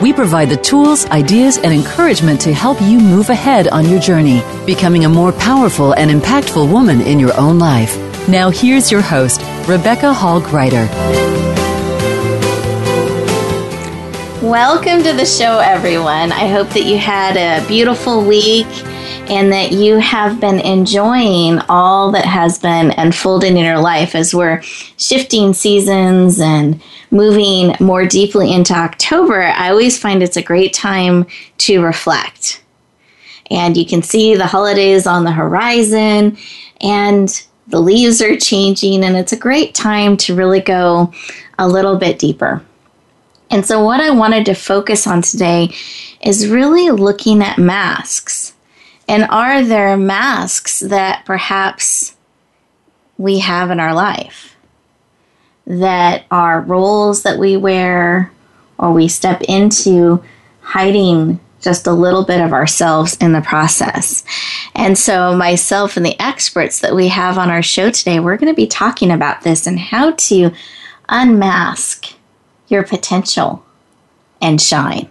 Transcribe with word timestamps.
we 0.00 0.12
provide 0.12 0.48
the 0.48 0.56
tools, 0.56 1.06
ideas, 1.06 1.56
and 1.58 1.72
encouragement 1.72 2.40
to 2.42 2.52
help 2.52 2.80
you 2.82 2.98
move 2.98 3.30
ahead 3.30 3.68
on 3.68 3.88
your 3.88 4.00
journey, 4.00 4.42
becoming 4.66 5.04
a 5.04 5.08
more 5.08 5.32
powerful 5.32 5.92
and 5.94 6.10
impactful 6.10 6.70
woman 6.70 7.00
in 7.00 7.18
your 7.18 7.38
own 7.38 7.58
life. 7.58 7.96
Now, 8.28 8.50
here's 8.50 8.90
your 8.90 9.02
host, 9.02 9.40
Rebecca 9.68 10.12
Hall 10.12 10.40
Gruyter. 10.40 10.88
Welcome 14.42 15.02
to 15.04 15.12
the 15.12 15.24
show, 15.24 15.58
everyone. 15.58 16.32
I 16.32 16.48
hope 16.48 16.68
that 16.70 16.84
you 16.84 16.98
had 16.98 17.36
a 17.36 17.66
beautiful 17.66 18.24
week 18.24 18.66
and 19.28 19.52
that 19.52 19.72
you 19.72 19.98
have 19.98 20.38
been 20.38 20.60
enjoying 20.60 21.58
all 21.68 22.12
that 22.12 22.26
has 22.26 22.58
been 22.58 22.90
unfolding 22.92 23.56
in 23.56 23.64
your 23.64 23.78
life 23.78 24.14
as 24.14 24.34
we're 24.34 24.60
shifting 24.62 25.54
seasons 25.54 26.40
and 26.40 26.82
moving 27.10 27.74
more 27.80 28.04
deeply 28.06 28.52
into 28.52 28.74
October. 28.74 29.42
I 29.42 29.70
always 29.70 29.98
find 29.98 30.22
it's 30.22 30.36
a 30.36 30.42
great 30.42 30.74
time 30.74 31.26
to 31.58 31.82
reflect. 31.82 32.62
And 33.50 33.76
you 33.76 33.86
can 33.86 34.02
see 34.02 34.34
the 34.34 34.46
holidays 34.46 35.06
on 35.06 35.24
the 35.24 35.32
horizon 35.32 36.36
and 36.80 37.46
the 37.66 37.80
leaves 37.80 38.20
are 38.20 38.36
changing, 38.36 39.04
and 39.04 39.16
it's 39.16 39.32
a 39.32 39.38
great 39.38 39.74
time 39.74 40.18
to 40.18 40.34
really 40.34 40.60
go 40.60 41.12
a 41.58 41.66
little 41.66 41.96
bit 41.96 42.18
deeper. 42.18 42.62
And 43.50 43.64
so, 43.64 43.82
what 43.82 44.00
I 44.00 44.10
wanted 44.10 44.44
to 44.46 44.54
focus 44.54 45.06
on 45.06 45.22
today 45.22 45.74
is 46.20 46.48
really 46.48 46.90
looking 46.90 47.42
at 47.42 47.58
masks 47.58 48.53
and 49.08 49.24
are 49.24 49.62
there 49.62 49.96
masks 49.96 50.80
that 50.80 51.24
perhaps 51.24 52.16
we 53.18 53.38
have 53.40 53.70
in 53.70 53.80
our 53.80 53.94
life 53.94 54.56
that 55.66 56.24
are 56.30 56.60
roles 56.60 57.22
that 57.22 57.38
we 57.38 57.56
wear 57.56 58.30
or 58.78 58.92
we 58.92 59.08
step 59.08 59.40
into 59.42 60.22
hiding 60.60 61.40
just 61.60 61.86
a 61.86 61.92
little 61.92 62.24
bit 62.24 62.40
of 62.40 62.52
ourselves 62.52 63.16
in 63.16 63.32
the 63.32 63.40
process. 63.40 64.22
And 64.74 64.98
so, 64.98 65.34
myself 65.34 65.96
and 65.96 66.04
the 66.04 66.20
experts 66.20 66.80
that 66.80 66.94
we 66.94 67.08
have 67.08 67.38
on 67.38 67.50
our 67.50 67.62
show 67.62 67.90
today, 67.90 68.20
we're 68.20 68.36
going 68.36 68.52
to 68.52 68.56
be 68.56 68.66
talking 68.66 69.10
about 69.10 69.42
this 69.42 69.66
and 69.66 69.80
how 69.80 70.12
to 70.12 70.50
unmask 71.08 72.06
your 72.68 72.82
potential 72.82 73.64
and 74.42 74.60
shine. 74.60 75.08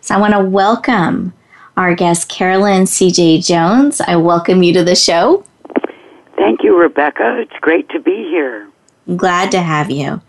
So, 0.00 0.14
I 0.14 0.18
want 0.18 0.32
to 0.32 0.40
welcome 0.40 1.34
our 1.76 1.94
guest, 1.94 2.28
Carolyn 2.28 2.84
CJ 2.84 3.46
Jones. 3.46 4.00
I 4.00 4.16
welcome 4.16 4.62
you 4.62 4.72
to 4.74 4.84
the 4.84 4.94
show. 4.94 5.44
Thank 6.36 6.62
you, 6.62 6.76
Rebecca. 6.76 7.38
It's 7.40 7.58
great 7.60 7.88
to 7.90 8.00
be 8.00 8.28
here. 8.30 8.68
glad 9.16 9.50
to 9.52 9.60
have 9.60 9.90
you. 9.90 10.20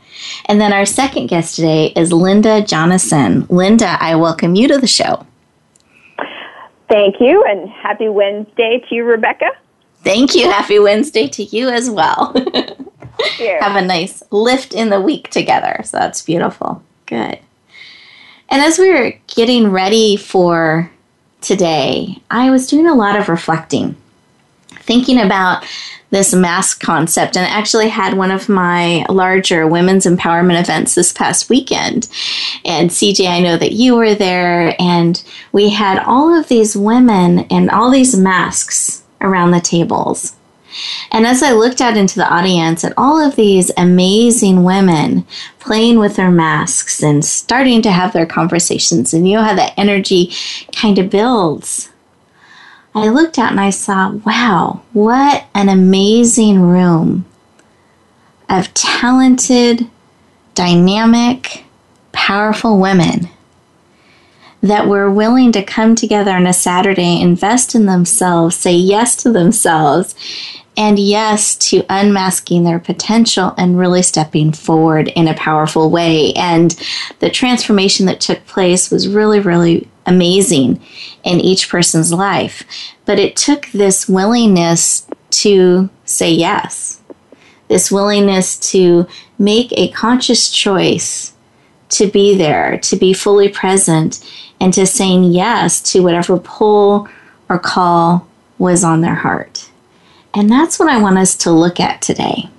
And 0.46 0.60
then 0.60 0.74
our 0.74 0.86
second 0.86 1.28
guest 1.28 1.56
today 1.56 1.88
is 1.96 2.12
Linda 2.12 2.62
Jonasson. 2.62 3.50
Linda, 3.50 3.98
I 4.00 4.16
welcome 4.16 4.56
you 4.56 4.68
to 4.68 4.78
the 4.78 4.88
show. 4.88 5.26
Thank 6.90 7.20
you, 7.20 7.44
and 7.44 7.70
happy 7.70 8.08
Wednesday 8.08 8.82
to 8.88 8.96
you, 8.96 9.04
Rebecca. 9.04 9.48
Thank 10.04 10.36
you. 10.36 10.50
Happy 10.50 10.80
Wednesday 10.80 11.28
to 11.28 11.44
you 11.44 11.70
as 11.70 11.90
well. 11.90 12.34
Have 13.60 13.76
a 13.76 13.82
nice 13.82 14.24
lift 14.32 14.74
in 14.74 14.90
the 14.90 15.02
week 15.02 15.30
together. 15.30 15.82
So 15.84 15.98
that's 15.98 16.22
beautiful. 16.22 16.82
Good. 17.06 17.40
And 18.50 18.62
as 18.62 18.80
we 18.80 18.90
were 18.90 19.14
getting 19.28 19.70
ready 19.72 20.16
for 20.16 20.90
today, 21.48 22.22
I 22.30 22.52
was 22.52 22.68
doing 22.68 22.88
a 22.88 22.94
lot 22.94 23.18
of 23.18 23.30
reflecting, 23.30 23.96
thinking 24.82 25.20
about 25.20 25.66
this 26.10 26.34
mask 26.34 26.82
concept 26.82 27.36
and 27.36 27.46
I 27.46 27.50
actually 27.50 27.90
had 27.90 28.18
one 28.18 28.32
of 28.32 28.48
my 28.48 29.06
larger 29.10 29.68
women's 29.68 30.06
empowerment 30.06 30.60
events 30.60 30.96
this 30.96 31.12
past 31.12 31.50
weekend. 31.50 32.08
And 32.64 32.90
CJ, 32.90 33.28
I 33.28 33.42
know 33.42 33.58
that 33.58 33.74
you 33.74 33.96
were 33.96 34.16
there, 34.16 34.74
and 34.80 35.22
we 35.52 35.70
had 35.70 36.00
all 36.00 36.34
of 36.34 36.48
these 36.48 36.78
women 36.78 37.40
and 37.50 37.70
all 37.70 37.92
these 37.92 38.16
masks 38.16 39.04
around 39.20 39.52
the 39.52 39.60
tables. 39.60 40.37
And 41.12 41.26
as 41.26 41.42
I 41.42 41.52
looked 41.52 41.82
out 41.82 41.98
into 41.98 42.16
the 42.16 42.32
audience 42.32 42.84
at 42.84 42.94
all 42.98 43.20
of 43.20 43.36
these 43.36 43.72
amazing 43.78 44.64
women 44.64 45.26
playing 45.60 46.00
with 46.00 46.16
their 46.16 46.32
masks 46.32 47.02
and 47.02 47.24
starting 47.24 47.82
to 47.82 47.92
have 47.92 48.14
their 48.14 48.26
conversations, 48.26 49.14
and 49.14 49.28
you 49.28 49.36
know 49.36 49.44
how 49.44 49.56
that 49.56 49.74
energy 49.78 50.32
kind 50.76 51.00
of 51.00 51.10
builds. 51.10 51.92
I 52.96 53.10
looked 53.10 53.38
out 53.38 53.52
and 53.52 53.60
I 53.60 53.70
saw, 53.70 54.12
wow, 54.12 54.82
what 54.94 55.46
an 55.54 55.70
amazing 55.70 56.62
room 56.62 57.26
of 58.50 58.74
talented, 58.74 59.88
dynamic, 60.56 61.66
powerful 62.12 62.80
women 62.80 63.30
that 64.68 64.88
were 64.88 65.12
willing 65.12 65.52
to 65.54 65.64
come 65.64 65.96
together 65.96 66.32
on 66.32 66.48
a 66.48 66.54
Saturday, 66.54 67.20
invest 67.20 67.76
in 67.76 67.86
themselves, 67.86 68.56
say 68.56 68.74
yes 68.74 69.16
to 69.18 69.32
themselves, 69.32 70.16
and 70.78 71.00
yes 71.00 71.56
to 71.56 71.84
unmasking 71.90 72.64
their 72.64 72.80
potential 72.80 73.54
and 73.58 73.80
really 73.80 74.04
stepping 74.04 74.52
forward 74.52 75.08
in 75.10 75.28
a 75.28 75.34
powerful 75.34 75.90
way. 75.90 76.34
And 76.34 76.72
the 77.20 77.32
transformation 77.32 78.06
that 78.06 78.22
took 78.22 78.46
place 78.46 78.92
was 78.92 79.08
really, 79.08 79.40
really 79.40 79.90
amazing 80.06 80.82
in 81.24 81.40
each 81.40 81.68
person's 81.68 82.14
life. 82.14 82.64
But 83.06 83.20
it 83.20 83.36
took 83.36 83.68
this 83.68 84.08
willingness 84.08 85.08
to 85.30 85.90
say 86.06 86.32
yes, 86.32 87.02
this 87.68 87.92
willingness 87.92 88.58
to 88.72 89.08
make 89.40 89.74
a 89.74 89.92
conscious 89.92 90.50
choice 90.50 91.34
to 91.90 92.08
be 92.08 92.36
there, 92.36 92.78
to 92.80 92.96
be 92.96 93.14
fully 93.14 93.50
present, 93.50 94.24
and 94.60 94.74
to 94.74 94.86
saying 94.86 95.24
yes 95.24 95.82
to 95.92 96.02
whatever 96.02 96.38
pull 96.38 97.08
or 97.50 97.60
call 97.60 98.28
was 98.58 98.84
on 98.84 99.02
their 99.02 99.16
heart. 99.16 99.70
And 100.34 100.50
that's 100.50 100.80
what 100.80 100.90
I 100.90 101.02
want 101.02 101.18
us 101.18 101.36
to 101.38 101.52
look 101.52 101.80
at 101.80 102.02
today. 102.02 102.50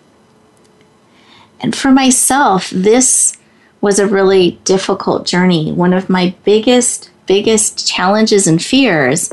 And 1.60 1.74
for 1.74 1.90
myself, 1.90 2.70
this 2.70 3.36
was 3.80 3.98
a 3.98 4.06
really 4.06 4.52
difficult 4.64 5.26
journey. 5.26 5.72
One 5.72 5.92
of 5.92 6.08
my 6.08 6.34
biggest, 6.44 7.10
biggest 7.26 7.86
challenges 7.86 8.46
and 8.46 8.62
fears 8.62 9.32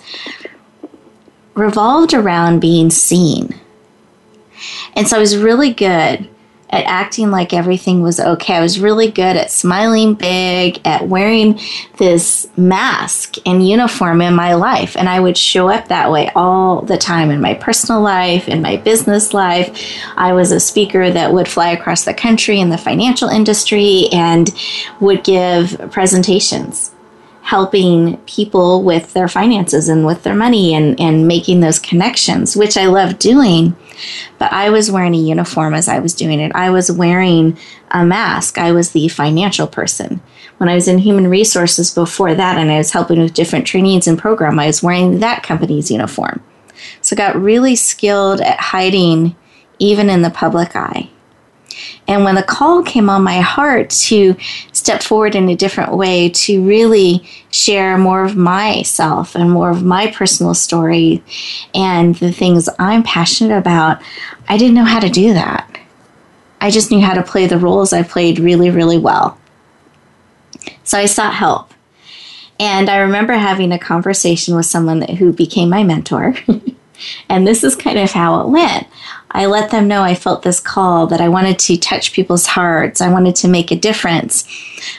revolved 1.54 2.14
around 2.14 2.60
being 2.60 2.90
seen. 2.90 3.60
And 4.96 5.08
so 5.08 5.18
I 5.18 5.20
was 5.20 5.38
really 5.38 5.74
good 5.74 6.28
at 6.70 6.84
acting 6.86 7.32
like 7.32 7.54
everything 7.54 8.02
was 8.02 8.20
okay. 8.20 8.56
I 8.56 8.62
was 8.62 8.80
really 8.80 9.12
good 9.12 9.38
at 9.38 9.52
smiling 9.52 10.16
big, 10.16 10.82
at 10.86 11.08
wearing 11.08 11.60
this 11.98 12.48
mask 12.58 13.36
and 13.46 13.68
uniform 13.68 14.22
in 14.22 14.34
my 14.34 14.56
life. 14.56 14.98
And 14.98 15.08
I 15.08 15.20
would 15.20 15.38
show 15.38 15.70
up 15.70 15.88
that 15.90 16.12
way 16.12 16.32
all 16.36 16.82
the 16.82 16.98
time 16.98 17.30
in 17.30 17.40
my 17.40 17.54
personal 17.54 18.02
life, 18.02 18.48
in 18.48 18.62
my 18.62 18.78
business 18.78 19.34
life. 19.34 19.94
I 20.18 20.34
was 20.34 20.52
a 20.52 20.60
speaker 20.60 21.12
that 21.12 21.34
would 21.34 21.48
fly 21.48 21.70
across 21.70 22.06
the 22.06 22.14
country 22.14 22.60
in 22.60 22.70
the 22.70 22.78
financial 22.78 23.30
industry 23.30 24.08
and 24.12 24.50
would 25.00 25.24
give 25.24 25.92
presentations 25.92 26.95
helping 27.46 28.18
people 28.26 28.82
with 28.82 29.14
their 29.14 29.28
finances 29.28 29.88
and 29.88 30.04
with 30.04 30.24
their 30.24 30.34
money 30.34 30.74
and, 30.74 31.00
and 31.00 31.28
making 31.28 31.60
those 31.60 31.78
connections, 31.78 32.56
which 32.56 32.76
I 32.76 32.88
love 32.88 33.20
doing. 33.20 33.76
But 34.40 34.52
I 34.52 34.72
was 34.72 34.90
wearing 34.90 35.14
a 35.14 35.20
uniform 35.20 35.76
as 35.76 35.88
I 35.88 36.00
was 36.00 36.16
doing 36.16 36.40
it. 36.40 36.52
I 36.56 36.72
was 36.72 36.92
wearing 36.92 37.56
a 37.92 38.04
mask. 38.04 38.58
I 38.58 38.72
was 38.72 38.94
the 38.94 39.08
financial 39.10 39.68
person. 39.68 40.22
When 40.58 40.70
I 40.70 40.74
was 40.74 40.88
in 40.88 40.98
human 40.98 41.28
resources 41.28 41.94
before 41.94 42.34
that 42.34 42.58
and 42.58 42.72
I 42.72 42.80
was 42.80 42.94
helping 42.94 43.22
with 43.22 43.36
different 43.36 43.68
trainings 43.68 44.08
and 44.08 44.18
program, 44.18 44.58
I 44.58 44.66
was 44.66 44.82
wearing 44.82 45.20
that 45.20 45.44
company's 45.44 45.92
uniform. 45.92 46.42
So 47.02 47.16
I 47.16 47.18
got 47.18 47.40
really 47.40 47.76
skilled 47.76 48.42
at 48.42 48.60
hiding 48.60 49.36
even 49.78 50.10
in 50.10 50.24
the 50.24 50.32
public 50.32 50.76
eye. 50.76 51.12
And 52.08 52.24
when 52.24 52.36
the 52.36 52.44
call 52.44 52.84
came 52.84 53.10
on 53.10 53.24
my 53.24 53.42
heart 53.42 53.90
to 53.90 54.36
step 54.86 55.02
forward 55.02 55.34
in 55.34 55.50
a 55.50 55.56
different 55.56 55.98
way 55.98 56.30
to 56.30 56.64
really 56.64 57.28
share 57.50 57.98
more 57.98 58.24
of 58.24 58.36
myself 58.36 59.34
and 59.34 59.50
more 59.50 59.72
of 59.72 59.84
my 59.84 60.12
personal 60.12 60.54
story 60.54 61.24
and 61.74 62.14
the 62.18 62.32
things 62.32 62.70
I'm 62.78 63.02
passionate 63.02 63.58
about, 63.58 64.00
I 64.48 64.60
didn't 64.60 64.76
know 64.76 64.86
how 64.86 65.00
to 65.00 65.10
do 65.10 65.34
that. 65.34 65.80
I 66.62 66.70
just 66.70 66.92
knew 66.92 67.02
how 67.02 67.16
to 67.16 67.24
play 67.24 67.48
the 67.48 67.58
roles 67.58 67.94
I 67.94 68.04
played 68.04 68.38
really, 68.38 68.70
really 68.70 69.00
well. 69.00 69.40
So 70.84 71.00
I 71.00 71.08
sought 71.08 71.34
help. 71.34 71.74
And 72.60 72.88
I 72.88 72.98
remember 72.98 73.34
having 73.34 73.72
a 73.72 73.80
conversation 73.80 74.56
with 74.56 74.68
someone 74.68 75.02
who 75.02 75.34
became 75.34 75.70
my 75.70 75.82
mentor. 75.82 76.36
and 77.30 77.48
this 77.48 77.64
is 77.64 77.76
kind 77.76 77.98
of 77.98 78.12
how 78.12 78.42
it 78.42 78.50
went. 78.50 78.86
I 79.32 79.48
let 79.48 79.72
them 79.72 79.88
know 79.88 80.02
I 80.02 80.16
felt 80.16 80.44
this 80.44 80.60
call 80.60 81.08
that 81.08 81.20
I 81.20 81.28
wanted 81.28 81.60
to 81.60 81.78
touch 81.78 82.14
people's 82.14 82.46
hearts. 82.46 83.02
I 83.02 83.10
wanted 83.10 83.36
to 83.38 83.48
make 83.48 83.72
a 83.72 83.76
difference. 83.76 84.48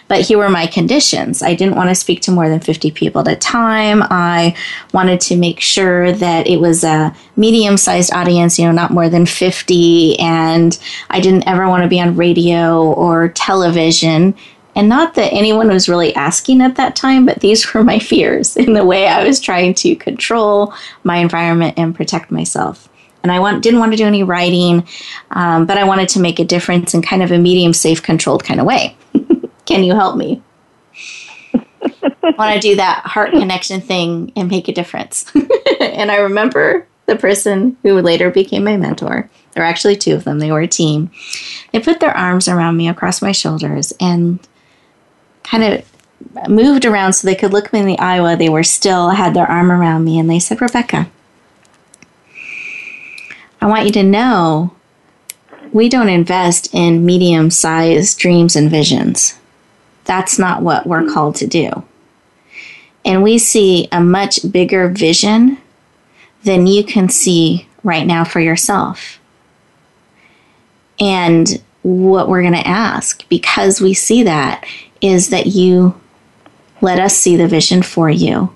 But 0.09 0.23
here 0.23 0.39
were 0.39 0.51
my 0.51 0.67
conditions. 0.67 1.43
I 1.43 1.55
didn't 1.55 1.77
want 1.77 1.89
to 1.89 1.95
speak 1.95 2.21
to 2.23 2.33
more 2.33 2.49
than 2.49 2.61
50 2.61 2.91
people 2.91 3.21
at 3.23 3.29
a 3.29 3.37
time. 3.37 4.03
I 4.03 4.57
wanted 4.93 5.21
to 5.23 5.37
make 5.37 5.61
sure 5.61 6.13
that 6.13 6.47
it 6.47 6.61
was 6.61 6.85
a 6.85 7.15
medium 7.37 7.77
sized 7.77 8.13
audience, 8.13 8.59
you 8.59 8.67
know, 8.67 8.73
not 8.73 8.91
more 8.91 9.09
than 9.09 9.27
50. 9.27 10.19
And 10.19 10.79
I 11.09 11.21
didn't 11.21 11.47
ever 11.47 11.69
want 11.69 11.85
to 11.85 11.89
be 11.89 12.01
on 12.01 12.17
radio 12.17 12.93
or 12.93 13.29
television. 13.29 14.35
And 14.75 14.89
not 14.91 15.15
that 15.15 15.33
anyone 15.33 15.69
was 15.69 15.89
really 15.89 16.15
asking 16.15 16.61
at 16.61 16.77
that 16.77 16.95
time, 16.95 17.25
but 17.25 17.41
these 17.41 17.73
were 17.73 17.83
my 17.83 17.99
fears 18.01 18.57
in 18.57 18.75
the 18.75 18.85
way 18.85 19.07
I 19.07 19.25
was 19.25 19.41
trying 19.41 19.73
to 19.75 19.97
control 19.97 20.75
my 21.05 21.19
environment 21.19 21.79
and 21.79 21.95
protect 21.95 22.31
myself 22.31 22.91
and 23.27 23.33
I 23.33 23.41
want, 23.41 23.61
didn't 23.61 23.81
want 23.81 23.91
to 23.91 23.97
do 23.97 24.07
any 24.07 24.23
writing, 24.23 24.87
um, 25.33 25.67
but 25.67 25.77
I 25.77 25.83
wanted 25.83 26.09
to 26.11 26.21
make 26.21 26.39
a 26.39 26.45
difference 26.45 26.95
in 26.95 27.03
kind 27.03 27.25
of 27.25 27.33
a 27.33 27.39
medium, 27.39 27.73
safe, 27.73 28.01
controlled 28.01 28.45
kind 28.45 28.61
of 28.61 28.67
way. 28.67 28.97
Can 29.67 29.83
you 29.83 29.97
help 29.97 30.17
me? 30.17 30.41
I 31.05 32.35
want 32.39 32.55
to 32.55 32.61
do 32.61 32.77
that 32.77 33.03
heart 33.05 33.33
connection 33.33 33.81
thing 33.81 34.31
and 34.37 34.49
make 34.49 34.69
a 34.69 34.73
difference. 34.73 35.27
and 35.81 36.13
I 36.13 36.19
remember 36.19 36.87
the 37.07 37.17
person 37.17 37.77
who 37.83 38.01
later 38.01 38.31
became 38.31 38.63
my 38.63 38.77
mentor. 38.77 39.29
There 39.53 39.65
were 39.65 39.69
actually 39.69 39.97
two 39.97 40.15
of 40.15 40.23
them, 40.23 40.39
they 40.39 40.53
were 40.53 40.61
a 40.61 40.69
team. 40.69 41.11
They 41.73 41.81
put 41.81 41.99
their 41.99 42.17
arms 42.17 42.47
around 42.47 42.77
me 42.77 42.89
across 42.89 43.21
my 43.21 43.33
shoulders 43.33 43.93
and 43.99 44.39
kind 45.43 45.65
of 45.65 46.49
moved 46.49 46.85
around 46.85 47.15
so 47.15 47.27
they 47.27 47.35
could 47.35 47.53
look 47.53 47.73
me 47.73 47.81
in 47.81 47.87
the 47.87 47.99
eye 47.99 48.21
while 48.21 48.37
they 48.37 48.49
were 48.49 48.63
still 48.63 49.11
had 49.11 49.35
their 49.35 49.51
arm 49.51 49.73
around 49.73 50.05
me 50.05 50.17
and 50.21 50.31
they 50.31 50.39
said, 50.39 50.61
Rebecca, 50.61 51.11
I 53.61 53.67
want 53.67 53.87
you 53.87 53.93
to 53.93 54.03
know 54.03 54.75
we 55.73 55.89
don't 55.89 56.09
invest 56.09 56.73
in 56.73 57.05
medium 57.05 57.51
sized 57.51 58.19
dreams 58.19 58.57
and 58.57 58.71
visions. 58.71 59.39
That's 60.05 60.39
not 60.39 60.63
what 60.63 60.87
we're 60.87 61.13
called 61.13 61.37
to 61.37 61.47
do. 61.47 61.85
And 63.05 63.23
we 63.23 63.39
see 63.39 63.89
a 63.93 64.01
much 64.01 64.51
bigger 64.51 64.89
vision 64.89 65.59
than 66.45 66.67
you 66.67 66.85
can 66.85 67.09
see 67.09 67.69
right 67.83 68.07
now 68.07 68.25
for 68.25 68.41
yourself. 68.41 69.19
And 70.99 71.63
what 71.83 72.29
we're 72.29 72.43
going 72.43 72.55
to 72.55 72.67
ask, 72.67 73.29
because 73.29 73.81
we 73.81 73.95
see 73.95 74.23
that, 74.23 74.65
is 75.01 75.29
that 75.31 75.47
you 75.47 76.01
let 76.81 76.99
us 76.99 77.17
see 77.17 77.37
the 77.37 77.49
vision 77.49 77.83
for 77.83 78.09
you 78.09 78.53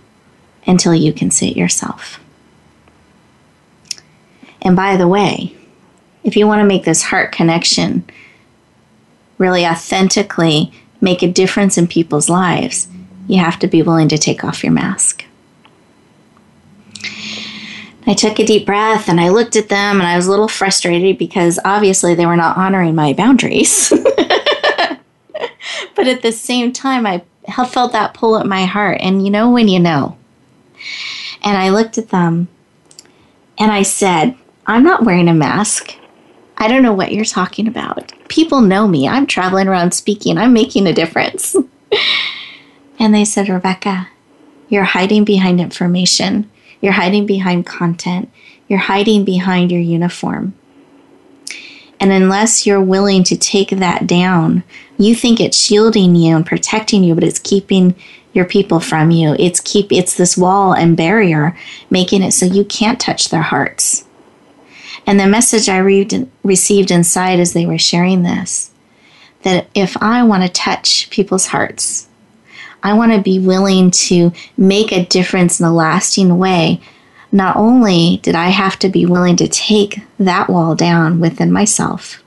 until 0.66 0.94
you 0.94 1.12
can 1.12 1.30
see 1.30 1.50
it 1.50 1.56
yourself. 1.56 2.19
And 4.62 4.76
by 4.76 4.96
the 4.96 5.08
way, 5.08 5.54
if 6.22 6.36
you 6.36 6.46
want 6.46 6.60
to 6.60 6.66
make 6.66 6.84
this 6.84 7.02
heart 7.02 7.32
connection 7.32 8.04
really 9.38 9.66
authentically 9.66 10.72
make 11.00 11.22
a 11.22 11.32
difference 11.32 11.78
in 11.78 11.86
people's 11.86 12.28
lives, 12.28 12.88
you 13.26 13.38
have 13.38 13.58
to 13.60 13.66
be 13.66 13.82
willing 13.82 14.08
to 14.08 14.18
take 14.18 14.44
off 14.44 14.62
your 14.62 14.72
mask. 14.72 15.24
I 18.06 18.14
took 18.14 18.38
a 18.38 18.44
deep 18.44 18.66
breath 18.66 19.08
and 19.08 19.20
I 19.20 19.28
looked 19.28 19.56
at 19.56 19.68
them 19.68 20.00
and 20.00 20.06
I 20.06 20.16
was 20.16 20.26
a 20.26 20.30
little 20.30 20.48
frustrated 20.48 21.16
because 21.16 21.58
obviously 21.64 22.14
they 22.14 22.26
were 22.26 22.36
not 22.36 22.56
honoring 22.56 22.94
my 22.94 23.12
boundaries. 23.12 23.90
but 25.94 26.08
at 26.08 26.22
the 26.22 26.32
same 26.32 26.72
time, 26.72 27.06
I 27.06 27.22
felt 27.68 27.92
that 27.92 28.14
pull 28.14 28.36
at 28.36 28.46
my 28.46 28.64
heart. 28.64 28.98
And 29.00 29.24
you 29.24 29.30
know 29.30 29.50
when 29.50 29.68
you 29.68 29.78
know. 29.78 30.16
And 31.42 31.56
I 31.56 31.70
looked 31.70 31.98
at 31.98 32.08
them 32.08 32.48
and 33.58 33.70
I 33.70 33.82
said, 33.82 34.36
I'm 34.70 34.84
not 34.84 35.04
wearing 35.04 35.26
a 35.26 35.34
mask. 35.34 35.96
I 36.56 36.68
don't 36.68 36.84
know 36.84 36.92
what 36.92 37.12
you're 37.12 37.24
talking 37.24 37.66
about. 37.66 38.12
People 38.28 38.60
know 38.60 38.86
me. 38.86 39.08
I'm 39.08 39.26
traveling 39.26 39.66
around 39.66 39.92
speaking. 39.94 40.38
I'm 40.38 40.52
making 40.52 40.86
a 40.86 40.92
difference. 40.92 41.56
and 42.98 43.12
they 43.12 43.24
said, 43.24 43.48
Rebecca, 43.48 44.08
you're 44.68 44.84
hiding 44.84 45.24
behind 45.24 45.60
information. 45.60 46.48
You're 46.80 46.92
hiding 46.92 47.26
behind 47.26 47.66
content. 47.66 48.30
You're 48.68 48.78
hiding 48.78 49.24
behind 49.24 49.72
your 49.72 49.80
uniform. 49.80 50.54
And 51.98 52.12
unless 52.12 52.64
you're 52.64 52.80
willing 52.80 53.24
to 53.24 53.36
take 53.36 53.70
that 53.70 54.06
down, 54.06 54.62
you 54.98 55.16
think 55.16 55.40
it's 55.40 55.60
shielding 55.60 56.14
you 56.14 56.36
and 56.36 56.46
protecting 56.46 57.02
you, 57.02 57.16
but 57.16 57.24
it's 57.24 57.40
keeping 57.40 57.96
your 58.32 58.44
people 58.44 58.78
from 58.78 59.10
you. 59.10 59.34
It's 59.36 59.58
keep 59.58 59.90
it's 59.90 60.14
this 60.14 60.36
wall 60.36 60.72
and 60.72 60.96
barrier 60.96 61.56
making 61.90 62.22
it 62.22 62.30
so 62.30 62.46
you 62.46 62.64
can't 62.64 63.00
touch 63.00 63.30
their 63.30 63.42
hearts. 63.42 64.04
And 65.10 65.18
the 65.18 65.26
message 65.26 65.68
I 65.68 65.78
re- 65.78 66.28
received 66.44 66.92
inside 66.92 67.40
as 67.40 67.52
they 67.52 67.66
were 67.66 67.78
sharing 67.78 68.22
this 68.22 68.70
that 69.42 69.66
if 69.74 70.00
I 70.00 70.22
want 70.22 70.44
to 70.44 70.48
touch 70.48 71.10
people's 71.10 71.46
hearts, 71.46 72.06
I 72.84 72.92
want 72.92 73.10
to 73.12 73.20
be 73.20 73.40
willing 73.40 73.90
to 73.90 74.30
make 74.56 74.92
a 74.92 75.04
difference 75.04 75.58
in 75.58 75.66
a 75.66 75.74
lasting 75.74 76.38
way. 76.38 76.80
Not 77.32 77.56
only 77.56 78.20
did 78.22 78.36
I 78.36 78.50
have 78.50 78.78
to 78.78 78.88
be 78.88 79.04
willing 79.04 79.34
to 79.38 79.48
take 79.48 79.98
that 80.20 80.48
wall 80.48 80.76
down 80.76 81.18
within 81.18 81.50
myself, 81.50 82.22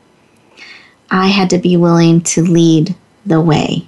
I 1.10 1.28
had 1.28 1.50
to 1.52 1.60
be 1.60 1.78
willing 1.78 2.20
to 2.22 2.42
lead 2.42 2.96
the 3.26 3.40
way. 3.40 3.88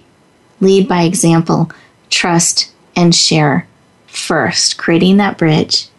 Lead 0.62 0.88
by 0.88 1.02
example, 1.02 1.70
trust, 2.10 2.72
and 2.96 3.14
share 3.14 3.68
first, 4.08 4.78
creating 4.78 5.18
that 5.18 5.38
bridge 5.38 5.90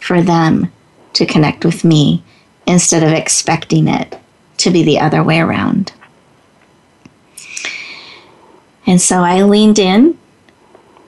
for 0.00 0.20
them 0.20 0.72
to 1.12 1.24
connect 1.24 1.64
with 1.64 1.84
me 1.84 2.24
instead 2.66 3.02
of 3.02 3.12
expecting 3.12 3.88
it 3.88 4.18
to 4.58 4.70
be 4.70 4.82
the 4.82 5.00
other 5.00 5.22
way 5.22 5.40
around. 5.40 5.92
And 8.86 9.00
so 9.00 9.20
I 9.20 9.42
leaned 9.42 9.78
in 9.78 10.18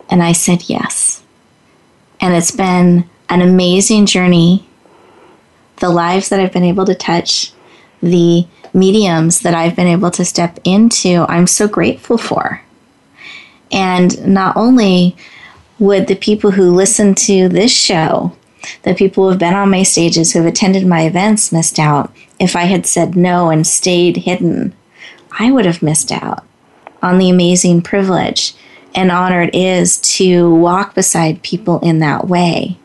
and 0.09 0.23
I 0.23 0.33
said 0.33 0.69
yes. 0.69 1.23
And 2.21 2.35
it's 2.35 2.51
been 2.51 3.09
an 3.29 3.43
amazing 3.43 4.07
journey. 4.07 4.67
The 5.77 5.91
lives 5.91 6.29
that 6.29 6.41
I've 6.41 6.53
been 6.53 6.65
able 6.65 6.85
to 6.87 6.95
touch, 6.95 7.53
the 8.01 8.47
mediums 8.73 9.41
that 9.41 9.55
I've 9.55 9.77
been 9.77 9.87
able 9.87 10.11
to 10.13 10.25
step 10.25 10.59
into, 10.65 11.25
I'm 11.29 11.47
so 11.47 11.69
grateful 11.69 12.19
for. 12.19 12.63
And 13.73 14.27
not 14.27 14.57
only 14.57 15.17
would 15.79 16.07
the 16.07 16.15
people 16.15 16.53
who 16.53 16.75
listen 16.75 17.15
to 17.15 17.49
this 17.49 17.73
show 17.73 18.37
the 18.83 18.95
people 18.95 19.25
who 19.25 19.31
have 19.31 19.39
been 19.39 19.55
on 19.55 19.71
my 19.71 19.83
stages, 19.83 20.33
who 20.33 20.41
have 20.41 20.49
attended 20.49 20.87
my 20.87 21.03
events, 21.03 21.53
missed 21.53 21.79
out. 21.79 22.15
If 22.39 22.57
I 22.57 22.65
had 22.65 22.87
said 22.87 23.17
no 23.17 23.51
and 23.51 23.67
stayed 23.67 24.19
hidden, 24.19 24.75
I 25.39 25.51
would 25.51 25.65
have 25.67 25.83
missed 25.83 26.13
out 26.13 26.45
on 27.03 27.19
the 27.19 27.31
amazing 27.31 27.83
privilege 27.83 28.55
and 28.95 29.11
honor 29.11 29.43
it 29.43 29.55
is 29.55 29.99
to 29.99 30.55
walk 30.55 30.95
beside 30.95 31.43
people 31.43 31.81
in 31.81 31.99
that 31.99 32.29
way. 32.29 32.79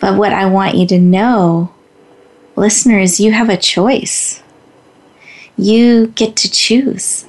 But 0.00 0.16
what 0.16 0.32
I 0.32 0.46
want 0.46 0.76
you 0.76 0.86
to 0.88 0.98
know, 0.98 1.74
listeners, 2.54 3.18
you 3.18 3.32
have 3.32 3.48
a 3.48 3.56
choice. 3.56 4.42
You 5.56 6.08
get 6.08 6.36
to 6.36 6.50
choose. 6.50 7.26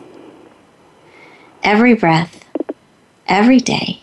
Every 1.63 1.95
breath, 1.95 2.45
every 3.27 3.59
day, 3.59 4.01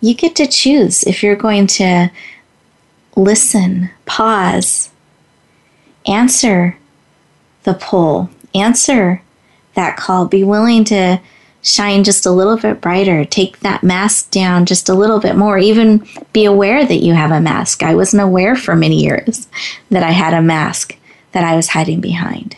you 0.00 0.14
get 0.14 0.36
to 0.36 0.46
choose 0.46 1.02
if 1.04 1.22
you're 1.22 1.36
going 1.36 1.66
to 1.66 2.10
listen, 3.16 3.90
pause, 4.04 4.90
answer 6.06 6.76
the 7.64 7.74
pull, 7.74 8.30
answer 8.54 9.22
that 9.74 9.96
call, 9.96 10.26
be 10.26 10.44
willing 10.44 10.84
to 10.84 11.20
shine 11.62 12.04
just 12.04 12.24
a 12.24 12.30
little 12.30 12.56
bit 12.56 12.80
brighter, 12.80 13.24
take 13.24 13.58
that 13.60 13.82
mask 13.82 14.30
down 14.30 14.66
just 14.66 14.88
a 14.88 14.94
little 14.94 15.18
bit 15.18 15.34
more, 15.34 15.58
even 15.58 16.06
be 16.32 16.44
aware 16.44 16.86
that 16.86 17.02
you 17.02 17.12
have 17.12 17.32
a 17.32 17.40
mask. 17.40 17.82
I 17.82 17.94
wasn't 17.94 18.22
aware 18.22 18.54
for 18.54 18.76
many 18.76 19.02
years 19.02 19.48
that 19.90 20.04
I 20.04 20.12
had 20.12 20.32
a 20.32 20.42
mask 20.42 20.96
that 21.32 21.42
I 21.42 21.56
was 21.56 21.70
hiding 21.70 22.00
behind. 22.00 22.56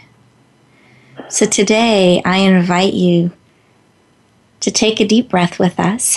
So 1.31 1.47
today, 1.47 2.23
I 2.25 2.39
invite 2.39 2.95
you 2.95 3.33
to 4.61 4.71
take 4.71 5.01
a 5.01 5.07
deep 5.07 5.31
breath 5.31 5.59
with 5.59 5.81
us 5.81 6.17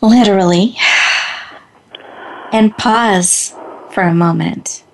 literally, 0.00 0.76
and 2.52 2.76
pause 2.76 3.54
for 3.90 4.02
a 4.02 4.14
moment. 4.14 4.84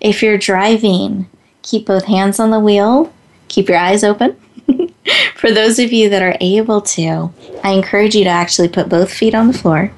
If 0.00 0.22
you're 0.22 0.38
driving, 0.38 1.28
keep 1.62 1.86
both 1.86 2.04
hands 2.04 2.40
on 2.40 2.50
the 2.50 2.60
wheel, 2.60 3.12
keep 3.48 3.68
your 3.68 3.78
eyes 3.78 4.02
open, 4.02 4.36
For 5.34 5.50
those 5.50 5.78
of 5.78 5.92
you 5.92 6.08
that 6.10 6.22
are 6.22 6.36
able 6.40 6.80
to, 6.80 7.32
I 7.62 7.70
encourage 7.70 8.14
you 8.14 8.24
to 8.24 8.30
actually 8.30 8.68
put 8.68 8.88
both 8.88 9.12
feet 9.12 9.34
on 9.34 9.48
the 9.48 9.58
floor, 9.58 9.92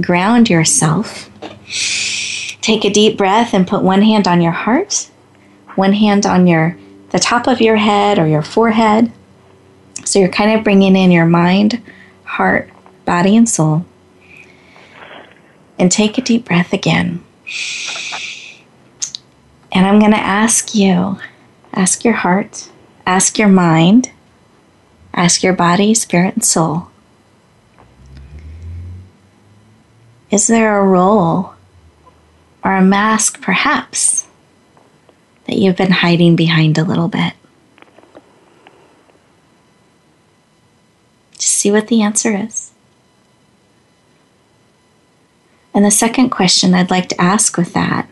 ground 0.00 0.48
yourself, 0.48 1.28
take 2.60 2.84
a 2.84 2.90
deep 2.90 3.16
breath, 3.16 3.52
and 3.54 3.66
put 3.66 3.82
one 3.82 4.02
hand 4.02 4.26
on 4.26 4.40
your 4.40 4.52
heart, 4.52 5.10
one 5.74 5.92
hand 5.92 6.26
on 6.26 6.46
your 6.46 6.76
the 7.10 7.18
top 7.18 7.48
of 7.48 7.60
your 7.60 7.76
head 7.76 8.18
or 8.18 8.26
your 8.28 8.42
forehead. 8.42 9.10
So 10.04 10.18
you're 10.18 10.28
kind 10.28 10.56
of 10.56 10.62
bringing 10.62 10.94
in 10.94 11.10
your 11.10 11.26
mind, 11.26 11.82
heart, 12.30 12.70
body, 13.04 13.36
and 13.36 13.48
soul. 13.48 13.84
And 15.78 15.90
take 15.90 16.16
a 16.16 16.22
deep 16.22 16.44
breath 16.44 16.72
again. 16.72 17.24
And 19.72 19.86
I'm 19.86 19.98
going 19.98 20.12
to 20.12 20.18
ask 20.18 20.74
you, 20.74 21.18
ask 21.72 22.04
your 22.04 22.14
heart, 22.14 22.70
ask 23.06 23.38
your 23.38 23.48
mind, 23.48 24.10
ask 25.14 25.42
your 25.42 25.54
body, 25.54 25.94
spirit, 25.94 26.34
and 26.34 26.44
soul. 26.44 26.88
Is 30.30 30.46
there 30.46 30.78
a 30.78 30.86
role 30.86 31.54
or 32.62 32.76
a 32.76 32.82
mask, 32.82 33.40
perhaps, 33.40 34.26
that 35.46 35.56
you've 35.56 35.76
been 35.76 35.90
hiding 35.90 36.36
behind 36.36 36.78
a 36.78 36.84
little 36.84 37.08
bit? 37.08 37.32
Just 41.32 41.49
see 41.60 41.70
what 41.70 41.88
the 41.88 42.00
answer 42.00 42.34
is. 42.34 42.70
And 45.74 45.84
the 45.84 45.90
second 45.90 46.30
question 46.30 46.74
I'd 46.74 46.90
like 46.90 47.08
to 47.10 47.20
ask 47.20 47.56
with 47.56 47.74
that 47.74 48.08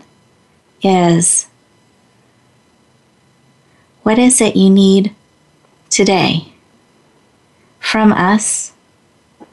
is 0.82 1.46
what 4.02 4.18
is 4.18 4.40
it 4.40 4.54
you 4.54 4.70
need 4.70 5.14
today 5.88 6.52
from 7.80 8.12
us, 8.12 8.72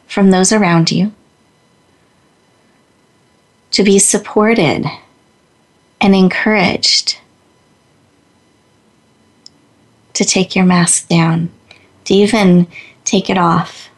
from 0.08 0.32
those 0.32 0.52
around 0.52 0.92
you, 0.92 1.14
to 3.72 3.84
be 3.84 3.98
supported 3.98 4.86
and 6.02 6.14
encouraged 6.14 7.18
to 10.14 10.26
take 10.26 10.56
your 10.56 10.66
mask 10.66 11.08
down, 11.08 11.50
to 12.04 12.14
even 12.14 12.68
take 13.06 13.30
it 13.30 13.38
off, 13.38 13.90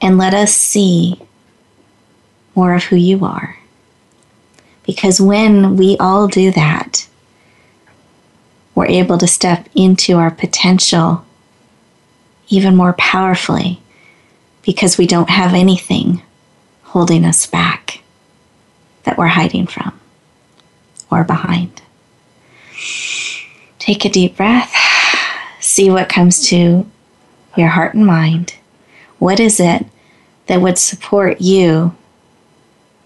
and 0.00 0.16
let 0.16 0.32
us 0.32 0.54
see 0.54 1.20
more 2.54 2.74
of 2.74 2.84
who 2.84 2.96
you 2.96 3.24
are. 3.24 3.58
Because 4.84 5.20
when 5.20 5.76
we 5.76 5.96
all 5.98 6.28
do 6.28 6.50
that, 6.52 7.06
we're 8.74 8.86
able 8.86 9.18
to 9.18 9.26
step 9.26 9.68
into 9.74 10.16
our 10.16 10.30
potential 10.30 11.24
even 12.48 12.76
more 12.76 12.92
powerfully 12.92 13.80
because 14.62 14.98
we 14.98 15.06
don't 15.06 15.30
have 15.30 15.54
anything 15.54 16.22
holding 16.82 17.24
us 17.24 17.46
back 17.46 18.02
that 19.04 19.18
we're 19.18 19.26
hiding 19.26 19.66
from 19.66 19.98
or 21.10 21.24
behind. 21.24 21.82
Take 23.78 24.04
a 24.04 24.10
deep 24.10 24.36
breath. 24.36 24.74
See 25.60 25.90
what 25.90 26.08
comes 26.08 26.48
to 26.48 26.88
your 27.58 27.68
heart 27.68 27.94
and 27.94 28.06
mind. 28.06 28.56
What 29.18 29.40
is 29.40 29.60
it 29.60 29.86
that 30.46 30.60
would 30.60 30.78
support 30.78 31.40
you 31.40 31.94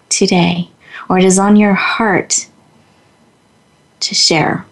today? 0.08 0.70
Or 1.08 1.18
it 1.18 1.24
is 1.24 1.38
on 1.38 1.56
your 1.56 1.74
heart 1.74 2.48
to 4.00 4.14
share. 4.14 4.66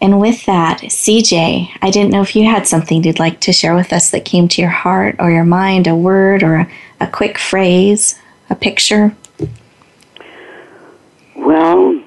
And 0.00 0.20
with 0.20 0.44
that, 0.44 0.80
CJ, 0.80 1.78
I 1.80 1.90
didn't 1.90 2.10
know 2.10 2.20
if 2.20 2.36
you 2.36 2.44
had 2.44 2.66
something 2.66 3.02
you'd 3.02 3.18
like 3.18 3.40
to 3.40 3.54
share 3.54 3.74
with 3.74 3.90
us 3.90 4.10
that 4.10 4.26
came 4.26 4.48
to 4.48 4.60
your 4.60 4.70
heart 4.70 5.16
or 5.18 5.30
your 5.30 5.44
mind, 5.44 5.86
a 5.86 5.94
word 5.94 6.42
or 6.42 6.56
a, 6.56 6.70
a 7.00 7.06
quick 7.06 7.38
phrase, 7.38 8.18
a 8.50 8.54
picture. 8.54 9.16
Well, 11.34 12.03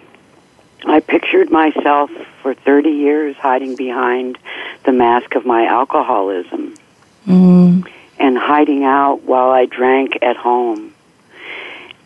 I 0.90 1.00
pictured 1.00 1.52
myself 1.52 2.10
for 2.42 2.54
30 2.54 2.90
years 2.90 3.36
hiding 3.36 3.76
behind 3.76 4.38
the 4.86 4.94
mask 4.94 5.36
of 5.36 5.46
my 5.46 5.66
alcoholism 5.66 6.76
mm. 7.28 7.92
and 8.18 8.38
hiding 8.38 8.84
out 8.84 9.24
while 9.24 9.50
I 9.50 9.66
drank 9.66 10.20
at 10.22 10.38
home. 10.38 10.94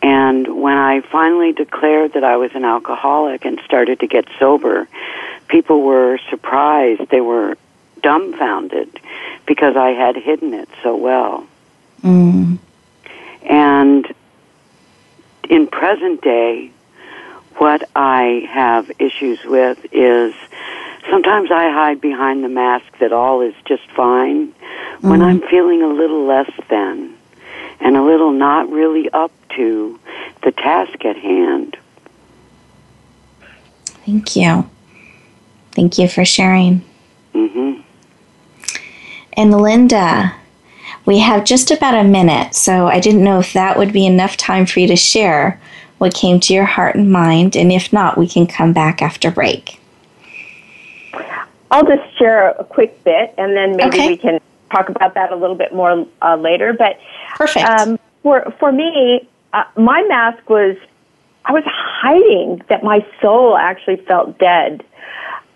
And 0.02 0.60
when 0.60 0.76
I 0.76 1.00
finally 1.00 1.52
declared 1.52 2.14
that 2.14 2.24
I 2.24 2.36
was 2.36 2.50
an 2.54 2.64
alcoholic 2.64 3.44
and 3.44 3.60
started 3.64 4.00
to 4.00 4.08
get 4.08 4.26
sober, 4.38 4.88
people 5.46 5.82
were 5.82 6.18
surprised. 6.28 7.08
They 7.08 7.20
were 7.20 7.56
dumbfounded 8.02 8.98
because 9.46 9.76
I 9.76 9.90
had 9.90 10.16
hidden 10.16 10.54
it 10.54 10.68
so 10.82 10.96
well. 10.96 11.46
Mm. 12.02 12.58
And 13.42 14.12
in 15.48 15.68
present 15.68 16.20
day, 16.22 16.72
what 17.56 17.88
I 17.94 18.48
have 18.50 18.90
issues 18.98 19.44
with 19.44 19.86
is 19.92 20.34
sometimes 21.10 21.50
I 21.50 21.70
hide 21.70 22.00
behind 22.00 22.44
the 22.44 22.48
mask 22.48 22.86
that 23.00 23.12
all 23.12 23.40
is 23.40 23.54
just 23.64 23.88
fine 23.90 24.48
mm-hmm. 24.48 25.08
when 25.08 25.22
I'm 25.22 25.40
feeling 25.40 25.82
a 25.82 25.88
little 25.88 26.24
less 26.24 26.50
than 26.68 27.14
and 27.80 27.96
a 27.96 28.02
little 28.02 28.32
not 28.32 28.70
really 28.70 29.10
up 29.10 29.32
to 29.56 29.98
the 30.42 30.52
task 30.52 31.04
at 31.04 31.16
hand. 31.16 31.76
Thank 34.06 34.36
you. 34.36 34.68
Thank 35.72 35.98
you 35.98 36.08
for 36.08 36.24
sharing. 36.24 36.84
Mm-hmm. 37.34 37.80
And 39.34 39.60
Linda, 39.60 40.34
we 41.04 41.18
have 41.20 41.44
just 41.44 41.70
about 41.70 41.94
a 41.94 42.04
minute, 42.04 42.54
so 42.54 42.86
I 42.86 43.00
didn't 43.00 43.24
know 43.24 43.38
if 43.38 43.52
that 43.52 43.78
would 43.78 43.92
be 43.92 44.06
enough 44.06 44.36
time 44.36 44.66
for 44.66 44.80
you 44.80 44.86
to 44.88 44.96
share 44.96 45.60
what 46.02 46.12
came 46.14 46.40
to 46.40 46.52
your 46.52 46.64
heart 46.64 46.96
and 46.96 47.12
mind, 47.12 47.54
and 47.54 47.70
if 47.70 47.92
not, 47.92 48.18
we 48.18 48.26
can 48.26 48.44
come 48.44 48.72
back 48.72 49.00
after 49.00 49.30
break. 49.30 49.78
I'll 51.70 51.86
just 51.86 52.18
share 52.18 52.50
a 52.50 52.64
quick 52.64 53.04
bit, 53.04 53.32
and 53.38 53.56
then 53.56 53.76
maybe 53.76 53.98
okay. 53.98 54.08
we 54.08 54.16
can 54.16 54.40
talk 54.72 54.88
about 54.88 55.14
that 55.14 55.30
a 55.30 55.36
little 55.36 55.54
bit 55.54 55.72
more 55.72 56.04
uh, 56.20 56.34
later. 56.34 56.72
But 56.72 56.98
perfect. 57.36 57.66
Um, 57.66 58.00
for 58.24 58.52
for 58.58 58.72
me, 58.72 59.28
uh, 59.52 59.62
my 59.76 60.02
mask 60.08 60.50
was 60.50 60.76
I 61.44 61.52
was 61.52 61.62
hiding 61.66 62.62
that 62.68 62.82
my 62.82 63.06
soul 63.22 63.56
actually 63.56 63.96
felt 64.04 64.40
dead. 64.40 64.84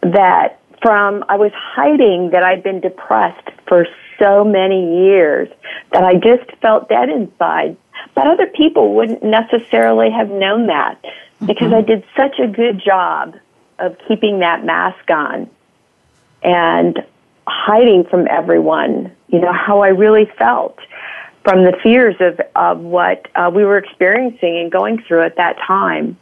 That 0.03 0.61
from 0.81 1.25
I 1.29 1.37
was 1.37 1.51
hiding 1.55 2.31
that 2.31 2.45
I'd 2.45 2.63
been 2.63 2.81
depressed 2.81 3.49
for 3.67 3.85
so 4.21 4.45
many 4.45 5.07
years 5.07 5.49
that 5.91 6.05
I 6.05 6.15
just 6.15 6.49
felt 6.63 6.89
dead 6.89 7.09
inside. 7.09 7.77
But 8.15 8.27
other 8.27 8.47
people 8.47 8.95
wouldn't 8.95 9.23
necessarily 9.23 10.11
have 10.11 10.31
known 10.31 10.69
that 10.69 11.05
because 11.45 11.71
mm-hmm. 11.71 11.75
I 11.75 11.81
did 11.83 12.05
such 12.17 12.39
a 12.39 12.47
good 12.47 12.81
job 12.85 13.37
of 13.79 13.97
keeping 14.09 14.41
that 14.41 14.65
mask 14.65 15.11
on 15.11 15.51
and 16.43 17.05
hiding 17.47 18.05
from 18.05 18.27
everyone, 18.29 19.13
you 19.29 19.41
know, 19.41 19.53
how 19.53 19.81
I 19.81 19.89
really 19.89 20.27
felt 20.39 20.79
from 21.45 21.63
the 21.65 21.77
fears 21.83 22.17
of, 22.21 22.41
of 22.57 22.81
what 22.81 23.29
uh, 23.37 23.51
we 23.55 23.65
were 23.65 23.79
experiencing 23.79 24.59
and 24.59 24.73
going 24.73 25.03
through 25.03 25.23
at 25.23 25.37
that 25.37 25.57
time. 25.65 26.17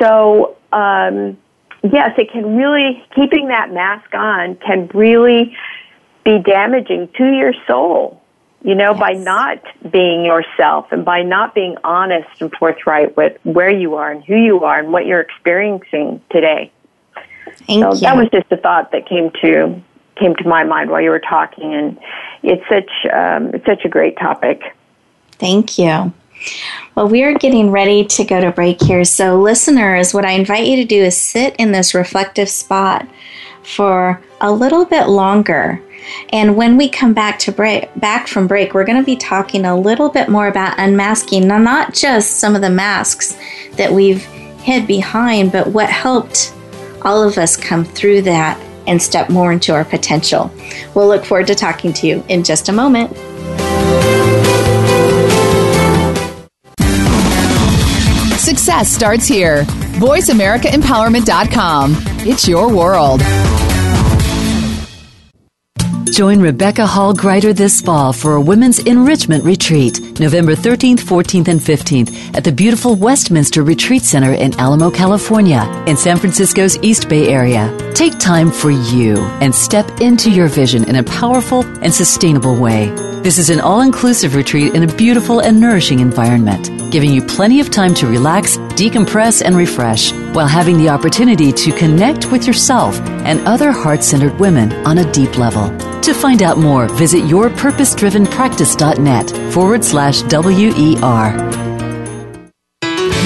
So, 0.00 0.56
um, 0.72 1.38
yes, 1.84 2.12
it 2.18 2.32
can 2.32 2.56
really, 2.56 3.04
keeping 3.14 3.48
that 3.48 3.72
mask 3.72 4.12
on 4.12 4.56
can 4.56 4.88
really 4.92 5.56
be 6.24 6.38
damaging 6.40 7.08
to 7.16 7.24
your 7.32 7.52
soul, 7.66 8.20
you 8.64 8.74
know, 8.74 8.92
yes. 8.92 9.00
by 9.00 9.12
not 9.12 9.62
being 9.92 10.24
yourself 10.24 10.90
and 10.90 11.04
by 11.04 11.22
not 11.22 11.54
being 11.54 11.76
honest 11.84 12.28
and 12.40 12.50
forthright 12.58 13.14
with 13.14 13.38
where 13.44 13.70
you 13.70 13.94
are 13.94 14.10
and 14.10 14.24
who 14.24 14.36
you 14.36 14.64
are 14.64 14.78
and 14.78 14.90
what 14.90 15.04
you're 15.04 15.20
experiencing 15.20 16.20
today. 16.30 16.72
Thank 17.66 17.82
so 17.82 17.92
you. 17.92 18.00
that 18.00 18.16
was 18.16 18.28
just 18.30 18.50
a 18.50 18.56
thought 18.56 18.90
that 18.92 19.06
came 19.06 19.30
to 19.42 19.80
came 20.16 20.34
to 20.36 20.48
my 20.48 20.64
mind 20.64 20.90
while 20.90 21.00
you 21.00 21.10
were 21.10 21.20
talking, 21.20 21.74
and 21.74 21.98
it's 22.42 22.66
such 22.68 22.90
um, 23.12 23.54
it's 23.54 23.66
such 23.66 23.84
a 23.84 23.88
great 23.88 24.16
topic. 24.16 24.62
Thank 25.32 25.78
you. 25.78 26.12
Well, 26.94 27.08
we 27.08 27.22
are 27.22 27.34
getting 27.34 27.70
ready 27.70 28.04
to 28.04 28.24
go 28.24 28.40
to 28.40 28.50
break 28.50 28.82
here. 28.82 29.04
So, 29.04 29.40
listeners, 29.40 30.14
what 30.14 30.24
I 30.24 30.32
invite 30.32 30.66
you 30.66 30.76
to 30.76 30.84
do 30.84 31.02
is 31.02 31.16
sit 31.16 31.54
in 31.56 31.72
this 31.72 31.94
reflective 31.94 32.48
spot 32.48 33.06
for 33.64 34.22
a 34.40 34.52
little 34.52 34.84
bit 34.84 35.08
longer. 35.08 35.82
And 36.30 36.56
when 36.56 36.76
we 36.76 36.88
come 36.88 37.14
back 37.14 37.38
to 37.40 37.52
break, 37.52 37.88
back 37.96 38.28
from 38.28 38.46
break, 38.46 38.74
we're 38.74 38.84
going 38.84 38.98
to 38.98 39.04
be 39.04 39.16
talking 39.16 39.64
a 39.64 39.78
little 39.78 40.08
bit 40.08 40.28
more 40.28 40.48
about 40.48 40.78
unmasking. 40.78 41.48
Now, 41.48 41.58
not 41.58 41.94
just 41.94 42.38
some 42.40 42.54
of 42.54 42.60
the 42.60 42.70
masks 42.70 43.36
that 43.72 43.92
we've 43.92 44.22
hid 44.62 44.86
behind, 44.86 45.52
but 45.52 45.68
what 45.68 45.88
helped 45.88 46.54
all 47.02 47.22
of 47.22 47.38
us 47.38 47.56
come 47.56 47.84
through 47.84 48.22
that 48.22 48.60
and 48.86 49.00
step 49.00 49.30
more 49.30 49.52
into 49.52 49.72
our 49.72 49.84
potential. 49.84 50.52
We'll 50.94 51.08
look 51.08 51.24
forward 51.24 51.46
to 51.46 51.54
talking 51.54 51.92
to 51.94 52.06
you 52.06 52.24
in 52.28 52.44
just 52.44 52.68
a 52.68 52.72
moment. 52.72 53.16
Success 58.64 58.88
starts 58.88 59.26
here. 59.26 59.64
VoiceAmericaEmpowerment.com. 60.00 61.96
It's 62.20 62.48
your 62.48 62.74
world. 62.74 63.20
Join 66.10 66.40
Rebecca 66.40 66.86
Hall 66.86 67.12
Gruyter 67.12 67.54
this 67.54 67.82
fall 67.82 68.14
for 68.14 68.36
a 68.36 68.40
women's 68.40 68.78
enrichment 68.78 69.44
retreat, 69.44 70.18
November 70.18 70.54
13th, 70.54 71.00
14th, 71.00 71.48
and 71.48 71.60
15th 71.60 72.34
at 72.34 72.42
the 72.42 72.52
beautiful 72.52 72.94
Westminster 72.94 73.62
Retreat 73.62 74.00
Center 74.00 74.32
in 74.32 74.58
Alamo, 74.58 74.90
California, 74.90 75.70
in 75.86 75.98
San 75.98 76.16
Francisco's 76.16 76.78
East 76.78 77.10
Bay 77.10 77.28
area. 77.28 77.70
Take 77.92 78.18
time 78.18 78.50
for 78.50 78.70
you 78.70 79.18
and 79.42 79.54
step 79.54 80.00
into 80.00 80.30
your 80.30 80.48
vision 80.48 80.88
in 80.88 80.96
a 80.96 81.02
powerful 81.02 81.66
and 81.82 81.92
sustainable 81.92 82.58
way. 82.58 82.88
This 83.22 83.36
is 83.36 83.50
an 83.50 83.60
all 83.60 83.82
inclusive 83.82 84.34
retreat 84.34 84.74
in 84.74 84.84
a 84.88 84.94
beautiful 84.96 85.40
and 85.40 85.60
nourishing 85.60 86.00
environment, 86.00 86.70
giving 86.94 87.12
you 87.12 87.20
plenty 87.20 87.58
of 87.58 87.72
time 87.72 87.92
to 87.92 88.06
relax, 88.06 88.56
decompress, 88.78 89.42
and 89.44 89.56
refresh 89.56 90.12
while 90.32 90.46
having 90.46 90.78
the 90.78 90.88
opportunity 90.88 91.50
to 91.50 91.72
connect 91.72 92.30
with 92.30 92.46
yourself 92.46 93.00
and 93.26 93.40
other 93.48 93.72
heart 93.72 94.04
centered 94.04 94.38
women 94.38 94.72
on 94.86 94.98
a 94.98 95.12
deep 95.12 95.36
level. 95.36 95.76
To 96.02 96.14
find 96.14 96.40
out 96.40 96.56
more, 96.56 96.86
visit 96.86 97.24
yourpurposedrivenpractice.net 97.24 99.52
forward 99.52 99.82
slash 99.82 100.22
WER. 100.22 101.32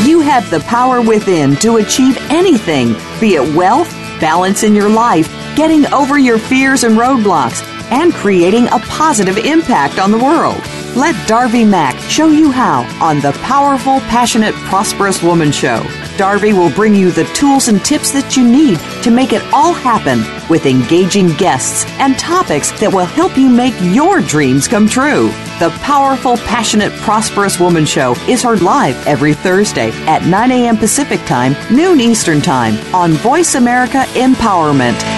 You 0.06 0.20
have 0.20 0.48
the 0.50 0.60
power 0.60 1.02
within 1.02 1.54
to 1.56 1.76
achieve 1.76 2.16
anything, 2.30 2.94
be 3.20 3.34
it 3.34 3.54
wealth, 3.54 3.90
balance 4.18 4.62
in 4.62 4.74
your 4.74 4.88
life, 4.88 5.28
getting 5.56 5.84
over 5.92 6.18
your 6.18 6.38
fears 6.38 6.84
and 6.84 6.96
roadblocks, 6.96 7.62
and 7.92 8.14
creating 8.14 8.66
a 8.68 8.78
positive 8.78 9.36
impact 9.36 9.98
on 9.98 10.10
the 10.10 10.16
world. 10.16 10.62
Let 10.96 11.28
Darby 11.28 11.64
Mack 11.64 11.96
show 12.10 12.28
you 12.28 12.50
how 12.50 12.82
on 13.04 13.20
the 13.20 13.32
Powerful, 13.42 14.00
Passionate, 14.00 14.54
Prosperous 14.54 15.22
Woman 15.22 15.52
Show. 15.52 15.84
Darby 16.16 16.52
will 16.52 16.70
bring 16.70 16.94
you 16.94 17.10
the 17.10 17.24
tools 17.34 17.68
and 17.68 17.84
tips 17.84 18.10
that 18.12 18.36
you 18.36 18.48
need 18.48 18.80
to 19.02 19.10
make 19.10 19.32
it 19.32 19.42
all 19.52 19.72
happen 19.72 20.20
with 20.48 20.66
engaging 20.66 21.28
guests 21.34 21.84
and 22.00 22.18
topics 22.18 22.72
that 22.80 22.92
will 22.92 23.04
help 23.04 23.36
you 23.36 23.48
make 23.48 23.74
your 23.80 24.20
dreams 24.22 24.66
come 24.66 24.88
true. 24.88 25.28
The 25.60 25.70
Powerful, 25.82 26.38
Passionate, 26.38 26.92
Prosperous 26.94 27.60
Woman 27.60 27.84
Show 27.84 28.14
is 28.26 28.42
heard 28.42 28.62
live 28.62 28.96
every 29.06 29.34
Thursday 29.34 29.90
at 30.06 30.24
9 30.26 30.50
a.m. 30.50 30.76
Pacific 30.78 31.20
Time, 31.26 31.54
noon 31.70 32.00
Eastern 32.00 32.40
Time 32.40 32.74
on 32.94 33.12
Voice 33.12 33.54
America 33.54 34.04
Empowerment. 34.14 35.17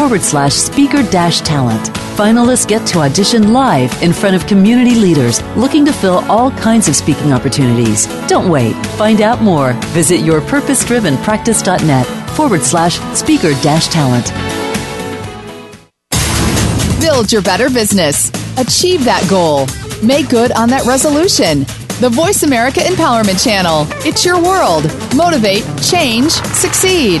forward 0.00 0.22
slash 0.22 0.54
speaker 0.54 1.02
dash 1.10 1.42
talent. 1.42 1.90
Finalists 2.16 2.66
get 2.66 2.86
to 2.86 3.00
audition 3.00 3.52
live 3.52 3.92
in 4.02 4.14
front 4.14 4.34
of 4.34 4.46
community 4.46 4.94
leaders 4.94 5.42
looking 5.56 5.84
to 5.84 5.92
fill 5.92 6.24
all 6.30 6.50
kinds 6.52 6.88
of 6.88 6.96
speaking 6.96 7.34
opportunities. 7.34 8.06
Don't 8.26 8.48
wait. 8.48 8.72
Find 8.96 9.20
out 9.20 9.42
more. 9.42 9.74
Visit 9.92 10.20
yourpurposedrivenpractice.net 10.20 12.06
forward 12.30 12.62
slash 12.62 12.98
speaker 13.14 13.50
dash 13.60 13.88
talent. 13.88 14.32
Build 16.98 17.30
your 17.30 17.42
better 17.42 17.68
business. 17.68 18.30
Achieve 18.56 19.04
that 19.04 19.26
goal. 19.28 19.66
Make 20.02 20.30
good 20.30 20.52
on 20.52 20.70
that 20.70 20.86
resolution. 20.86 21.66
The 22.00 22.08
Voice 22.10 22.42
America 22.42 22.80
Empowerment 22.80 23.44
Channel. 23.44 23.84
It's 24.06 24.24
your 24.24 24.42
world. 24.42 24.84
Motivate, 25.14 25.64
change, 25.82 26.30
succeed. 26.32 27.20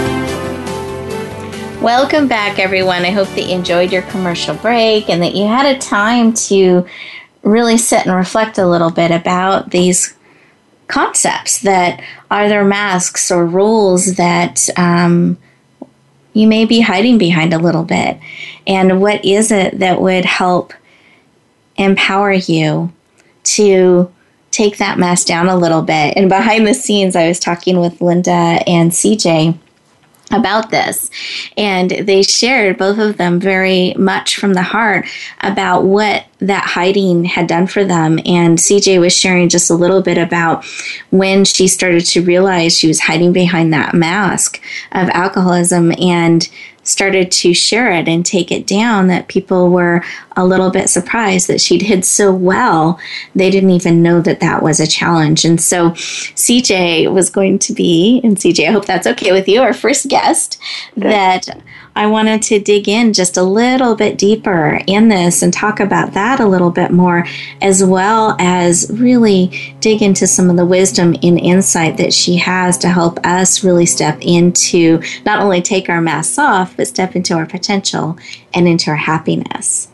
Welcome 1.81 2.27
back, 2.27 2.59
everyone. 2.59 3.05
I 3.05 3.09
hope 3.09 3.27
that 3.29 3.41
you 3.41 3.55
enjoyed 3.55 3.91
your 3.91 4.03
commercial 4.03 4.53
break 4.53 5.09
and 5.09 5.19
that 5.23 5.33
you 5.33 5.47
had 5.47 5.65
a 5.65 5.79
time 5.79 6.31
to 6.33 6.85
really 7.41 7.79
sit 7.79 8.05
and 8.05 8.15
reflect 8.15 8.59
a 8.59 8.67
little 8.67 8.91
bit 8.91 9.09
about 9.09 9.71
these 9.71 10.13
concepts 10.85 11.61
that 11.61 11.99
are 12.29 12.47
there 12.47 12.63
masks 12.63 13.31
or 13.31 13.47
rules 13.47 14.17
that 14.17 14.69
um, 14.77 15.39
you 16.33 16.45
may 16.45 16.65
be 16.65 16.81
hiding 16.81 17.17
behind 17.17 17.51
a 17.51 17.57
little 17.57 17.83
bit. 17.83 18.19
And 18.67 19.01
what 19.01 19.25
is 19.25 19.51
it 19.51 19.79
that 19.79 19.99
would 19.99 20.25
help 20.25 20.75
empower 21.77 22.31
you 22.31 22.93
to 23.43 24.13
take 24.51 24.77
that 24.77 24.99
mask 24.99 25.25
down 25.25 25.47
a 25.47 25.57
little 25.57 25.81
bit? 25.81 26.15
And 26.15 26.29
behind 26.29 26.67
the 26.67 26.75
scenes, 26.75 27.15
I 27.15 27.27
was 27.27 27.39
talking 27.39 27.79
with 27.79 28.01
Linda 28.01 28.29
and 28.67 28.91
CJ 28.91 29.57
about 30.33 30.69
this. 30.69 31.09
And 31.57 31.91
they 31.91 32.23
shared, 32.23 32.77
both 32.77 32.97
of 32.97 33.17
them, 33.17 33.39
very 33.39 33.93
much 33.95 34.37
from 34.37 34.53
the 34.53 34.61
heart 34.61 35.07
about 35.41 35.83
what 35.83 36.25
that 36.39 36.63
hiding 36.65 37.23
had 37.23 37.47
done 37.47 37.67
for 37.67 37.85
them. 37.85 38.19
And 38.25 38.57
CJ 38.57 38.99
was 38.99 39.15
sharing 39.15 39.49
just 39.49 39.69
a 39.69 39.75
little 39.75 40.01
bit 40.01 40.17
about 40.17 40.65
when 41.11 41.45
she 41.45 41.67
started 41.67 42.05
to 42.07 42.23
realize 42.23 42.77
she 42.77 42.87
was 42.87 42.99
hiding 42.99 43.31
behind 43.31 43.73
that 43.73 43.93
mask 43.93 44.61
of 44.91 45.09
alcoholism 45.09 45.93
and 45.99 46.49
started 46.83 47.31
to 47.31 47.53
share 47.53 47.91
it 47.91 48.07
and 48.07 48.25
take 48.25 48.51
it 48.51 48.65
down 48.65 49.07
that 49.07 49.27
people 49.27 49.69
were 49.69 50.03
a 50.35 50.45
little 50.45 50.71
bit 50.71 50.89
surprised 50.89 51.47
that 51.47 51.61
she'd 51.61 51.81
hid 51.81 52.03
so 52.03 52.33
well. 52.33 52.99
They 53.35 53.49
didn't 53.49 53.69
even 53.69 54.01
know 54.01 54.21
that 54.21 54.39
that 54.39 54.63
was 54.63 54.79
a 54.79 54.87
challenge. 54.87 55.45
And 55.45 55.61
so 55.61 55.91
cj 55.91 57.11
was 57.11 57.29
going 57.29 57.59
to 57.59 57.73
be 57.73 58.21
and 58.23 58.37
cj 58.37 58.67
i 58.67 58.71
hope 58.71 58.85
that's 58.85 59.07
okay 59.07 59.31
with 59.31 59.47
you 59.47 59.61
our 59.61 59.73
first 59.73 60.07
guest 60.07 60.59
that 60.97 61.47
I 61.95 62.07
wanted 62.07 62.41
to 62.43 62.59
dig 62.59 62.87
in 62.87 63.13
just 63.13 63.37
a 63.37 63.43
little 63.43 63.95
bit 63.95 64.17
deeper 64.17 64.79
in 64.87 65.09
this 65.09 65.41
and 65.41 65.53
talk 65.53 65.79
about 65.79 66.13
that 66.13 66.39
a 66.39 66.47
little 66.47 66.71
bit 66.71 66.91
more, 66.91 67.25
as 67.61 67.83
well 67.83 68.35
as 68.39 68.89
really 68.93 69.75
dig 69.81 70.01
into 70.01 70.25
some 70.25 70.49
of 70.49 70.55
the 70.55 70.65
wisdom 70.65 71.15
and 71.21 71.39
insight 71.39 71.97
that 71.97 72.13
she 72.13 72.37
has 72.37 72.77
to 72.79 72.89
help 72.89 73.19
us 73.25 73.63
really 73.63 73.85
step 73.85 74.17
into 74.21 75.01
not 75.25 75.41
only 75.41 75.61
take 75.61 75.89
our 75.89 76.01
masks 76.01 76.37
off, 76.37 76.77
but 76.77 76.87
step 76.87 77.15
into 77.15 77.33
our 77.33 77.45
potential 77.45 78.17
and 78.53 78.67
into 78.67 78.89
our 78.89 78.95
happiness. 78.95 79.89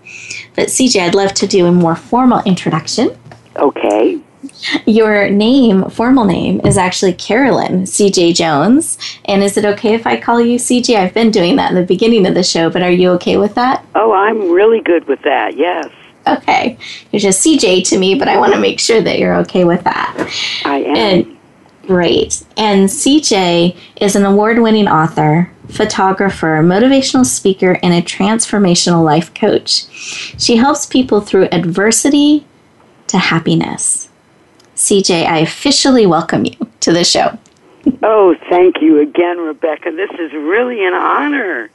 But 0.55 0.67
CJ, 0.67 1.01
I'd 1.01 1.15
love 1.15 1.33
to 1.35 1.47
do 1.47 1.65
a 1.65 1.71
more 1.71 1.95
formal 1.95 2.41
introduction. 2.45 3.17
Okay. 3.55 4.19
Your 4.85 5.29
name, 5.29 5.89
formal 5.89 6.25
name, 6.25 6.61
is 6.65 6.77
actually 6.77 7.13
Carolyn 7.13 7.83
CJ 7.83 8.35
Jones. 8.35 8.97
And 9.25 9.43
is 9.43 9.57
it 9.57 9.65
okay 9.65 9.93
if 9.93 10.07
I 10.07 10.19
call 10.19 10.41
you 10.41 10.57
CJ? 10.57 10.95
I've 10.95 11.13
been 11.13 11.31
doing 11.31 11.55
that 11.57 11.69
in 11.71 11.75
the 11.75 11.83
beginning 11.83 12.25
of 12.25 12.33
the 12.33 12.43
show, 12.43 12.69
but 12.69 12.81
are 12.81 12.91
you 12.91 13.11
okay 13.11 13.37
with 13.37 13.55
that? 13.55 13.85
Oh, 13.95 14.11
I'm 14.11 14.51
really 14.51 14.81
good 14.81 15.07
with 15.07 15.21
that, 15.23 15.55
yes. 15.55 15.89
Okay. 16.27 16.77
You're 17.11 17.19
just 17.19 17.45
CJ 17.45 17.87
to 17.89 17.97
me, 17.97 18.15
but 18.15 18.27
I 18.27 18.37
want 18.37 18.53
to 18.53 18.59
make 18.59 18.79
sure 18.79 19.01
that 19.01 19.19
you're 19.19 19.35
okay 19.37 19.63
with 19.63 19.83
that. 19.83 20.13
I 20.65 20.77
am. 20.79 20.95
And, 20.95 21.37
great. 21.83 22.43
And 22.57 22.89
CJ 22.89 23.77
is 24.01 24.15
an 24.15 24.25
award 24.25 24.59
winning 24.59 24.87
author, 24.87 25.49
photographer, 25.69 26.61
motivational 26.61 27.25
speaker, 27.25 27.79
and 27.81 27.93
a 27.93 28.01
transformational 28.01 29.03
life 29.03 29.33
coach. 29.33 29.85
She 30.37 30.57
helps 30.57 30.85
people 30.85 31.21
through 31.21 31.47
adversity 31.51 32.45
to 33.07 33.17
happiness. 33.17 34.06
CJ, 34.77 35.25
I 35.25 35.39
officially 35.39 36.05
welcome 36.05 36.45
you 36.45 36.53
to 36.81 36.93
the 36.93 37.03
show. 37.03 37.37
oh, 38.03 38.35
thank 38.47 38.79
you 38.79 38.99
again, 39.01 39.39
Rebecca. 39.39 39.91
This 39.91 40.11
is 40.11 40.31
really 40.33 40.85
an 40.85 40.93
honor. 40.93 41.71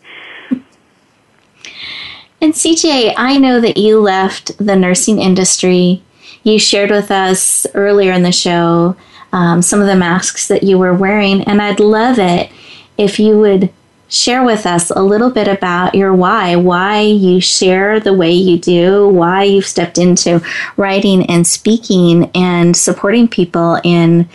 And 2.41 2.55
CJ, 2.55 3.15
I 3.17 3.39
know 3.39 3.61
that 3.61 3.77
you 3.77 4.01
left 4.01 4.57
the 4.59 4.77
nursing 4.77 5.21
industry. 5.21 6.03
You 6.45 6.61
shared 6.61 6.91
with 6.91 7.11
us 7.11 7.67
earlier 7.75 8.13
in 8.13 8.23
the 8.23 8.33
show 8.33 8.97
um, 9.33 9.63
some 9.63 9.81
of 9.81 9.89
the 9.89 9.97
masks 9.97 10.47
that 10.47 10.63
you 10.63 10.79
were 10.79 10.95
wearing, 10.95 11.43
and 11.43 11.61
I'd 11.61 11.81
love 11.81 12.21
it 12.21 12.51
if 12.99 13.19
you 13.19 13.37
would 13.39 13.73
share 14.13 14.45
with 14.45 14.67
us 14.67 14.91
a 14.91 15.03
little 15.03 15.31
bit 15.31 15.49
about 15.49 15.95
your 15.95 16.15
why, 16.15 16.55
why 16.55 17.01
you 17.01 17.41
share 17.41 17.99
the 17.99 18.13
way 18.13 18.31
you 18.31 18.59
do, 18.59 19.09
why 19.09 19.43
you've 19.43 19.67
stepped 19.67 19.97
into 19.97 20.43
writing 20.77 21.25
and 21.27 21.47
speaking 21.47 22.31
and 22.35 22.77
supporting 22.77 23.27
people 23.27 23.81
in 23.83 24.29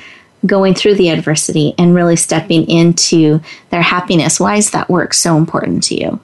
going 0.45 0.73
through 0.73 0.95
the 0.95 1.09
adversity 1.09 1.75
and 1.77 1.93
really 1.93 2.15
stepping 2.15 2.67
into 2.67 3.39
their 3.69 3.83
happiness. 3.83 4.39
Why 4.39 4.55
is 4.55 4.71
that 4.71 4.89
work 4.89 5.13
so 5.13 5.37
important 5.37 5.83
to 5.85 5.95
you? 5.95 6.19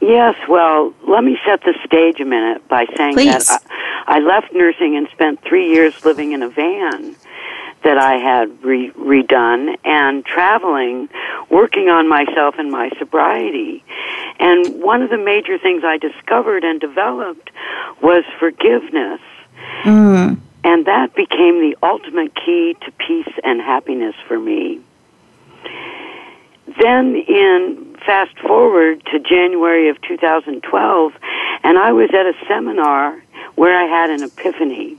Yes, 0.00 0.34
well, 0.48 0.92
let 1.08 1.22
me 1.22 1.38
set 1.46 1.62
the 1.62 1.74
stage 1.84 2.20
a 2.20 2.24
minute 2.24 2.66
by 2.68 2.86
saying 2.96 3.14
Please. 3.14 3.46
that 3.46 3.62
I, 4.06 4.16
I 4.16 4.18
left 4.18 4.52
nursing 4.52 4.96
and 4.96 5.08
spent 5.12 5.40
three 5.42 5.68
years 5.72 6.04
living 6.04 6.32
in 6.32 6.42
a 6.42 6.48
van 6.48 7.16
that 7.86 7.98
I 7.98 8.16
had 8.16 8.64
re- 8.64 8.90
redone 8.90 9.76
and 9.84 10.24
traveling, 10.24 11.08
working 11.48 11.88
on 11.88 12.08
myself 12.08 12.56
and 12.58 12.68
my 12.68 12.90
sobriety. 12.98 13.84
And 14.40 14.82
one 14.82 15.02
of 15.02 15.10
the 15.10 15.18
major 15.18 15.56
things 15.56 15.84
I 15.84 15.96
discovered 15.96 16.64
and 16.64 16.80
developed 16.80 17.52
was 18.02 18.24
forgiveness. 18.40 19.20
Mm. 19.84 20.40
And 20.64 20.86
that 20.86 21.14
became 21.14 21.60
the 21.60 21.76
ultimate 21.80 22.34
key 22.34 22.76
to 22.84 22.90
peace 22.90 23.32
and 23.44 23.60
happiness 23.60 24.16
for 24.26 24.36
me. 24.36 24.80
Then 26.82 27.14
in 27.14 27.96
fast 28.04 28.36
forward 28.40 29.04
to 29.12 29.20
January 29.20 29.88
of 29.90 30.02
2012, 30.02 31.12
and 31.62 31.78
I 31.78 31.92
was 31.92 32.10
at 32.12 32.26
a 32.26 32.34
seminar 32.48 33.22
where 33.54 33.78
I 33.78 33.84
had 33.84 34.10
an 34.10 34.24
epiphany. 34.24 34.98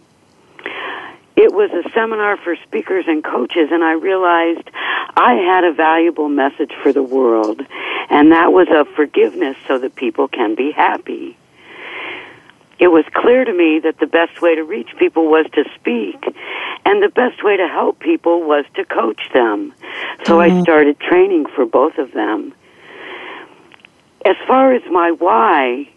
It 1.38 1.54
was 1.54 1.70
a 1.72 1.88
seminar 1.92 2.36
for 2.38 2.56
speakers 2.64 3.06
and 3.08 3.24
coaches, 3.24 3.70
and 3.72 3.84
I 3.84 3.92
realized 3.92 4.72
I 5.16 5.36
had 5.36 5.64
a 5.64 5.72
valuable 5.72 6.30
message 6.30 6.72
for 6.82 6.92
the 6.92 7.04
world, 7.04 7.62
and 8.10 8.32
that 8.32 8.52
was 8.52 8.68
of 8.72 8.88
forgiveness 8.96 9.56
so 9.68 9.78
that 9.78 9.96
people 9.96 10.28
can 10.28 10.56
be 10.56 10.72
happy. 10.72 11.38
It 12.80 12.88
was 12.88 13.06
clear 13.14 13.46
to 13.46 13.54
me 13.54 13.80
that 13.84 14.00
the 14.00 14.08
best 14.08 14.42
way 14.42 14.56
to 14.56 14.64
reach 14.64 14.90
people 14.98 15.30
was 15.30 15.46
to 15.54 15.64
speak, 15.76 16.26
and 16.86 17.04
the 17.04 17.10
best 17.10 17.44
way 17.44 17.56
to 17.56 17.68
help 17.68 18.00
people 18.00 18.42
was 18.42 18.66
to 18.74 18.84
coach 18.84 19.22
them. 19.32 19.76
So 20.26 20.40
I 20.40 20.50
mm-hmm. 20.50 20.62
started 20.62 21.00
training 21.00 21.46
for 21.56 21.68
both 21.68 22.00
of 22.00 22.14
them. 22.14 22.52
As 24.26 24.36
far 24.48 24.74
as 24.74 24.82
my 24.90 25.12
why, 25.12 25.88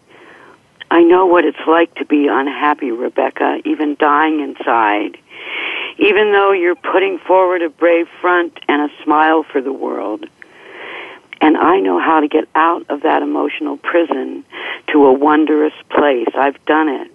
I 0.90 1.02
know 1.02 1.24
what 1.24 1.46
it's 1.46 1.66
like 1.66 1.94
to 1.94 2.04
be 2.04 2.28
unhappy, 2.30 2.90
Rebecca, 2.90 3.60
even 3.64 3.96
dying 3.98 4.40
inside. 4.40 5.16
Even 6.00 6.32
though 6.32 6.52
you're 6.52 6.74
putting 6.74 7.18
forward 7.18 7.62
a 7.62 7.68
brave 7.68 8.08
front 8.20 8.58
and 8.68 8.90
a 8.90 9.04
smile 9.04 9.44
for 9.44 9.60
the 9.60 9.72
world. 9.72 10.24
And 11.42 11.56
I 11.56 11.80
know 11.80 11.98
how 11.98 12.20
to 12.20 12.28
get 12.28 12.48
out 12.54 12.84
of 12.90 13.02
that 13.02 13.22
emotional 13.22 13.76
prison 13.76 14.44
to 14.92 15.06
a 15.06 15.12
wondrous 15.12 15.72
place. 15.90 16.28
I've 16.34 16.62
done 16.64 16.88
it. 16.88 17.10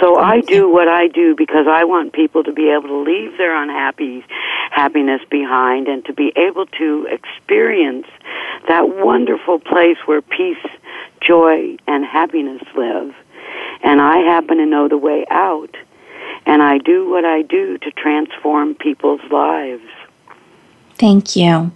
So 0.00 0.16
I 0.16 0.40
do 0.40 0.70
what 0.70 0.88
I 0.88 1.08
do 1.08 1.34
because 1.34 1.66
I 1.66 1.84
want 1.84 2.12
people 2.12 2.44
to 2.44 2.52
be 2.52 2.70
able 2.70 2.88
to 2.88 2.98
leave 2.98 3.36
their 3.36 3.60
unhappy 3.60 4.24
happiness 4.70 5.20
behind 5.30 5.88
and 5.88 6.04
to 6.04 6.12
be 6.12 6.32
able 6.36 6.66
to 6.66 7.08
experience 7.10 8.06
that 8.68 8.88
wonderful 8.88 9.58
place 9.58 9.96
where 10.06 10.22
peace, 10.22 10.64
joy, 11.20 11.76
and 11.86 12.04
happiness 12.04 12.62
live. 12.76 13.14
And 13.82 14.00
I 14.00 14.18
happen 14.18 14.58
to 14.58 14.66
know 14.66 14.88
the 14.88 14.98
way 14.98 15.24
out. 15.30 15.74
And 16.48 16.62
I 16.62 16.78
do 16.78 17.08
what 17.08 17.26
I 17.26 17.42
do 17.42 17.76
to 17.78 17.90
transform 17.90 18.74
people's 18.74 19.20
lives. 19.30 19.84
Thank 20.94 21.36
you. 21.36 21.70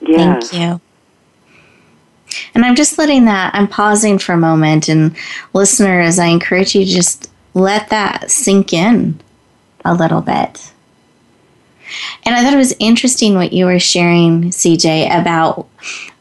Yes. 0.00 0.50
Thank 0.50 0.62
you. 0.62 0.80
And 2.54 2.64
I'm 2.64 2.76
just 2.76 2.96
letting 2.96 3.24
that, 3.26 3.54
I'm 3.54 3.68
pausing 3.68 4.18
for 4.18 4.32
a 4.32 4.38
moment. 4.38 4.88
And 4.88 5.16
listeners, 5.52 6.18
I 6.18 6.26
encourage 6.26 6.74
you 6.74 6.84
to 6.84 6.90
just 6.90 7.30
let 7.54 7.90
that 7.90 8.30
sink 8.30 8.72
in 8.72 9.20
a 9.84 9.92
little 9.92 10.20
bit. 10.20 10.72
And 12.24 12.34
I 12.34 12.42
thought 12.42 12.54
it 12.54 12.58
was 12.58 12.74
interesting 12.78 13.34
what 13.34 13.52
you 13.52 13.66
were 13.66 13.78
sharing, 13.78 14.44
CJ, 14.44 15.20
about 15.20 15.68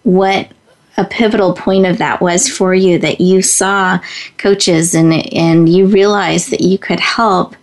what 0.03 0.51
a 0.97 1.05
pivotal 1.05 1.53
point 1.53 1.85
of 1.85 1.97
that 1.99 2.21
was 2.21 2.49
for 2.49 2.75
you 2.75 2.99
that 2.99 3.21
you 3.21 3.41
saw 3.41 3.99
coaches 4.37 4.93
and 4.93 5.13
and 5.33 5.69
you 5.69 5.85
realized 5.87 6.51
that 6.51 6.61
you 6.61 6.77
could 6.77 6.99
help 6.99 7.55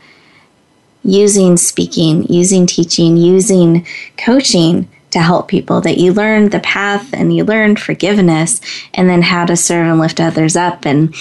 using 1.05 1.57
speaking, 1.57 2.25
using 2.25 2.67
teaching, 2.67 3.17
using 3.17 3.87
coaching 4.17 4.89
to 5.11 5.21
help 5.21 5.49
people 5.49 5.81
that 5.81 5.99
you 5.99 6.13
learned 6.13 6.53
the 6.53 6.61
path 6.61 7.13
and 7.15 7.35
you 7.35 7.45
learned 7.45 7.81
forgiveness 7.81 8.61
and 8.93 9.09
then 9.09 9.23
how 9.23 9.47
to 9.47 9.57
serve 9.57 9.87
and 9.87 9.99
lift 9.99 10.21
others 10.21 10.55
up. 10.55 10.85
And 10.85 11.15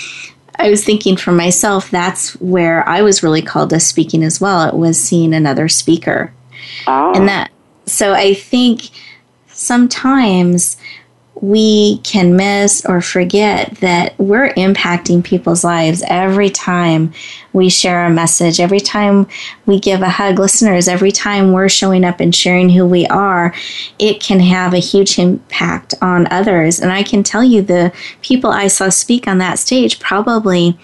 I 0.57 0.69
was 0.69 0.83
thinking 0.83 1.15
for 1.15 1.31
myself 1.31 1.89
that's 1.89 2.33
where 2.41 2.87
I 2.87 3.01
was 3.01 3.23
really 3.23 3.41
called 3.41 3.69
to 3.69 3.79
speaking 3.79 4.23
as 4.23 4.41
well. 4.41 4.67
It 4.67 4.75
was 4.75 4.99
seeing 4.99 5.33
another 5.33 5.69
speaker. 5.69 6.33
Oh. 6.85 7.13
and 7.15 7.27
that 7.27 7.51
so 7.85 8.13
I 8.13 8.33
think 8.33 8.89
sometimes 9.47 10.76
we 11.41 11.99
can 11.99 12.35
miss 12.35 12.85
or 12.85 13.01
forget 13.01 13.75
that 13.75 14.17
we're 14.19 14.53
impacting 14.53 15.23
people's 15.23 15.63
lives 15.63 16.03
every 16.07 16.49
time 16.49 17.13
we 17.53 17.69
share 17.69 18.05
a 18.05 18.09
message, 18.09 18.59
every 18.59 18.79
time 18.79 19.27
we 19.65 19.79
give 19.79 20.01
a 20.01 20.09
hug. 20.09 20.39
Listeners, 20.39 20.87
every 20.87 21.11
time 21.11 21.51
we're 21.51 21.69
showing 21.69 22.03
up 22.03 22.19
and 22.19 22.33
sharing 22.33 22.69
who 22.69 22.85
we 22.85 23.05
are, 23.07 23.53
it 23.99 24.21
can 24.21 24.39
have 24.39 24.73
a 24.73 24.79
huge 24.79 25.19
impact 25.19 25.93
on 26.01 26.31
others. 26.31 26.79
And 26.79 26.91
I 26.91 27.03
can 27.03 27.23
tell 27.23 27.43
you 27.43 27.61
the 27.61 27.93
people 28.21 28.51
I 28.51 28.67
saw 28.67 28.89
speak 28.89 29.27
on 29.27 29.37
that 29.39 29.59
stage 29.59 29.99
probably 29.99 30.77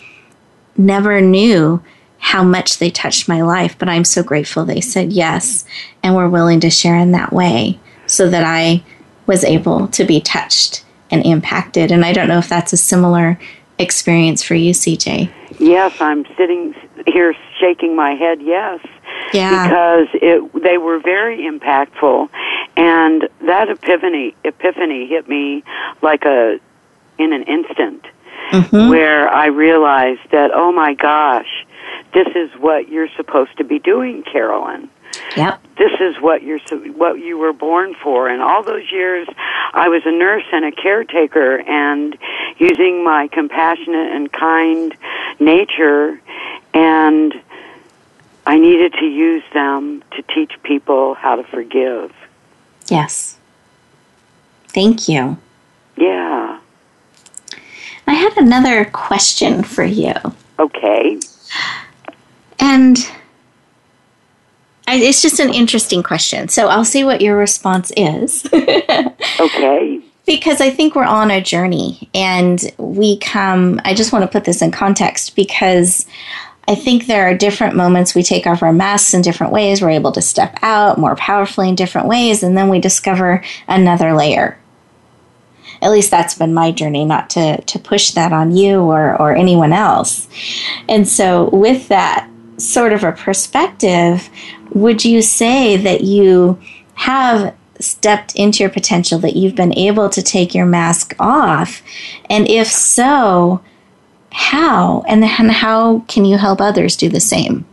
never 0.77 1.21
knew 1.21 1.81
how 2.17 2.43
much 2.43 2.77
they 2.77 2.89
touched 2.89 3.27
my 3.27 3.41
life, 3.41 3.77
but 3.77 3.89
I'm 3.89 4.05
so 4.05 4.23
grateful 4.23 4.63
they 4.63 4.79
said 4.81 5.11
yes 5.11 5.65
and 6.01 6.15
were 6.15 6.29
willing 6.29 6.61
to 6.61 6.69
share 6.69 6.95
in 6.95 7.11
that 7.11 7.33
way 7.33 7.79
so 8.05 8.29
that 8.29 8.43
I 8.45 8.83
was 9.25 9.43
able 9.43 9.87
to 9.89 10.03
be 10.03 10.19
touched 10.21 10.83
and 11.11 11.25
impacted. 11.25 11.91
And 11.91 12.05
I 12.05 12.13
don't 12.13 12.27
know 12.27 12.39
if 12.39 12.49
that's 12.49 12.73
a 12.73 12.77
similar 12.77 13.39
experience 13.79 14.43
for 14.43 14.55
you, 14.55 14.71
CJ. 14.73 15.29
Yes, 15.59 15.99
I'm 16.01 16.25
sitting 16.37 16.75
here 17.07 17.35
shaking 17.59 17.95
my 17.95 18.11
head. 18.15 18.41
Yes, 18.41 18.79
Yeah. 19.33 19.67
because 19.67 20.07
it 20.13 20.63
they 20.63 20.77
were 20.77 20.99
very 20.99 21.39
impactful, 21.39 22.29
and 22.75 23.27
that 23.41 23.69
epiphany 23.69 24.35
epiphany 24.43 25.07
hit 25.07 25.27
me 25.29 25.63
like 26.01 26.25
a 26.25 26.59
in 27.17 27.33
an 27.33 27.43
instant, 27.43 28.05
Mhm. 28.51 28.89
where 28.89 29.31
I 29.33 29.47
realized 29.47 30.21
that 30.31 30.51
oh 30.53 30.71
my 30.71 30.93
gosh, 30.95 31.65
this 32.13 32.27
is 32.35 32.49
what 32.59 32.89
you're 32.89 33.09
supposed 33.15 33.55
to 33.57 33.63
be 33.63 33.79
doing, 33.79 34.23
Carolyn 34.23 34.89
Yep. 35.35 35.61
this 35.77 35.91
is 35.99 36.15
what 36.21 36.43
you're 36.43 36.59
what 36.93 37.19
you 37.19 37.37
were 37.37 37.53
born 37.53 37.95
for 38.03 38.27
and 38.27 38.41
all 38.41 38.63
those 38.63 38.91
years 38.91 39.27
I 39.73 39.89
was 39.89 40.03
a 40.05 40.11
nurse 40.11 40.45
and 40.51 40.65
a 40.65 40.71
caretaker 40.71 41.59
and 41.61 42.17
using 42.57 43.03
my 43.03 43.27
compassionate 43.27 44.11
and 44.11 44.31
kind 44.31 44.95
nature 45.39 46.19
and 46.73 47.33
I 48.45 48.59
needed 48.59 48.93
to 48.93 49.05
use 49.05 49.43
them 49.53 50.03
to 50.11 50.21
teach 50.21 50.51
people 50.63 51.13
how 51.13 51.35
to 51.35 51.43
forgive. 51.43 52.13
Yes. 52.87 53.37
Thank 54.67 55.07
you. 55.07 55.37
Yeah. 55.95 56.59
I 58.05 58.13
had 58.13 58.35
another 58.37 58.85
question 58.85 59.63
for 59.63 59.83
you. 59.83 60.13
Okay. 60.59 61.19
And 62.59 62.97
it's 64.87 65.21
just 65.21 65.39
an 65.39 65.53
interesting 65.53 66.03
question. 66.03 66.49
So 66.49 66.67
I'll 66.67 66.85
see 66.85 67.03
what 67.03 67.21
your 67.21 67.37
response 67.37 67.91
is. 67.95 68.47
Okay. 69.39 70.01
because 70.25 70.61
I 70.61 70.69
think 70.69 70.95
we're 70.95 71.03
on 71.03 71.31
a 71.31 71.41
journey 71.41 72.09
and 72.13 72.61
we 72.77 73.17
come, 73.17 73.81
I 73.83 73.93
just 73.93 74.13
want 74.13 74.23
to 74.23 74.31
put 74.31 74.45
this 74.45 74.61
in 74.61 74.71
context 74.71 75.35
because 75.35 76.05
I 76.67 76.75
think 76.75 77.07
there 77.07 77.27
are 77.27 77.35
different 77.35 77.75
moments 77.75 78.15
we 78.15 78.23
take 78.23 78.47
off 78.47 78.63
our 78.63 78.71
masks 78.71 79.13
in 79.13 79.21
different 79.21 79.51
ways. 79.51 79.81
We're 79.81 79.89
able 79.89 80.13
to 80.13 80.21
step 80.21 80.57
out 80.61 80.97
more 80.97 81.15
powerfully 81.15 81.67
in 81.69 81.75
different 81.75 82.07
ways, 82.07 82.41
and 82.41 82.57
then 82.57 82.69
we 82.69 82.79
discover 82.79 83.43
another 83.67 84.13
layer. 84.13 84.57
At 85.81 85.91
least 85.91 86.11
that's 86.11 86.35
been 86.35 86.53
my 86.53 86.71
journey, 86.71 87.03
not 87.03 87.29
to, 87.31 87.59
to 87.61 87.79
push 87.79 88.11
that 88.11 88.31
on 88.31 88.55
you 88.55 88.79
or, 88.79 89.19
or 89.21 89.35
anyone 89.35 89.73
else. 89.73 90.29
And 90.87 91.05
so, 91.07 91.49
with 91.49 91.89
that 91.89 92.29
sort 92.63 92.93
of 92.93 93.03
a 93.03 93.11
perspective, 93.11 94.29
would 94.71 95.03
you 95.05 95.21
say 95.21 95.77
that 95.77 96.01
you 96.01 96.59
have 96.95 97.55
stepped 97.79 98.35
into 98.35 98.63
your 98.63 98.69
potential, 98.69 99.19
that 99.19 99.35
you've 99.35 99.55
been 99.55 99.77
able 99.77 100.09
to 100.09 100.21
take 100.21 100.55
your 100.55 100.65
mask 100.65 101.15
off? 101.19 101.81
And 102.29 102.47
if 102.49 102.67
so, 102.67 103.61
how? 104.31 105.03
And 105.07 105.21
then 105.21 105.49
how 105.49 105.99
can 106.07 106.25
you 106.25 106.37
help 106.37 106.61
others 106.61 106.95
do 106.95 107.09
the 107.09 107.19
same? 107.19 107.65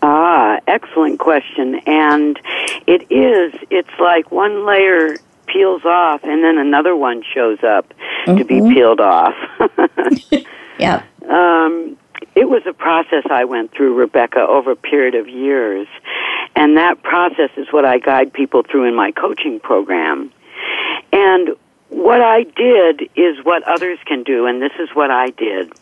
Ah, 0.00 0.58
excellent 0.66 1.18
question. 1.18 1.80
And 1.86 2.38
it 2.86 3.02
is, 3.10 3.52
it's 3.70 3.90
like 3.98 4.30
one 4.30 4.64
layer 4.64 5.16
peels 5.46 5.84
off, 5.84 6.22
and 6.24 6.44
then 6.44 6.58
another 6.58 6.94
one 6.94 7.22
shows 7.34 7.58
up 7.64 7.92
mm-hmm. 8.26 8.36
to 8.36 8.44
be 8.44 8.56
mm-hmm. 8.56 8.74
peeled 8.74 9.00
off. 9.00 9.34
yeah. 10.78 11.02
Um, 11.28 11.96
it 12.38 12.48
was 12.48 12.62
a 12.66 12.72
process 12.72 13.24
I 13.28 13.46
went 13.46 13.72
through, 13.72 13.94
Rebecca, 13.94 14.38
over 14.38 14.70
a 14.70 14.76
period 14.76 15.16
of 15.16 15.28
years. 15.28 15.88
And 16.54 16.76
that 16.76 17.02
process 17.02 17.50
is 17.56 17.66
what 17.72 17.84
I 17.84 17.98
guide 17.98 18.32
people 18.32 18.62
through 18.62 18.84
in 18.84 18.94
my 18.94 19.10
coaching 19.10 19.58
program. 19.58 20.32
And 21.12 21.56
what 21.88 22.20
I 22.20 22.44
did 22.44 23.10
is 23.16 23.44
what 23.44 23.64
others 23.64 23.98
can 24.06 24.22
do, 24.22 24.46
and 24.46 24.62
this 24.62 24.70
is 24.78 24.88
what 24.94 25.10
I 25.10 25.30
did. 25.30 25.72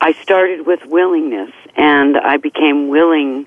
I 0.00 0.12
started 0.12 0.64
with 0.64 0.86
willingness 0.86 1.50
and 1.76 2.16
I 2.16 2.38
became 2.38 2.88
willing 2.88 3.46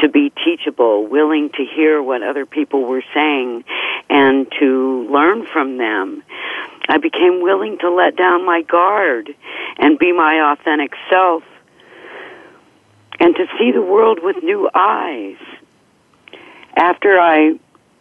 to 0.00 0.08
be 0.10 0.30
teachable, 0.44 1.06
willing 1.06 1.48
to 1.50 1.64
hear 1.64 2.02
what 2.02 2.22
other 2.22 2.44
people 2.44 2.84
were 2.84 3.04
saying 3.14 3.64
and 4.10 4.46
to 4.60 5.08
learn 5.10 5.46
from 5.46 5.78
them. 5.78 6.22
I 6.88 6.98
became 6.98 7.40
willing 7.40 7.78
to 7.78 7.90
let 7.90 8.16
down 8.16 8.44
my 8.44 8.60
guard 8.62 9.34
and 9.78 9.98
be 9.98 10.12
my 10.12 10.52
authentic 10.52 10.92
self 11.08 11.44
and 13.20 13.34
to 13.36 13.46
see 13.58 13.72
the 13.72 13.82
world 13.82 14.18
with 14.22 14.42
new 14.42 14.70
eyes. 14.74 15.36
After 16.76 17.18
I 17.18 17.58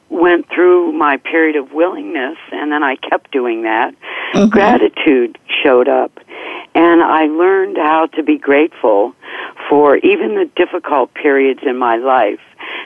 went 0.09 0.49
through 0.49 0.91
my 0.91 1.17
period 1.17 1.55
of 1.55 1.71
willingness 1.71 2.37
and 2.51 2.71
then 2.71 2.83
I 2.83 2.95
kept 2.97 3.31
doing 3.31 3.63
that, 3.63 3.95
mm-hmm. 4.33 4.49
gratitude 4.49 5.37
showed 5.63 5.87
up. 5.87 6.11
And 6.73 7.01
I 7.01 7.25
learned 7.25 7.77
how 7.77 8.07
to 8.15 8.23
be 8.23 8.37
grateful 8.37 9.13
for 9.69 9.97
even 9.97 10.35
the 10.35 10.49
difficult 10.55 11.13
periods 11.13 11.61
in 11.65 11.77
my 11.77 11.97
life, 11.97 12.39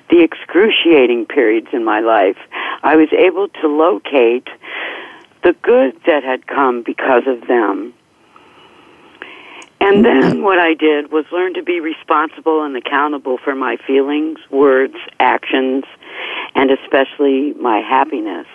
the 0.09 0.23
excruciating 0.23 1.25
periods 1.27 1.67
in 1.73 1.83
my 1.83 1.99
life. 1.99 2.37
I 2.83 2.95
was 2.95 3.09
able 3.11 3.47
to 3.61 3.67
locate 3.67 4.47
the 5.43 5.53
good 5.61 5.95
that 6.07 6.23
had 6.23 6.47
come 6.47 6.81
because 6.83 7.23
of 7.27 7.47
them. 7.47 7.93
And 9.85 10.03
then 10.03 10.41
what 10.41 10.57
I 10.57 10.73
did 10.73 11.11
was 11.11 11.25
learn 11.31 11.53
to 11.53 11.63
be 11.63 11.79
responsible 11.79 12.63
and 12.63 12.75
accountable 12.75 13.37
for 13.37 13.53
my 13.53 13.77
feelings, 13.85 14.39
words, 14.49 14.95
actions, 15.19 15.83
and 16.55 16.71
especially 16.71 17.53
my 17.53 17.81
happiness. 17.81 18.47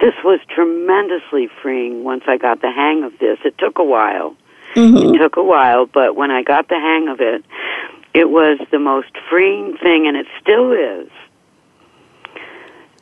This 0.00 0.14
was 0.24 0.40
tremendously 0.48 1.50
freeing 1.62 2.04
once 2.04 2.24
I 2.26 2.38
got 2.38 2.62
the 2.62 2.70
hang 2.70 3.04
of 3.04 3.18
this. 3.18 3.38
It 3.44 3.58
took 3.58 3.78
a 3.78 3.84
while. 3.84 4.34
Mm-hmm. 4.74 5.14
It 5.14 5.18
took 5.18 5.36
a 5.36 5.44
while, 5.44 5.84
but 5.84 6.16
when 6.16 6.30
I 6.30 6.42
got 6.42 6.68
the 6.68 6.80
hang 6.80 7.08
of 7.08 7.20
it, 7.20 7.44
it 8.14 8.30
was 8.30 8.58
the 8.70 8.78
most 8.78 9.10
freeing 9.28 9.76
thing, 9.76 10.06
and 10.06 10.16
it 10.16 10.26
still 10.40 10.72
is. 10.72 11.10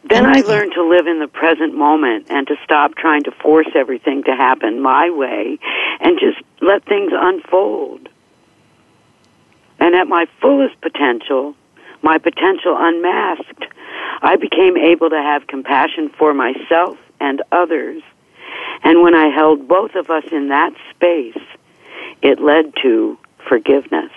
Then 0.08 0.26
I 0.26 0.40
learned 0.40 0.72
to 0.72 0.82
live 0.82 1.06
in 1.06 1.20
the 1.20 1.28
present 1.28 1.74
moment 1.74 2.26
and 2.30 2.46
to 2.46 2.56
stop 2.64 2.94
trying 2.94 3.24
to 3.24 3.30
force 3.30 3.68
everything 3.74 4.24
to 4.24 4.34
happen 4.34 4.80
my 4.80 5.10
way 5.10 5.58
and 6.00 6.18
just 6.18 6.38
let 6.60 6.84
things 6.84 7.12
unfold. 7.14 8.08
And 9.78 9.94
at 9.94 10.08
my 10.08 10.26
fullest 10.40 10.80
potential, 10.80 11.54
my 12.02 12.18
potential 12.18 12.76
unmasked, 12.78 13.64
I 14.22 14.36
became 14.36 14.76
able 14.76 15.10
to 15.10 15.20
have 15.20 15.46
compassion 15.46 16.08
for 16.10 16.34
myself 16.34 16.98
and 17.20 17.42
others. 17.52 18.02
And 18.82 19.02
when 19.02 19.14
I 19.14 19.28
held 19.28 19.68
both 19.68 19.94
of 19.94 20.10
us 20.10 20.24
in 20.30 20.48
that 20.48 20.72
space, 20.90 21.38
it 22.22 22.40
led 22.40 22.74
to 22.82 23.18
forgiveness. 23.48 24.12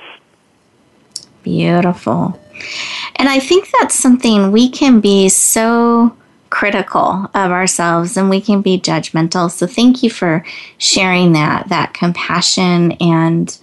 Beautiful. 1.44 2.40
And 3.16 3.30
I 3.30 3.40
think 3.40 3.70
that's 3.80 3.96
something 3.96 4.52
we 4.52 4.70
can 4.70 5.00
be 5.00 5.30
so 5.30 6.16
critical 6.52 7.32
of 7.34 7.52
ourselves 7.52 8.18
and 8.18 8.30
we 8.30 8.40
can 8.40 8.62
be 8.62 8.80
judgmental. 8.80 9.50
So 9.50 9.66
thank 9.66 10.04
you 10.04 10.12
for 10.12 10.46
sharing 10.78 11.34
that, 11.34 11.70
that 11.70 11.96
compassion 11.96 12.92
and 12.94 13.58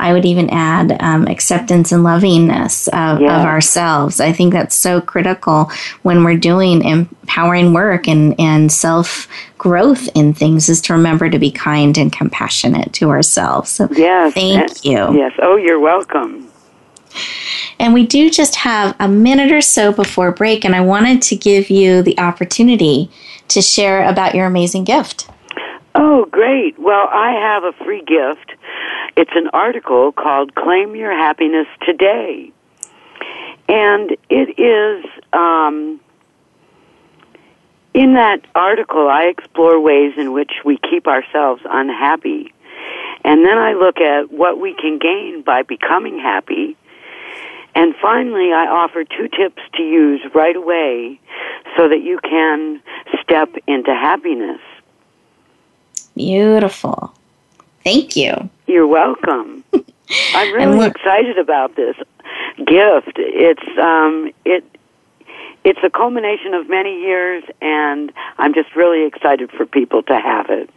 I 0.00 0.14
would 0.14 0.24
even 0.24 0.48
add 0.48 0.96
um, 1.00 1.26
acceptance 1.28 1.92
and 1.92 2.02
lovingness 2.02 2.88
of, 2.88 3.20
yeah. 3.20 3.38
of, 3.38 3.46
ourselves. 3.46 4.18
I 4.18 4.32
think 4.32 4.54
that's 4.54 4.74
so 4.74 5.00
critical 5.00 5.70
when 6.02 6.24
we're 6.24 6.38
doing 6.38 6.82
empowering 6.82 7.74
work 7.74 8.08
and, 8.08 8.34
and 8.40 8.72
self 8.72 9.28
growth 9.58 10.08
in 10.14 10.32
things 10.32 10.70
is 10.70 10.80
to 10.82 10.94
remember 10.94 11.28
to 11.28 11.38
be 11.38 11.50
kind 11.50 11.98
and 11.98 12.10
compassionate 12.10 12.94
to 12.94 13.10
ourselves. 13.10 13.68
So 13.68 13.88
yes, 13.92 14.32
thank 14.32 14.86
you. 14.86 15.14
Yes. 15.14 15.32
Oh, 15.42 15.56
you're 15.56 15.80
welcome. 15.80 16.50
And 17.78 17.94
we 17.94 18.06
do 18.06 18.30
just 18.30 18.56
have 18.56 18.94
a 19.00 19.08
minute 19.08 19.52
or 19.52 19.60
so 19.60 19.92
before 19.92 20.32
break, 20.32 20.64
and 20.64 20.74
I 20.74 20.80
wanted 20.80 21.22
to 21.22 21.36
give 21.36 21.70
you 21.70 22.02
the 22.02 22.18
opportunity 22.18 23.10
to 23.48 23.62
share 23.62 24.08
about 24.08 24.34
your 24.34 24.46
amazing 24.46 24.84
gift. 24.84 25.28
Oh, 25.94 26.26
great. 26.26 26.78
Well, 26.78 27.08
I 27.10 27.32
have 27.32 27.64
a 27.64 27.72
free 27.84 28.02
gift. 28.02 28.52
It's 29.16 29.32
an 29.34 29.48
article 29.52 30.12
called 30.12 30.54
Claim 30.54 30.94
Your 30.94 31.12
Happiness 31.12 31.66
Today. 31.84 32.52
And 33.68 34.16
it 34.28 34.58
is, 34.58 35.04
um, 35.32 36.00
in 37.92 38.14
that 38.14 38.44
article, 38.54 39.08
I 39.08 39.24
explore 39.24 39.80
ways 39.80 40.14
in 40.16 40.32
which 40.32 40.52
we 40.64 40.78
keep 40.78 41.06
ourselves 41.06 41.62
unhappy. 41.64 42.52
And 43.24 43.44
then 43.44 43.58
I 43.58 43.74
look 43.74 43.98
at 43.98 44.32
what 44.32 44.60
we 44.60 44.74
can 44.74 44.98
gain 44.98 45.42
by 45.42 45.62
becoming 45.62 46.18
happy. 46.18 46.76
And 47.74 47.94
finally, 48.00 48.52
I 48.52 48.66
offer 48.66 49.04
two 49.04 49.28
tips 49.28 49.62
to 49.74 49.82
use 49.82 50.20
right 50.34 50.56
away 50.56 51.20
so 51.76 51.88
that 51.88 52.02
you 52.02 52.18
can 52.22 52.82
step 53.22 53.54
into 53.66 53.94
happiness. 53.94 54.60
Beautiful. 56.16 57.14
Thank 57.84 58.16
you. 58.16 58.50
You're 58.66 58.86
welcome. 58.86 59.64
I'm 60.34 60.52
really 60.52 60.86
excited 60.86 61.38
about 61.38 61.76
this 61.76 61.96
gift. 62.56 63.12
It's 63.16 63.78
um 63.78 64.32
it 64.44 64.64
it's 65.64 65.78
a 65.82 65.90
culmination 65.90 66.54
of 66.54 66.68
many 66.68 67.00
years 67.00 67.44
and 67.60 68.12
I'm 68.38 68.54
just 68.54 68.74
really 68.74 69.06
excited 69.06 69.50
for 69.52 69.66
people 69.66 70.02
to 70.04 70.18
have 70.18 70.50
it. 70.50 70.70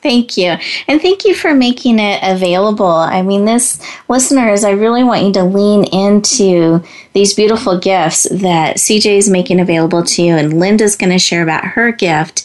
Thank 0.00 0.36
you. 0.36 0.56
And 0.86 1.02
thank 1.02 1.24
you 1.24 1.34
for 1.34 1.54
making 1.54 1.98
it 1.98 2.20
available. 2.22 2.86
I 2.86 3.22
mean, 3.22 3.46
this, 3.46 3.84
listeners, 4.08 4.62
I 4.62 4.70
really 4.70 5.02
want 5.02 5.24
you 5.24 5.32
to 5.32 5.42
lean 5.42 5.84
into 5.84 6.84
these 7.14 7.34
beautiful 7.34 7.80
gifts 7.80 8.28
that 8.30 8.76
CJ 8.76 9.18
is 9.18 9.28
making 9.28 9.58
available 9.58 10.04
to 10.04 10.22
you, 10.22 10.36
and 10.36 10.60
Linda's 10.60 10.94
going 10.94 11.10
to 11.10 11.18
share 11.18 11.42
about 11.42 11.64
her 11.64 11.90
gift. 11.90 12.44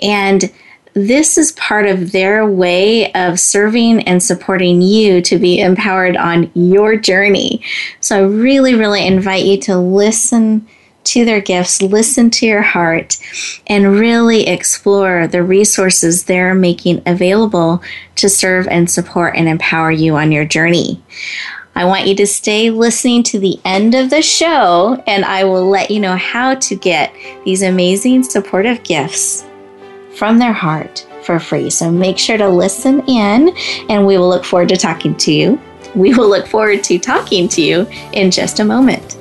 And 0.00 0.50
this 0.94 1.36
is 1.36 1.52
part 1.52 1.86
of 1.86 2.12
their 2.12 2.46
way 2.48 3.12
of 3.12 3.38
serving 3.38 4.02
and 4.08 4.22
supporting 4.22 4.80
you 4.80 5.20
to 5.22 5.38
be 5.38 5.60
empowered 5.60 6.16
on 6.16 6.50
your 6.54 6.96
journey. 6.96 7.62
So 8.00 8.16
I 8.16 8.26
really, 8.26 8.74
really 8.74 9.06
invite 9.06 9.44
you 9.44 9.58
to 9.62 9.76
listen 9.76 10.66
to 11.04 11.24
their 11.24 11.40
gifts, 11.40 11.82
listen 11.82 12.30
to 12.30 12.46
your 12.46 12.62
heart, 12.62 13.18
and 13.66 13.98
really 13.98 14.46
explore 14.46 15.26
the 15.26 15.42
resources 15.42 16.24
they're 16.24 16.54
making 16.54 17.02
available 17.06 17.82
to 18.16 18.28
serve 18.28 18.66
and 18.68 18.90
support 18.90 19.34
and 19.36 19.48
empower 19.48 19.90
you 19.90 20.16
on 20.16 20.32
your 20.32 20.44
journey. 20.44 21.02
I 21.76 21.84
want 21.86 22.06
you 22.06 22.14
to 22.16 22.26
stay 22.26 22.70
listening 22.70 23.24
to 23.24 23.40
the 23.40 23.58
end 23.64 23.94
of 23.94 24.10
the 24.10 24.22
show, 24.22 25.02
and 25.06 25.24
I 25.24 25.42
will 25.42 25.68
let 25.68 25.90
you 25.90 25.98
know 25.98 26.16
how 26.16 26.54
to 26.54 26.76
get 26.76 27.12
these 27.44 27.62
amazing 27.62 28.22
supportive 28.22 28.84
gifts 28.84 29.44
from 30.16 30.38
their 30.38 30.52
heart 30.52 31.04
for 31.24 31.40
free. 31.40 31.70
So 31.70 31.90
make 31.90 32.16
sure 32.16 32.38
to 32.38 32.48
listen 32.48 33.00
in, 33.08 33.56
and 33.88 34.06
we 34.06 34.18
will 34.18 34.28
look 34.28 34.44
forward 34.44 34.68
to 34.68 34.76
talking 34.76 35.16
to 35.16 35.32
you. 35.32 35.60
We 35.96 36.14
will 36.14 36.28
look 36.28 36.46
forward 36.46 36.84
to 36.84 36.98
talking 36.98 37.48
to 37.48 37.62
you 37.62 37.86
in 38.12 38.30
just 38.30 38.60
a 38.60 38.64
moment. 38.64 39.18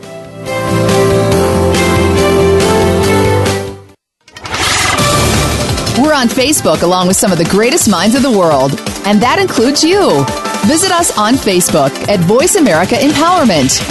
We're 6.13 6.19
on 6.19 6.27
Facebook 6.27 6.83
along 6.83 7.07
with 7.07 7.17
some 7.17 7.31
of 7.31 7.39
the 7.39 7.45
greatest 7.45 7.89
minds 7.89 8.13
of 8.13 8.21
the 8.21 8.29
world, 8.29 8.79
and 9.07 9.19
that 9.19 9.39
includes 9.39 9.83
you. 9.83 10.23
Visit 10.67 10.91
us 10.91 11.17
on 11.17 11.33
Facebook 11.33 11.89
at 12.07 12.19
Voice 12.19 12.53
America 12.53 12.93
Empowerment. 12.93 13.81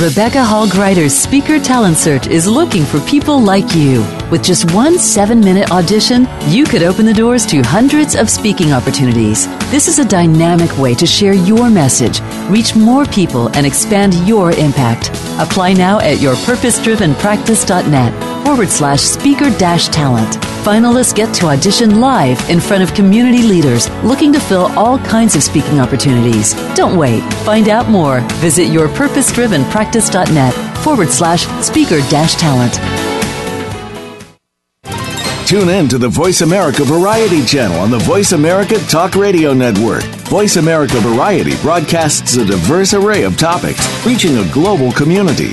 Rebecca 0.00 0.44
Hall 0.44 0.68
Gruyter's 0.68 1.12
Speaker 1.12 1.58
Talent 1.58 1.96
Search 1.96 2.28
is 2.28 2.46
looking 2.46 2.84
for 2.84 3.00
people 3.00 3.40
like 3.40 3.74
you. 3.74 4.06
With 4.30 4.44
just 4.44 4.72
one 4.72 4.96
seven 4.96 5.40
minute 5.40 5.72
audition, 5.72 6.28
you 6.46 6.66
could 6.66 6.84
open 6.84 7.04
the 7.04 7.12
doors 7.12 7.44
to 7.46 7.60
hundreds 7.62 8.14
of 8.14 8.30
speaking 8.30 8.72
opportunities. 8.72 9.48
This 9.72 9.88
is 9.88 9.98
a 9.98 10.04
dynamic 10.04 10.78
way 10.78 10.94
to 10.94 11.06
share 11.06 11.34
your 11.34 11.68
message, 11.68 12.20
reach 12.48 12.76
more 12.76 13.06
people, 13.06 13.48
and 13.56 13.66
expand 13.66 14.14
your 14.28 14.52
impact. 14.52 15.10
Apply 15.40 15.72
now 15.72 15.98
at 15.98 16.18
yourpurposedrivenpractice.net 16.18 18.33
forward 18.44 18.68
slash 18.68 19.00
speaker 19.00 19.50
dash 19.58 19.88
talent. 19.88 20.34
Finalists 20.64 21.14
get 21.14 21.34
to 21.34 21.46
audition 21.46 22.00
live 22.00 22.38
in 22.50 22.60
front 22.60 22.82
of 22.82 22.94
community 22.94 23.42
leaders 23.42 23.88
looking 24.02 24.32
to 24.32 24.40
fill 24.40 24.66
all 24.78 24.98
kinds 24.98 25.34
of 25.34 25.42
speaking 25.42 25.80
opportunities. 25.80 26.54
Don't 26.74 26.96
wait. 26.96 27.22
Find 27.44 27.68
out 27.68 27.88
more. 27.88 28.20
Visit 28.34 28.68
yourpurposedrivenpractice.net 28.68 30.54
forward 30.84 31.08
slash 31.08 31.46
speaker 31.64 32.00
dash 32.10 32.34
talent. 32.34 32.78
tune 35.54 35.68
in 35.68 35.86
to 35.86 35.98
the 35.98 36.08
Voice 36.08 36.40
America 36.40 36.82
Variety 36.82 37.44
channel 37.44 37.78
on 37.78 37.90
the 37.90 37.98
Voice 37.98 38.32
America 38.32 38.76
Talk 38.88 39.14
Radio 39.14 39.52
Network. 39.52 40.02
Voice 40.26 40.56
America 40.56 40.98
Variety 41.00 41.54
broadcasts 41.62 42.34
a 42.36 42.44
diverse 42.44 42.92
array 42.92 43.22
of 43.22 43.36
topics, 43.36 44.04
reaching 44.04 44.38
a 44.38 44.52
global 44.52 44.90
community. 44.90 45.52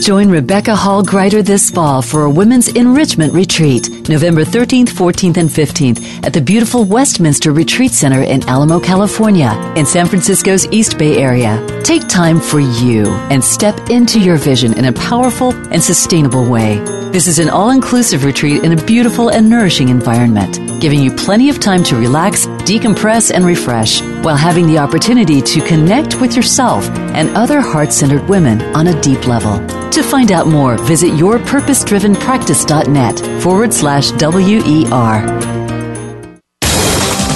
Join 0.00 0.30
Rebecca 0.30 0.74
Hall 0.74 1.02
Gruyter 1.02 1.42
this 1.42 1.70
fall 1.70 2.02
for 2.02 2.22
a 2.22 2.30
women's 2.30 2.68
enrichment 2.68 3.32
retreat, 3.32 4.08
November 4.08 4.44
13th, 4.44 4.88
14th, 4.88 5.36
and 5.36 5.50
15th 5.50 6.24
at 6.24 6.32
the 6.32 6.40
beautiful 6.40 6.84
Westminster 6.84 7.52
Retreat 7.52 7.92
Center 7.92 8.22
in 8.22 8.46
Alamo, 8.48 8.80
California, 8.80 9.50
in 9.76 9.84
San 9.84 10.06
Francisco's 10.06 10.66
East 10.68 10.98
Bay 10.98 11.18
area. 11.18 11.64
Take 11.82 12.08
time 12.08 12.40
for 12.40 12.60
you 12.60 13.06
and 13.30 13.44
step 13.44 13.90
into 13.90 14.20
your 14.20 14.36
vision 14.36 14.78
in 14.78 14.86
a 14.86 14.92
powerful 14.92 15.52
and 15.72 15.82
sustainable 15.82 16.48
way. 16.48 16.78
This 17.10 17.26
is 17.26 17.38
an 17.38 17.48
all 17.48 17.70
inclusive 17.70 18.24
retreat 18.24 18.64
in 18.64 18.78
a 18.78 18.84
beautiful 18.84 19.30
and 19.30 19.48
nourishing 19.48 19.88
environment, 19.88 20.80
giving 20.80 21.00
you 21.00 21.10
plenty 21.14 21.48
of 21.48 21.58
time 21.58 21.82
to 21.84 21.96
relax, 21.96 22.46
decompress, 22.64 23.32
and 23.32 23.44
refresh 23.44 24.00
while 24.24 24.36
having 24.36 24.66
the 24.66 24.78
opportunity 24.78 25.40
to 25.40 25.60
connect 25.60 26.20
with 26.20 26.34
yourself 26.36 26.88
and 27.14 27.28
other 27.36 27.60
heart 27.60 27.92
centered 27.92 28.28
women 28.28 28.60
on 28.74 28.88
a 28.88 29.00
deep 29.00 29.26
level. 29.26 29.58
To 29.90 30.02
find 30.02 30.32
out 30.32 30.46
more, 30.46 30.76
visit 30.78 31.12
yourpurposedrivenpractice.net 31.12 33.42
forward 33.42 33.72
slash 33.72 34.10
WER. 34.12 35.22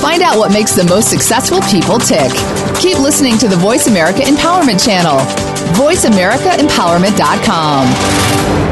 Find 0.00 0.22
out 0.22 0.36
what 0.36 0.52
makes 0.52 0.74
the 0.74 0.84
most 0.84 1.08
successful 1.08 1.62
people 1.62 1.98
tick. 1.98 2.30
Keep 2.80 2.98
listening 2.98 3.38
to 3.38 3.48
the 3.48 3.56
Voice 3.56 3.86
America 3.86 4.20
Empowerment 4.20 4.84
Channel. 4.84 5.18
VoiceAmericaEmpowerment.com. 5.76 8.71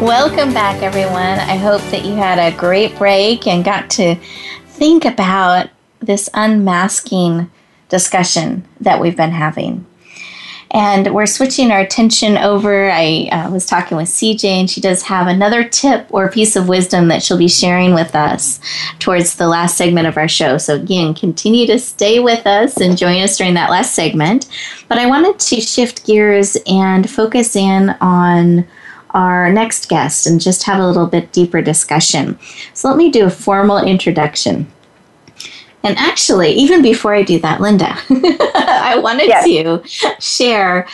Welcome 0.00 0.54
back, 0.54 0.82
everyone. 0.82 1.14
I 1.16 1.56
hope 1.56 1.82
that 1.90 2.06
you 2.06 2.14
had 2.14 2.38
a 2.38 2.56
great 2.56 2.96
break 2.96 3.46
and 3.46 3.62
got 3.62 3.90
to 3.90 4.14
think 4.68 5.04
about 5.04 5.68
this 6.00 6.30
unmasking 6.32 7.50
discussion 7.90 8.66
that 8.80 8.98
we've 8.98 9.16
been 9.16 9.32
having. 9.32 9.84
And 10.70 11.12
we're 11.12 11.26
switching 11.26 11.70
our 11.70 11.80
attention 11.80 12.38
over. 12.38 12.90
I 12.90 13.28
uh, 13.30 13.50
was 13.50 13.66
talking 13.66 13.98
with 13.98 14.08
CJ, 14.08 14.44
and 14.44 14.70
she 14.70 14.80
does 14.80 15.02
have 15.02 15.26
another 15.26 15.64
tip 15.64 16.06
or 16.08 16.30
piece 16.30 16.56
of 16.56 16.66
wisdom 16.66 17.08
that 17.08 17.22
she'll 17.22 17.36
be 17.36 17.46
sharing 17.46 17.92
with 17.92 18.14
us 18.14 18.58
towards 19.00 19.34
the 19.34 19.48
last 19.48 19.76
segment 19.76 20.06
of 20.06 20.16
our 20.16 20.28
show. 20.28 20.56
So, 20.56 20.76
again, 20.76 21.12
continue 21.12 21.66
to 21.66 21.78
stay 21.78 22.20
with 22.20 22.46
us 22.46 22.80
and 22.80 22.96
join 22.96 23.20
us 23.20 23.36
during 23.36 23.52
that 23.52 23.68
last 23.68 23.94
segment. 23.94 24.48
But 24.88 24.96
I 24.96 25.04
wanted 25.04 25.38
to 25.38 25.60
shift 25.60 26.06
gears 26.06 26.56
and 26.66 27.10
focus 27.10 27.54
in 27.54 27.90
on 28.00 28.66
our 29.14 29.52
next 29.52 29.88
guest 29.88 30.26
and 30.26 30.40
just 30.40 30.64
have 30.64 30.80
a 30.80 30.86
little 30.86 31.06
bit 31.06 31.32
deeper 31.32 31.62
discussion. 31.62 32.38
So 32.74 32.88
let 32.88 32.96
me 32.96 33.10
do 33.10 33.26
a 33.26 33.30
formal 33.30 33.78
introduction. 33.78 34.70
And 35.82 35.96
actually, 35.96 36.52
even 36.52 36.82
before 36.82 37.14
I 37.14 37.22
do 37.22 37.38
that, 37.40 37.60
Linda, 37.60 37.96
I 38.10 39.00
wanted 39.02 39.28
yes. 39.28 39.44
to 39.44 40.14
share 40.20 40.86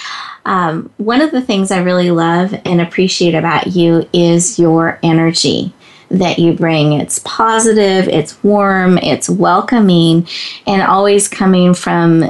um, 0.45 0.91
one 0.99 1.21
of 1.21 1.33
the 1.33 1.43
things 1.43 1.73
I 1.73 1.83
really 1.83 2.13
love 2.13 2.55
and 2.65 2.81
appreciate 2.81 3.35
about 3.35 3.69
you 3.69 4.09
is 4.13 4.59
your 4.59 5.01
energy 5.03 5.73
that 6.09 6.39
you 6.39 6.53
bring. 6.53 6.93
It's 6.93 7.19
positive, 7.25 8.07
it's 8.09 8.43
warm, 8.45 8.97
it's 8.99 9.29
welcoming, 9.29 10.29
and 10.67 10.83
always 10.83 11.27
coming 11.27 11.75
from, 11.75 12.23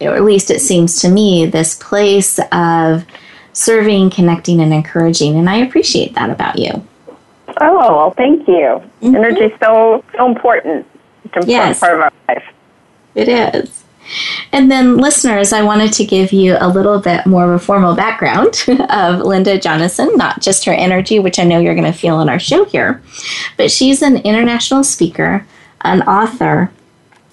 or 0.00 0.14
at 0.14 0.24
least 0.24 0.50
it 0.50 0.60
seems 0.60 1.00
to 1.00 1.08
me, 1.08 1.46
this 1.46 1.76
place 1.76 2.38
of 2.52 3.06
serving, 3.52 4.10
connecting, 4.10 4.60
and 4.60 4.72
encouraging. 4.72 5.36
And 5.36 5.48
I 5.48 5.56
appreciate 5.56 6.14
that 6.14 6.30
about 6.30 6.58
you. 6.58 6.86
Oh, 7.60 7.96
well, 7.96 8.10
thank 8.12 8.46
you. 8.48 8.82
Mm-hmm. 9.02 9.14
Energy 9.14 9.44
is 9.44 9.60
so, 9.60 10.04
so 10.16 10.26
important. 10.26 10.86
It's 11.24 11.36
an 11.36 11.50
yes, 11.50 11.80
part 11.80 11.94
of 11.94 12.00
our 12.00 12.12
life. 12.28 12.44
It 13.14 13.28
is. 13.28 13.82
And 14.52 14.70
then, 14.70 14.96
listeners, 14.96 15.52
I 15.52 15.62
wanted 15.62 15.92
to 15.94 16.04
give 16.04 16.32
you 16.32 16.56
a 16.58 16.68
little 16.68 16.98
bit 16.98 17.24
more 17.24 17.44
of 17.44 17.60
a 17.60 17.64
formal 17.64 17.94
background 17.94 18.64
of 18.90 19.20
Linda 19.20 19.58
Jonasson, 19.58 20.16
not 20.16 20.40
just 20.40 20.64
her 20.64 20.72
energy, 20.72 21.18
which 21.18 21.38
I 21.38 21.44
know 21.44 21.58
you're 21.58 21.74
going 21.74 21.90
to 21.90 21.96
feel 21.96 22.16
on 22.16 22.28
our 22.28 22.38
show 22.38 22.64
here, 22.64 23.02
but 23.56 23.70
she's 23.70 24.02
an 24.02 24.16
international 24.18 24.82
speaker, 24.82 25.46
an 25.82 26.02
author, 26.02 26.70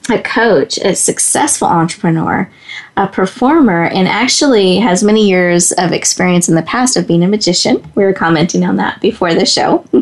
a 0.10 0.22
coach, 0.22 0.78
a 0.78 0.96
successful 0.96 1.68
entrepreneur, 1.68 2.50
a 2.98 3.08
performer, 3.08 3.86
and 3.86 4.08
actually 4.08 4.78
has 4.78 5.04
many 5.04 5.28
years 5.28 5.72
of 5.74 5.92
experience 5.92 6.50
in 6.50 6.56
the 6.56 6.62
past 6.62 6.98
of 6.98 7.08
being 7.08 7.24
a 7.24 7.28
magician. 7.28 7.84
We 7.96 8.04
were 8.04 8.14
commenting 8.14 8.64
on 8.64 8.78
that 8.78 9.02
before 9.02 9.34
the 9.34 9.46
show. 9.46 9.86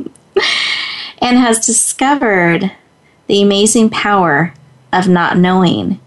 and 1.21 1.37
has 1.37 1.65
discovered 1.65 2.71
the 3.27 3.41
amazing 3.41 3.89
power 3.89 4.53
of 4.93 5.07
not 5.07 5.37
knowing, 5.37 5.99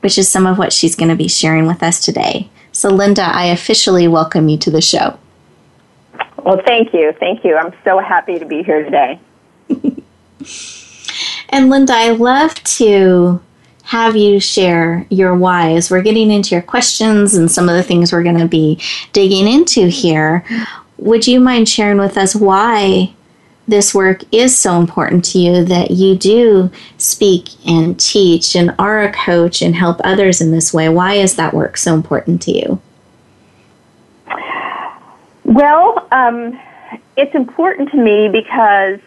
which 0.00 0.18
is 0.18 0.28
some 0.28 0.46
of 0.46 0.58
what 0.58 0.72
she's 0.72 0.96
going 0.96 1.08
to 1.08 1.16
be 1.16 1.28
sharing 1.28 1.66
with 1.66 1.82
us 1.82 2.04
today. 2.04 2.50
So, 2.72 2.90
Linda, 2.90 3.22
I 3.22 3.46
officially 3.46 4.06
welcome 4.06 4.48
you 4.48 4.58
to 4.58 4.70
the 4.70 4.80
show. 4.80 5.18
Well, 6.44 6.60
thank 6.66 6.92
you. 6.92 7.12
Thank 7.18 7.44
you. 7.44 7.56
I'm 7.56 7.74
so 7.84 7.98
happy 7.98 8.38
to 8.38 8.44
be 8.44 8.62
here 8.62 8.84
today. 8.84 9.18
And 11.50 11.70
Linda, 11.70 11.94
I 11.94 12.10
love 12.10 12.54
to 12.64 13.40
have 13.84 14.16
you 14.16 14.38
share 14.38 15.06
your 15.08 15.34
whys. 15.34 15.90
We're 15.90 16.02
getting 16.02 16.30
into 16.30 16.54
your 16.54 16.62
questions 16.62 17.34
and 17.34 17.50
some 17.50 17.68
of 17.68 17.74
the 17.74 17.82
things 17.82 18.12
we're 18.12 18.22
going 18.22 18.38
to 18.38 18.48
be 18.48 18.78
digging 19.12 19.48
into 19.48 19.86
here. 19.86 20.44
Would 20.98 21.26
you 21.26 21.40
mind 21.40 21.68
sharing 21.68 21.98
with 21.98 22.18
us 22.18 22.36
why 22.36 23.14
this 23.66 23.94
work 23.94 24.24
is 24.32 24.56
so 24.56 24.78
important 24.78 25.24
to 25.26 25.38
you 25.38 25.64
that 25.64 25.90
you 25.90 26.16
do 26.16 26.70
speak 26.98 27.48
and 27.66 27.98
teach 27.98 28.54
and 28.54 28.74
are 28.78 29.02
a 29.02 29.12
coach 29.12 29.62
and 29.62 29.74
help 29.74 30.00
others 30.04 30.42
in 30.42 30.50
this 30.50 30.74
way? 30.74 30.90
Why 30.90 31.14
is 31.14 31.36
that 31.36 31.54
work 31.54 31.78
so 31.78 31.94
important 31.94 32.42
to 32.42 32.52
you? 32.52 32.80
Well, 35.44 36.06
um, 36.12 36.60
it's 37.16 37.34
important 37.34 37.90
to 37.92 37.96
me 37.96 38.28
because 38.28 39.00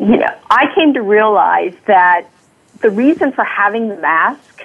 you 0.00 0.16
know, 0.16 0.34
I 0.50 0.72
came 0.74 0.94
to 0.94 1.02
realize 1.02 1.74
that 1.86 2.26
the 2.80 2.90
reason 2.90 3.32
for 3.32 3.44
having 3.44 3.88
the 3.88 3.96
mask 3.96 4.64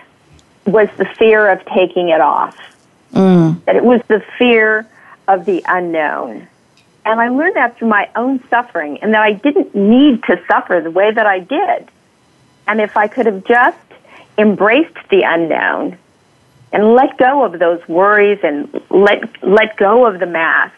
was 0.66 0.88
the 0.98 1.06
fear 1.06 1.50
of 1.50 1.66
taking 1.66 2.10
it 2.10 2.22
off. 2.22 2.58
Mm. 3.14 3.64
That 3.66 3.76
it 3.76 3.84
was 3.84 4.02
the 4.08 4.24
fear 4.38 4.88
of 5.28 5.46
the 5.46 5.64
unknown. 5.68 6.48
And 7.06 7.20
I 7.20 7.30
learned 7.30 7.56
that 7.56 7.78
through 7.78 7.90
my 7.90 8.10
own 8.16 8.42
suffering 8.50 9.00
and 9.02 9.14
that 9.14 9.22
I 9.22 9.34
didn't 9.34 9.76
need 9.76 10.24
to 10.24 10.42
suffer 10.48 10.80
the 10.82 10.92
way 10.92 11.12
that 11.12 11.26
I 11.26 11.40
did. 11.40 11.90
And 12.68 12.80
if 12.80 12.96
I 12.96 13.08
could 13.08 13.26
have 13.26 13.44
just 13.46 13.78
embraced 14.38 14.98
the 15.10 15.24
unknown 15.24 15.98
and 16.72 16.94
let 16.96 17.18
go 17.18 17.44
of 17.44 17.60
those 17.60 17.86
worries 17.88 18.40
and 18.42 18.82
let 18.90 19.22
let 19.44 19.78
go 19.78 20.06
of 20.06 20.20
the 20.20 20.26
mask 20.26 20.74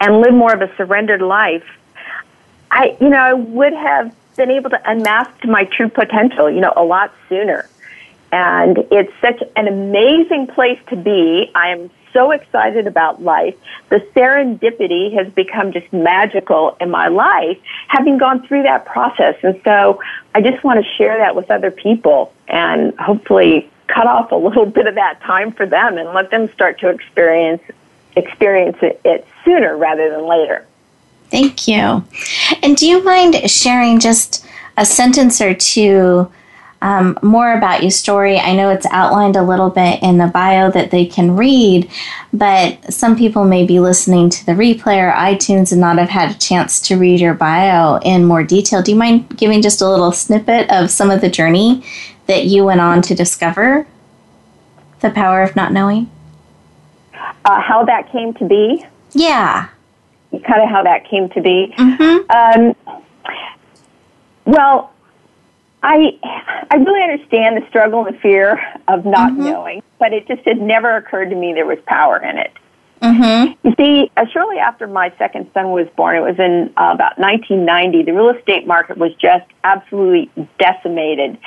and 0.00 0.20
live 0.20 0.34
more 0.34 0.52
of 0.52 0.62
a 0.62 0.74
surrendered 0.76 1.22
life, 1.22 1.64
I, 2.74 2.96
you 3.00 3.08
know, 3.08 3.18
I 3.18 3.32
would 3.32 3.72
have 3.72 4.14
been 4.36 4.50
able 4.50 4.70
to 4.70 4.90
unmask 4.90 5.44
my 5.44 5.64
true 5.64 5.88
potential, 5.88 6.50
you 6.50 6.60
know, 6.60 6.72
a 6.76 6.82
lot 6.82 7.14
sooner. 7.28 7.68
And 8.32 8.78
it's 8.90 9.12
such 9.20 9.40
an 9.54 9.68
amazing 9.68 10.48
place 10.48 10.80
to 10.88 10.96
be. 10.96 11.52
I 11.54 11.68
am 11.68 11.88
so 12.12 12.32
excited 12.32 12.88
about 12.88 13.22
life. 13.22 13.54
The 13.90 14.00
serendipity 14.14 15.14
has 15.14 15.32
become 15.32 15.70
just 15.70 15.92
magical 15.92 16.76
in 16.80 16.90
my 16.90 17.06
life, 17.06 17.58
having 17.86 18.18
gone 18.18 18.44
through 18.44 18.64
that 18.64 18.86
process. 18.86 19.36
And 19.44 19.60
so 19.62 20.00
I 20.34 20.40
just 20.40 20.64
want 20.64 20.84
to 20.84 20.90
share 20.96 21.16
that 21.18 21.36
with 21.36 21.52
other 21.52 21.70
people 21.70 22.32
and 22.48 22.92
hopefully 22.98 23.70
cut 23.86 24.08
off 24.08 24.32
a 24.32 24.36
little 24.36 24.66
bit 24.78 24.88
of 24.88 24.96
that 24.96 25.20
time 25.20 25.52
for 25.52 25.64
them 25.64 25.96
and 25.96 26.12
let 26.12 26.32
them 26.32 26.52
start 26.52 26.80
to 26.80 26.88
experience 26.88 27.62
experience 28.16 28.76
it, 28.80 29.26
sooner 29.44 29.76
rather 29.76 30.08
than 30.10 30.26
later. 30.28 30.64
Thank 31.34 31.66
you. 31.66 32.04
And 32.62 32.76
do 32.76 32.86
you 32.86 33.02
mind 33.02 33.50
sharing 33.50 33.98
just 33.98 34.46
a 34.76 34.86
sentence 34.86 35.40
or 35.40 35.52
two 35.52 36.30
um, 36.80 37.18
more 37.22 37.56
about 37.56 37.80
your 37.80 37.90
story. 37.90 38.38
I 38.38 38.54
know 38.54 38.68
it's 38.68 38.86
outlined 38.90 39.36
a 39.36 39.42
little 39.42 39.70
bit 39.70 40.02
in 40.02 40.18
the 40.18 40.26
bio 40.26 40.70
that 40.72 40.90
they 40.90 41.06
can 41.06 41.34
read, 41.34 41.90
but 42.30 42.92
some 42.92 43.16
people 43.16 43.44
may 43.44 43.64
be 43.64 43.80
listening 43.80 44.28
to 44.28 44.44
the 44.44 44.52
replay 44.52 44.98
or 44.98 45.10
iTunes 45.12 45.72
and 45.72 45.80
not 45.80 45.96
have 45.96 46.10
had 46.10 46.32
a 46.32 46.38
chance 46.38 46.80
to 46.82 46.98
read 46.98 47.20
your 47.20 47.32
bio 47.32 47.96
in 48.04 48.26
more 48.26 48.44
detail. 48.44 48.82
Do 48.82 48.92
you 48.92 48.98
mind 48.98 49.34
giving 49.38 49.62
just 49.62 49.80
a 49.80 49.88
little 49.88 50.12
snippet 50.12 50.70
of 50.70 50.90
some 50.90 51.10
of 51.10 51.22
the 51.22 51.30
journey 51.30 51.82
that 52.26 52.44
you 52.44 52.66
went 52.66 52.82
on 52.82 53.00
to 53.00 53.14
discover 53.14 53.86
the 55.00 55.08
power 55.08 55.42
of 55.42 55.56
not 55.56 55.72
knowing? 55.72 56.10
Uh, 57.14 57.62
how 57.62 57.82
that 57.86 58.12
came 58.12 58.34
to 58.34 58.46
be? 58.46 58.84
Yeah. 59.12 59.68
Kind 60.40 60.62
of 60.62 60.68
how 60.68 60.82
that 60.82 61.08
came 61.08 61.28
to 61.30 61.40
be. 61.40 61.74
Mm-hmm. 61.76 62.30
Um, 62.30 62.76
well, 64.44 64.92
I 65.82 66.18
I 66.70 66.76
really 66.76 67.02
understand 67.02 67.62
the 67.62 67.66
struggle 67.68 68.04
and 68.06 68.14
the 68.14 68.20
fear 68.20 68.60
of 68.88 69.04
not 69.04 69.32
mm-hmm. 69.32 69.44
knowing, 69.44 69.82
but 69.98 70.12
it 70.12 70.26
just 70.26 70.42
had 70.46 70.60
never 70.60 70.96
occurred 70.96 71.30
to 71.30 71.36
me 71.36 71.52
there 71.52 71.66
was 71.66 71.78
power 71.86 72.22
in 72.22 72.38
it. 72.38 72.52
Mm-hmm. 73.02 73.68
You 73.68 73.74
see, 73.76 74.10
uh, 74.16 74.24
shortly 74.32 74.58
after 74.58 74.86
my 74.86 75.12
second 75.18 75.50
son 75.52 75.72
was 75.72 75.86
born, 75.94 76.16
it 76.16 76.20
was 76.20 76.38
in 76.38 76.72
uh, 76.78 76.92
about 76.94 77.18
1990. 77.18 78.04
The 78.04 78.12
real 78.12 78.30
estate 78.30 78.66
market 78.66 78.96
was 78.96 79.12
just 79.20 79.44
absolutely 79.62 80.30
decimated, 80.58 81.38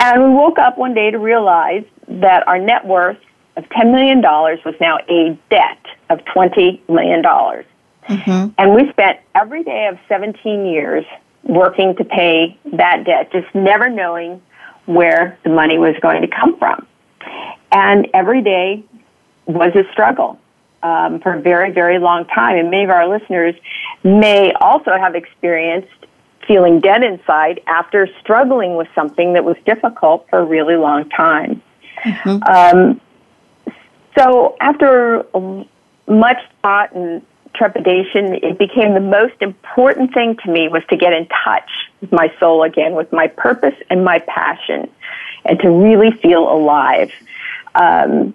and 0.00 0.22
we 0.22 0.30
woke 0.30 0.58
up 0.58 0.78
one 0.78 0.94
day 0.94 1.10
to 1.10 1.18
realize 1.18 1.84
that 2.08 2.46
our 2.48 2.58
net 2.58 2.86
worth 2.86 3.18
of 3.56 3.64
$10 3.64 3.92
million 3.92 4.20
was 4.20 4.74
now 4.80 4.98
a 5.08 5.38
debt 5.50 5.84
of 6.10 6.20
$20 6.34 6.88
million. 6.88 7.22
Mm-hmm. 8.08 8.50
And 8.58 8.74
we 8.74 8.90
spent 8.90 9.20
every 9.34 9.62
day 9.64 9.88
of 9.90 9.98
17 10.08 10.66
years 10.66 11.04
working 11.42 11.94
to 11.96 12.04
pay 12.04 12.58
that 12.72 13.04
debt, 13.04 13.32
just 13.32 13.54
never 13.54 13.88
knowing 13.88 14.42
where 14.86 15.38
the 15.44 15.50
money 15.50 15.78
was 15.78 15.94
going 16.00 16.22
to 16.22 16.28
come 16.28 16.58
from. 16.58 16.86
And 17.72 18.08
every 18.14 18.42
day 18.42 18.84
was 19.46 19.74
a 19.74 19.90
struggle 19.92 20.38
um, 20.82 21.20
for 21.20 21.34
a 21.34 21.40
very, 21.40 21.72
very 21.72 21.98
long 21.98 22.26
time. 22.26 22.56
And 22.56 22.70
many 22.70 22.84
of 22.84 22.90
our 22.90 23.08
listeners 23.08 23.54
may 24.02 24.52
also 24.60 24.92
have 24.98 25.14
experienced 25.14 25.88
feeling 26.46 26.80
dead 26.80 27.02
inside 27.02 27.60
after 27.66 28.06
struggling 28.20 28.76
with 28.76 28.88
something 28.94 29.32
that 29.32 29.44
was 29.44 29.56
difficult 29.64 30.26
for 30.28 30.40
a 30.40 30.44
really 30.44 30.76
long 30.76 31.08
time. 31.08 31.62
Mm-hmm. 32.04 32.42
Um, 32.42 33.00
so 34.16 34.56
after 34.60 35.24
much 36.06 36.38
thought 36.62 36.94
and 36.94 37.22
trepidation, 37.54 38.34
it 38.34 38.58
became 38.58 38.94
the 38.94 39.00
most 39.00 39.34
important 39.40 40.12
thing 40.12 40.36
to 40.44 40.50
me 40.50 40.68
was 40.68 40.82
to 40.90 40.96
get 40.96 41.12
in 41.12 41.26
touch 41.44 41.70
with 42.00 42.12
my 42.12 42.32
soul 42.38 42.62
again, 42.62 42.94
with 42.94 43.12
my 43.12 43.28
purpose 43.28 43.74
and 43.90 44.04
my 44.04 44.18
passion, 44.20 44.90
and 45.44 45.58
to 45.60 45.70
really 45.70 46.10
feel 46.10 46.50
alive. 46.50 47.10
Um, 47.74 48.34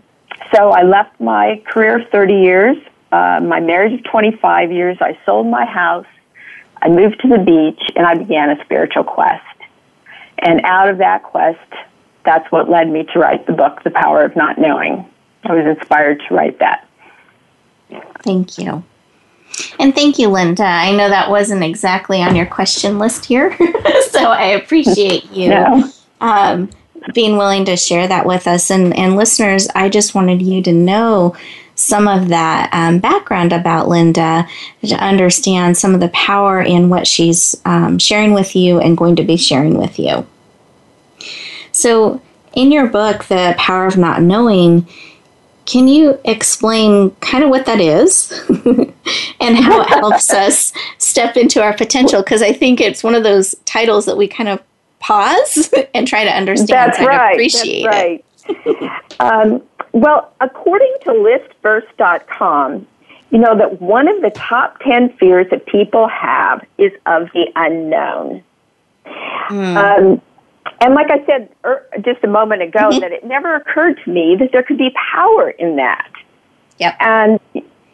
so 0.54 0.72
I 0.72 0.84
left 0.84 1.20
my 1.20 1.62
career 1.66 2.00
of 2.00 2.10
30 2.10 2.34
years, 2.34 2.78
uh, 3.12 3.40
my 3.42 3.60
marriage 3.60 3.94
of 3.94 4.04
25 4.06 4.72
years. 4.72 4.98
I 5.02 5.18
sold 5.26 5.48
my 5.48 5.66
house. 5.66 6.08
I 6.82 6.90
moved 6.90 7.20
to 7.22 7.28
the 7.28 7.40
beach 7.40 7.82
and 7.96 8.06
I 8.06 8.16
began 8.16 8.50
a 8.50 8.64
spiritual 8.64 9.04
quest. 9.04 9.44
And 10.40 10.62
out 10.64 10.90
of 10.90 11.00
that 11.00 11.24
quest, 11.24 11.60
that's 12.24 12.50
what 12.52 12.70
led 12.70 12.90
me 12.90 13.04
to 13.14 13.20
write 13.20 13.46
the 13.48 13.54
book, 13.54 13.84
The 13.84 13.92
Power 13.92 14.24
of 14.24 14.36
Not 14.36 14.58
Knowing. 14.58 15.06
I 15.44 15.54
was 15.54 15.78
inspired 15.78 16.22
to 16.28 16.34
write 16.34 16.60
that. 16.60 16.88
Thank 18.24 18.58
you. 18.58 18.84
And 19.80 19.94
thank 19.94 20.20
you, 20.20 20.30
Linda. 20.30 20.64
I 20.64 20.96
know 20.96 21.10
that 21.10 21.30
wasn't 21.30 21.64
exactly 21.64 22.22
on 22.22 22.36
your 22.36 22.46
question 22.46 23.00
list 23.00 23.26
here, 23.26 23.56
so 24.10 24.26
I 24.26 24.48
appreciate 24.62 25.32
you 25.32 25.50
no. 25.50 25.92
um, 26.22 26.70
being 27.14 27.38
willing 27.38 27.66
to 27.66 27.78
share 27.78 28.08
that 28.08 28.26
with 28.26 28.48
us. 28.48 28.70
And, 28.70 28.96
and 28.96 29.16
listeners, 29.16 29.68
I 29.76 29.90
just 29.90 30.16
wanted 30.16 30.42
you 30.42 30.62
to 30.64 30.72
know 30.72 31.36
some 31.80 32.10
of 32.10 32.28
that 32.28 32.70
um, 32.74 33.00
background 33.00 33.54
about 33.54 33.88
Linda 33.88 34.46
to 34.86 34.96
understand 34.96 35.78
some 35.78 35.94
of 35.94 36.02
the 36.02 36.10
power 36.10 36.62
in 36.62 36.90
what 36.90 37.08
she's 37.08 37.56
um, 37.64 37.98
sharing 37.98 38.34
with 38.34 38.54
you 38.54 38.80
and 38.80 38.98
going 38.98 39.16
to 39.16 39.24
be 39.24 39.38
sharing 39.38 39.78
with 39.78 39.98
you. 39.98 40.28
So, 41.72 42.22
in 42.54 42.72
your 42.72 42.88
book, 42.88 43.26
The 43.26 43.56
Power 43.58 43.86
of 43.86 43.96
Not 43.96 44.22
Knowing, 44.22 44.88
can 45.70 45.88
you 45.88 46.20
explain 46.26 47.12
kind 47.22 47.44
of 47.44 47.52
what 47.52 47.68
that 47.68 47.80
is 47.80 48.32
and 49.40 49.56
how 49.56 49.82
it 49.82 49.88
helps 49.88 50.34
us 50.34 50.74
step 50.98 51.38
into 51.38 51.62
our 51.62 51.74
potential? 51.74 52.24
Because 52.24 52.42
I 52.42 52.52
think 52.52 52.82
it's 52.82 53.04
one 53.04 53.14
of 53.14 53.22
those 53.22 53.54
titles 53.66 54.06
that 54.08 54.18
we 54.18 54.28
kind 54.28 54.50
of 54.50 54.64
pause 55.00 55.72
and 55.94 56.08
try 56.08 56.24
to 56.24 56.32
understand 56.32 56.70
That's 56.70 56.98
and 56.98 57.08
right. 57.08 57.34
appreciate 57.34 57.84
That's 57.84 58.66
right. 58.66 59.14
um, 59.20 59.62
well, 59.92 60.34
according 60.42 60.94
to 61.04 61.12
listverse.com, 61.12 62.88
you 63.30 63.38
know 63.38 63.56
that 63.56 63.80
one 63.80 64.08
of 64.08 64.22
the 64.24 64.32
top 64.32 64.80
10 64.80 65.14
fears 65.18 65.46
that 65.52 65.68
people 65.68 66.08
have 66.08 66.66
is 66.80 66.92
of 67.06 67.30
the 67.34 67.48
unknown. 67.56 68.44
Mm. 69.50 69.78
Um, 69.78 70.22
and 70.82 70.94
like 70.94 71.12
I 71.12 71.26
said 71.26 71.50
er, 71.66 71.86
just 72.02 72.24
a 72.24 72.28
moment 72.28 72.62
ago, 72.62 72.90
mm-hmm. 72.90 73.00
that 73.00 73.12
it 73.12 73.24
never 73.24 73.56
occurred 73.56 74.00
to 74.04 74.10
me 74.10 74.36
that 74.40 74.52
there 74.52 74.64
could 74.64 74.78
be 74.78 74.92
power 75.14 75.50
in 75.50 75.76
that. 75.78 76.12
Yep. 76.80 76.96
And 77.00 77.40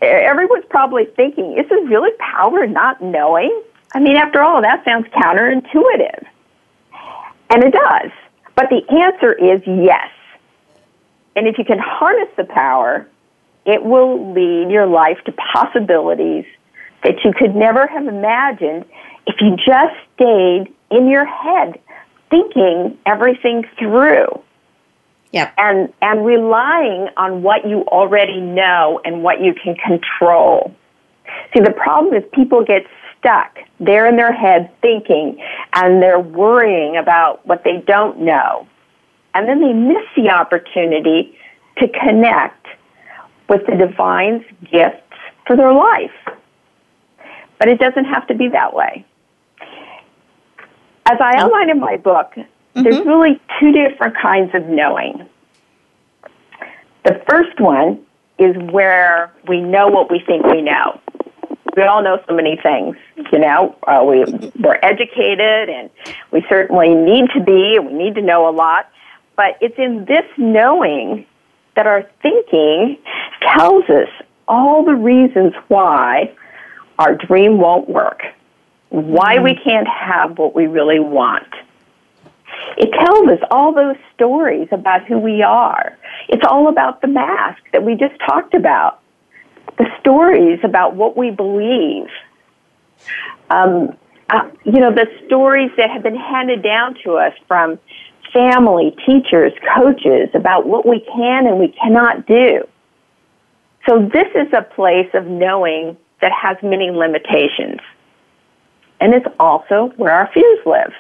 everyone's 0.02 0.66
probably 0.70 1.06
thinking, 1.16 1.58
is 1.58 1.68
there 1.70 1.84
really 1.86 2.12
power 2.20 2.68
not 2.68 3.02
knowing? 3.02 3.64
I 3.94 4.00
mean, 4.00 4.16
after 4.16 4.42
all, 4.42 4.62
that 4.62 4.84
sounds 4.86 5.08
counterintuitive. 5.08 6.26
And 7.50 7.64
it 7.64 7.74
does. 7.74 8.12
But 8.56 8.70
the 8.70 8.82
answer 8.90 9.34
is 9.34 9.62
yes. 9.66 10.10
And 11.36 11.48
if 11.48 11.58
you 11.58 11.66
can 11.66 11.80
harness 11.80 12.30
the 12.38 12.46
power, 12.46 13.08
it 13.66 13.84
will 13.84 14.34
lead 14.34 14.72
your 14.72 14.86
life 14.86 15.18
to 15.26 15.32
possibilities 15.32 16.46
that 17.04 17.24
you 17.24 17.34
could 17.34 17.56
never 17.56 17.88
have 17.88 18.08
imagined 18.08 18.86
if 19.28 19.36
you 19.42 19.56
just 19.56 19.96
stayed 20.16 20.74
in 20.92 21.08
your 21.10 21.26
head 21.26 21.80
thinking 22.36 22.98
everything 23.06 23.64
through. 23.78 24.42
Yep. 25.32 25.54
And 25.58 25.94
and 26.02 26.26
relying 26.26 27.10
on 27.18 27.44
what 27.44 27.68
you 27.68 27.82
already 27.88 28.40
know 28.40 29.02
and 29.04 29.24
what 29.24 29.42
you 29.42 29.54
can 29.54 29.76
control. 29.76 30.74
See, 31.54 31.62
the 31.62 31.72
problem 31.72 32.14
is 32.14 32.24
people 32.34 32.64
get 32.64 32.84
stuck 33.18 33.58
there 33.80 34.08
in 34.08 34.16
their 34.16 34.32
head 34.32 34.72
thinking 34.82 35.42
and 35.74 36.02
they're 36.02 36.20
worrying 36.20 36.96
about 36.96 37.46
what 37.46 37.64
they 37.64 37.84
don't 37.86 38.22
know. 38.22 38.68
And 39.34 39.50
then 39.50 39.60
they 39.60 39.74
miss 39.74 40.06
the 40.16 40.30
opportunity 40.30 41.38
to 41.80 41.88
connect 41.90 42.68
with 43.50 43.66
the 43.66 43.76
divine's 43.76 44.44
gifts 44.72 45.02
for 45.46 45.58
their 45.58 45.74
life. 45.74 46.12
But 47.60 47.68
it 47.68 47.80
doesn't 47.80 48.06
have 48.06 48.28
to 48.28 48.36
be 48.36 48.50
that 48.50 48.74
way. 48.74 49.06
As 51.08 51.18
I 51.22 51.38
outline 51.38 51.70
in 51.70 51.80
my 51.80 51.98
book, 51.98 52.34
mm-hmm. 52.36 52.84
there's 52.84 53.06
really 53.06 53.40
two 53.60 53.72
different 53.72 54.16
kinds 54.18 54.56
of 54.56 54.66
knowing. 54.66 55.30
The 57.04 57.22
first 57.30 57.60
one 57.60 58.04
is 58.40 58.56
where 58.72 59.32
we 59.48 59.62
know 59.62 59.88
what 59.88 60.10
we 60.10 60.20
think 60.20 60.46
we 60.46 60.62
know. 60.62 61.00
We 61.78 61.84
all 61.84 62.02
know 62.02 62.20
so 62.28 62.34
many 62.34 62.58
things, 62.62 62.96
you 63.32 63.38
know. 63.38 63.76
Uh, 63.86 64.04
we, 64.04 64.24
we're 64.60 64.80
educated 64.82 65.70
and 65.70 65.90
we 66.32 66.44
certainly 66.50 66.96
need 66.96 67.30
to 67.36 67.44
be, 67.44 67.76
and 67.76 67.88
we 67.88 67.94
need 67.94 68.16
to 68.16 68.22
know 68.22 68.50
a 68.50 68.52
lot. 68.52 68.90
But 69.36 69.58
it's 69.62 69.78
in 69.78 70.06
this 70.06 70.26
knowing 70.38 71.26
that 71.76 71.86
our 71.86 72.10
thinking 72.22 72.98
tells 73.42 73.84
us 73.90 74.08
all 74.48 74.84
the 74.84 74.96
reasons 74.96 75.54
why 75.68 76.34
our 76.98 77.14
dream 77.14 77.60
won't 77.60 77.90
work 77.90 78.22
why 78.96 79.40
we 79.40 79.56
can't 79.56 79.88
have 79.88 80.38
what 80.38 80.56
we 80.56 80.68
really 80.68 81.00
want. 81.00 81.48
It 82.78 82.92
tells 82.92 83.28
us 83.28 83.40
all 83.52 83.74
those 83.74 83.98
stories 84.14 84.70
about 84.72 85.06
who 85.06 85.18
we 85.18 85.42
are. 85.42 85.98
It's 86.30 86.44
all 86.48 86.70
about 86.70 87.02
the 87.02 87.08
mask 87.08 87.62
that 87.74 87.84
we 87.84 87.96
just 87.96 88.16
talked 88.26 88.54
about. 88.54 89.00
The 89.78 89.88
stories 90.00 90.60
about 90.64 90.96
what 90.96 91.18
we 91.18 91.32
believe. 91.32 92.08
Um, 93.50 93.98
uh, 94.30 94.50
you 94.64 94.80
know, 94.80 94.92
the 94.92 95.08
stories 95.26 95.72
that 95.78 95.90
have 95.90 96.02
been 96.02 96.16
handed 96.16 96.64
down 96.64 96.96
to 97.04 97.16
us 97.16 97.34
from 97.48 97.78
family, 98.34 98.96
teachers, 99.06 99.52
coaches 99.76 100.30
about 100.34 100.66
what 100.66 100.86
we 100.86 101.02
can 101.02 101.48
and 101.48 101.60
we 101.60 101.68
cannot 101.68 102.26
do. 102.26 102.66
So 103.88 104.10
this 104.12 104.28
is 104.36 104.52
a 104.54 104.62
place 104.62 105.10
of 105.14 105.28
knowing 105.28 105.98
that 106.22 106.32
has 106.32 106.58
many 106.64 106.92
limitations. 106.92 107.82
And 109.00 109.14
it's 109.14 109.26
also 109.40 109.94
where 109.98 110.12
our 110.12 110.30
fears 110.34 110.60
live. 110.66 110.94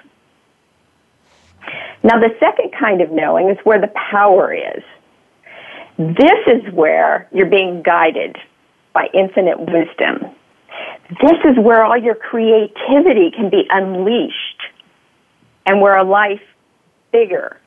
Now 2.03 2.19
the 2.19 2.35
second 2.39 2.71
kind 2.79 3.01
of 3.01 3.11
knowing 3.11 3.49
is 3.49 3.57
where 3.63 3.79
the 3.79 3.91
power 4.11 4.53
is. 4.53 4.83
This 5.97 6.39
is 6.47 6.73
where 6.73 7.27
you're 7.31 7.49
being 7.49 7.81
guided 7.81 8.37
by 8.93 9.07
infinite 9.13 9.59
wisdom. 9.59 10.35
This 11.21 11.37
is 11.45 11.57
where 11.57 11.83
all 11.83 11.97
your 11.97 12.15
creativity 12.15 13.31
can 13.31 13.49
be 13.49 13.65
unleashed 13.69 14.61
and 15.65 15.81
where 15.81 15.97
a 15.97 16.03
life 16.03 16.41
bigger 17.11 17.57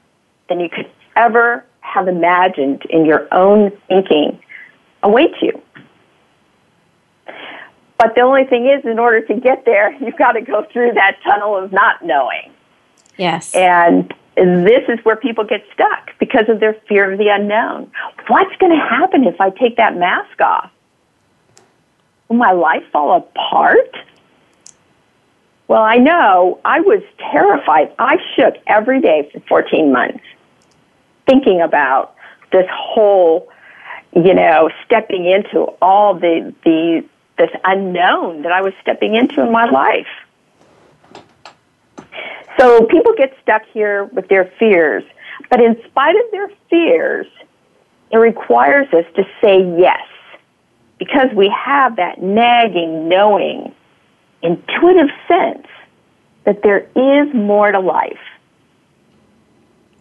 than 0.48 0.60
you 0.60 0.68
could 0.68 0.90
ever 1.16 1.64
have 1.80 2.06
imagined 2.06 2.82
in 2.90 3.04
your 3.06 3.26
own 3.32 3.72
thinking 3.88 4.38
awaits 5.02 5.36
you. 5.40 5.60
But 7.98 8.14
the 8.14 8.20
only 8.20 8.44
thing 8.44 8.68
is, 8.68 8.84
in 8.84 8.98
order 8.98 9.20
to 9.22 9.34
get 9.34 9.64
there, 9.64 9.92
you've 10.00 10.16
got 10.16 10.32
to 10.32 10.40
go 10.40 10.64
through 10.72 10.92
that 10.94 11.18
tunnel 11.24 11.56
of 11.56 11.72
not 11.72 12.04
knowing. 12.04 12.52
Yes. 13.16 13.54
And 13.54 14.14
this 14.36 14.84
is 14.88 15.04
where 15.04 15.16
people 15.16 15.44
get 15.44 15.64
stuck 15.74 16.10
because 16.20 16.48
of 16.48 16.60
their 16.60 16.74
fear 16.88 17.12
of 17.12 17.18
the 17.18 17.28
unknown. 17.28 17.90
What's 18.28 18.54
going 18.56 18.72
to 18.72 18.84
happen 18.84 19.24
if 19.24 19.40
I 19.40 19.50
take 19.50 19.76
that 19.76 19.96
mask 19.96 20.40
off? 20.40 20.70
Will 22.28 22.36
my 22.36 22.52
life 22.52 22.84
fall 22.92 23.16
apart? 23.16 23.96
Well, 25.66 25.82
I 25.82 25.96
know 25.96 26.60
I 26.64 26.80
was 26.80 27.02
terrified. 27.18 27.92
I 27.98 28.16
shook 28.36 28.54
every 28.66 29.00
day 29.00 29.28
for 29.32 29.40
14 29.40 29.92
months 29.92 30.24
thinking 31.26 31.60
about 31.60 32.14
this 32.52 32.66
whole, 32.70 33.50
you 34.14 34.32
know, 34.32 34.70
stepping 34.86 35.26
into 35.26 35.64
all 35.82 36.14
the, 36.14 36.54
the, 36.64 37.04
this 37.38 37.50
unknown 37.64 38.42
that 38.42 38.52
I 38.52 38.60
was 38.60 38.72
stepping 38.82 39.14
into 39.14 39.42
in 39.42 39.52
my 39.52 39.64
life. 39.64 40.06
So 42.58 42.84
people 42.86 43.14
get 43.16 43.36
stuck 43.42 43.62
here 43.72 44.04
with 44.04 44.28
their 44.28 44.52
fears, 44.58 45.04
but 45.48 45.60
in 45.60 45.80
spite 45.86 46.16
of 46.16 46.30
their 46.32 46.50
fears, 46.68 47.26
it 48.10 48.16
requires 48.16 48.92
us 48.92 49.04
to 49.14 49.24
say 49.40 49.60
yes 49.78 50.02
because 50.98 51.28
we 51.34 51.48
have 51.48 51.96
that 51.96 52.20
nagging, 52.20 53.08
knowing, 53.08 53.72
intuitive 54.42 55.10
sense 55.28 55.66
that 56.44 56.62
there 56.62 56.88
is 56.96 57.32
more 57.34 57.70
to 57.70 57.78
life. 57.78 58.18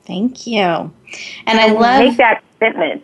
Thank 0.05 0.47
you. 0.47 0.61
And, 0.63 0.93
and 1.45 1.59
I 1.59 1.71
love 1.73 1.99
make 1.99 2.17
that 2.17 2.41
commitment. 2.57 3.03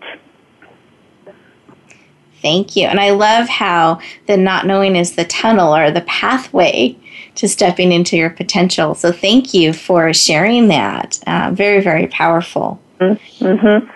Thank 2.44 2.76
you. 2.76 2.86
And 2.88 3.00
I 3.00 3.12
love 3.12 3.48
how 3.48 4.00
the 4.28 4.38
not 4.38 4.68
knowing 4.68 4.96
is 4.96 5.16
the 5.16 5.26
tunnel 5.26 5.74
or 5.76 5.90
the 5.90 6.02
pathway 6.02 6.96
to 7.36 7.48
stepping 7.48 7.92
into 7.92 8.18
your 8.18 8.30
potential. 8.30 8.94
So 8.94 9.12
thank 9.12 9.54
you 9.54 9.74
for 9.74 10.14
sharing 10.14 10.68
that. 10.68 11.20
Uh, 11.26 11.52
very, 11.54 11.82
very 11.82 12.06
powerful. 12.08 12.80
Mm-hmm. 13.00 13.90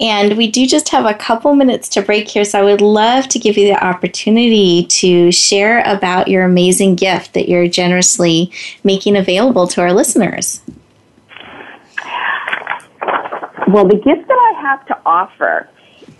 And 0.00 0.36
we 0.36 0.50
do 0.50 0.66
just 0.66 0.90
have 0.90 1.04
a 1.06 1.14
couple 1.14 1.54
minutes 1.54 1.88
to 1.90 2.02
break 2.02 2.28
here, 2.28 2.44
so 2.44 2.58
I 2.58 2.62
would 2.62 2.80
love 2.80 3.28
to 3.28 3.38
give 3.38 3.58
you 3.58 3.66
the 3.66 3.84
opportunity 3.84 4.84
to 4.84 5.32
share 5.32 5.82
about 5.84 6.28
your 6.28 6.44
amazing 6.44 6.94
gift 6.94 7.34
that 7.34 7.48
you're 7.48 7.68
generously 7.68 8.50
making 8.84 9.16
available 9.16 9.66
to 9.68 9.80
our 9.82 9.92
listeners. 9.92 10.62
Well, 13.68 13.86
the 13.86 14.00
gift 14.02 14.26
that 14.26 14.54
I 14.56 14.60
have 14.62 14.86
to 14.86 14.98
offer 15.04 15.68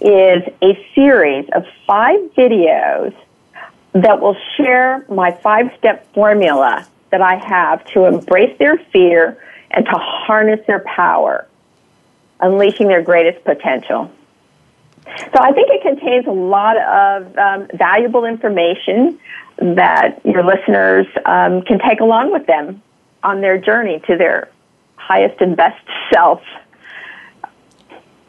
is 0.00 0.42
a 0.62 0.86
series 0.94 1.48
of 1.52 1.64
five 1.86 2.18
videos 2.34 3.14
that 3.92 4.20
will 4.20 4.36
share 4.56 5.04
my 5.08 5.32
five 5.32 5.70
step 5.78 6.12
formula 6.14 6.86
that 7.10 7.20
I 7.20 7.36
have 7.36 7.84
to 7.86 8.04
embrace 8.04 8.56
their 8.58 8.78
fear 8.92 9.42
and 9.70 9.84
to 9.84 9.92
harness 9.92 10.60
their 10.66 10.80
power 10.80 11.46
unleashing 12.40 12.88
their 12.88 13.02
greatest 13.02 13.44
potential. 13.44 14.10
So 15.06 15.40
I 15.40 15.52
think 15.52 15.68
it 15.70 15.82
contains 15.82 16.26
a 16.26 16.32
lot 16.32 16.76
of 16.76 17.38
um, 17.38 17.68
valuable 17.74 18.24
information 18.24 19.18
that 19.58 20.20
your 20.24 20.44
listeners 20.44 21.06
um, 21.24 21.62
can 21.62 21.78
take 21.78 22.00
along 22.00 22.32
with 22.32 22.46
them 22.46 22.82
on 23.22 23.40
their 23.40 23.58
journey 23.58 24.00
to 24.06 24.16
their 24.16 24.48
highest 24.96 25.40
and 25.40 25.56
best 25.56 25.82
self. 26.12 26.42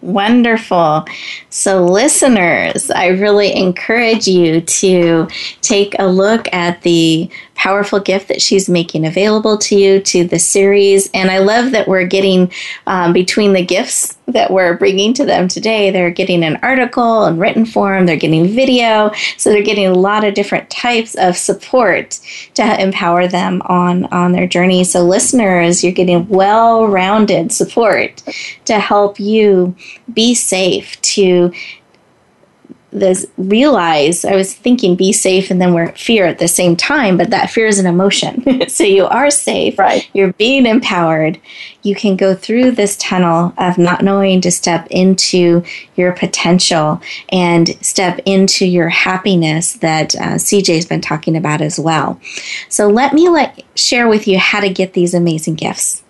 Wonderful. 0.01 1.05
So, 1.49 1.85
listeners, 1.85 2.89
I 2.89 3.07
really 3.07 3.55
encourage 3.55 4.27
you 4.27 4.61
to 4.61 5.27
take 5.61 5.95
a 5.99 6.07
look 6.07 6.51
at 6.51 6.81
the 6.81 7.29
powerful 7.53 7.99
gift 7.99 8.27
that 8.27 8.41
she's 8.41 8.67
making 8.67 9.05
available 9.05 9.55
to 9.59 9.75
you 9.75 9.99
to 9.99 10.23
the 10.23 10.39
series. 10.39 11.11
And 11.13 11.29
I 11.29 11.37
love 11.37 11.71
that 11.71 11.87
we're 11.87 12.07
getting 12.07 12.51
um, 12.87 13.13
between 13.13 13.53
the 13.53 13.63
gifts 13.63 14.17
that 14.31 14.51
we're 14.51 14.77
bringing 14.77 15.13
to 15.15 15.25
them 15.25 15.47
today, 15.47 15.91
they're 15.91 16.11
getting 16.11 16.43
an 16.43 16.57
article 16.63 17.25
in 17.25 17.37
written 17.37 17.65
form, 17.65 18.05
they're 18.05 18.15
getting 18.15 18.47
video. 18.47 19.11
So 19.37 19.49
they're 19.49 19.63
getting 19.63 19.87
a 19.87 19.93
lot 19.93 20.23
of 20.23 20.33
different 20.33 20.69
types 20.69 21.15
of 21.15 21.37
support 21.37 22.19
to 22.55 22.81
empower 22.81 23.27
them 23.27 23.61
on, 23.65 24.05
on 24.05 24.31
their 24.31 24.47
journey. 24.47 24.83
So, 24.83 25.03
listeners, 25.03 25.83
you're 25.83 25.93
getting 25.93 26.27
well 26.27 26.87
rounded 26.87 27.51
support 27.51 28.23
to 28.65 28.79
help 28.79 29.19
you 29.19 29.75
be 30.13 30.33
safe, 30.33 30.99
to 31.01 31.51
this 32.91 33.25
realize 33.37 34.25
I 34.25 34.35
was 34.35 34.53
thinking 34.53 34.95
be 34.95 35.13
safe 35.13 35.49
and 35.49 35.61
then 35.61 35.73
we're 35.73 35.93
fear 35.93 36.25
at 36.25 36.39
the 36.39 36.47
same 36.47 36.75
time, 36.75 37.17
but 37.17 37.29
that 37.29 37.49
fear 37.49 37.67
is 37.67 37.79
an 37.79 37.85
emotion. 37.85 38.67
so 38.69 38.83
you 38.83 39.05
are 39.05 39.31
safe. 39.31 39.79
Right. 39.79 40.09
You're 40.13 40.33
being 40.33 40.65
empowered. 40.65 41.39
You 41.83 41.95
can 41.95 42.15
go 42.17 42.35
through 42.35 42.71
this 42.71 42.97
tunnel 42.97 43.53
of 43.57 43.77
not 43.77 44.03
knowing 44.03 44.41
to 44.41 44.51
step 44.51 44.87
into 44.89 45.63
your 45.95 46.11
potential 46.11 47.01
and 47.29 47.69
step 47.83 48.19
into 48.25 48.65
your 48.65 48.89
happiness 48.89 49.73
that 49.73 50.15
uh, 50.15 50.35
CJ's 50.35 50.85
been 50.85 51.01
talking 51.01 51.37
about 51.37 51.61
as 51.61 51.79
well. 51.79 52.19
So 52.69 52.87
let 52.87 53.13
me 53.13 53.29
let 53.29 53.63
share 53.75 54.07
with 54.07 54.27
you 54.27 54.37
how 54.37 54.59
to 54.59 54.69
get 54.69 54.93
these 54.93 55.13
amazing 55.13 55.55
gifts. 55.55 56.03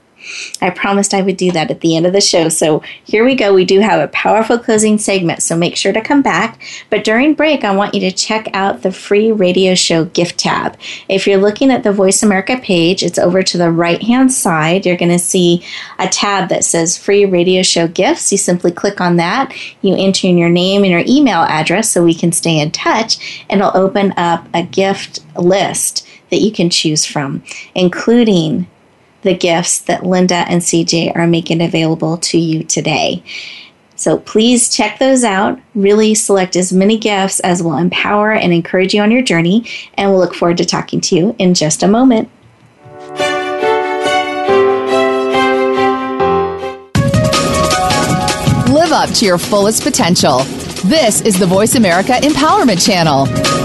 I 0.62 0.70
promised 0.70 1.14
I 1.14 1.22
would 1.22 1.38
do 1.38 1.52
that 1.52 1.72
at 1.72 1.82
the 1.82 1.96
end 1.96 2.06
of 2.06 2.14
the 2.14 2.22
show. 2.22 2.50
So 2.50 2.84
here 3.04 3.26
we 3.26 3.36
go. 3.36 3.54
We 3.54 3.66
do 3.66 3.80
have 3.80 4.00
a 4.00 4.08
powerful 4.10 4.60
closing 4.60 4.98
segment, 4.98 5.44
so 5.44 5.56
make 5.56 5.76
sure 5.76 5.94
to 5.94 6.02
come 6.02 6.22
back. 6.22 6.62
But 6.90 7.04
during 7.04 7.34
break, 7.34 7.64
I 7.64 7.76
want 7.76 7.94
you 7.94 8.02
to 8.02 8.12
check 8.12 8.50
out 8.54 8.82
the 8.82 8.92
free 8.92 9.32
radio 9.32 9.76
show 9.76 10.06
gift 10.06 10.40
tab. 10.40 10.78
If 11.10 11.28
you're 11.28 11.38
looking 11.38 11.72
at 11.72 11.84
the 11.84 11.92
Voice 11.92 12.24
America 12.24 12.58
page, 12.62 13.04
it's 13.04 13.20
over 13.20 13.44
to 13.44 13.58
the 13.58 13.72
right 13.72 14.02
hand 14.02 14.32
side. 14.32 14.86
You're 14.86 14.98
going 14.98 15.12
to 15.12 15.20
see 15.20 15.64
a 16.00 16.08
tab 16.08 16.50
that 16.50 16.64
says 16.64 16.98
free 16.98 17.26
radio 17.26 17.64
show 17.64 17.88
gifts. 17.88 18.32
You 18.32 18.38
simply 18.38 18.72
click 18.72 19.02
on 19.02 19.18
that. 19.18 19.54
You 19.82 19.96
enter 19.96 20.28
in 20.28 20.38
your 20.38 20.50
name 20.50 20.84
and 20.84 20.92
your 20.92 21.04
email 21.08 21.42
address 21.42 21.90
so 21.90 22.04
we 22.04 22.14
can 22.14 22.32
stay 22.32 22.60
in 22.60 22.72
touch, 22.72 23.46
and 23.50 23.62
it'll 23.62 23.76
open 23.76 24.14
up 24.18 24.48
a 24.54 24.64
gift 24.64 25.20
list 25.36 26.08
that 26.30 26.40
you 26.40 26.52
can 26.52 26.70
choose 26.70 27.06
from, 27.06 27.44
including 27.76 28.68
the 29.22 29.36
gifts 29.36 29.80
that 29.82 30.06
Linda 30.06 30.46
and 30.48 30.62
CJ 30.62 31.16
are 31.16 31.28
making 31.28 31.62
available 31.62 32.18
to 32.18 32.38
you 32.38 32.64
today. 32.64 33.24
So 33.96 34.18
please 34.18 34.76
check 34.76 34.98
those 34.98 35.24
out. 35.24 35.60
Really 35.76 36.16
select 36.16 36.56
as 36.56 36.74
many 36.74 36.98
gifts 36.98 37.40
as 37.42 37.62
will 37.62 37.78
empower 37.78 38.32
and 38.32 38.52
encourage 38.52 38.96
you 38.96 39.02
on 39.02 39.12
your 39.12 39.22
journey. 39.22 39.70
And 39.94 40.10
we'll 40.10 40.20
look 40.20 40.34
forward 40.34 40.58
to 40.58 40.66
talking 40.66 41.02
to 41.02 41.16
you 41.16 41.36
in 41.38 41.54
just 41.54 41.84
a 41.84 41.88
moment. 41.88 42.28
Live 48.74 48.92
up 48.92 49.12
to 49.12 49.26
your 49.26 49.38
fullest 49.38 49.84
potential. 49.84 50.40
This 50.86 51.22
is 51.22 51.38
the 51.38 51.46
Voice 51.46 51.76
America 51.76 52.14
Empowerment 52.14 52.84
Channel. 52.84 53.61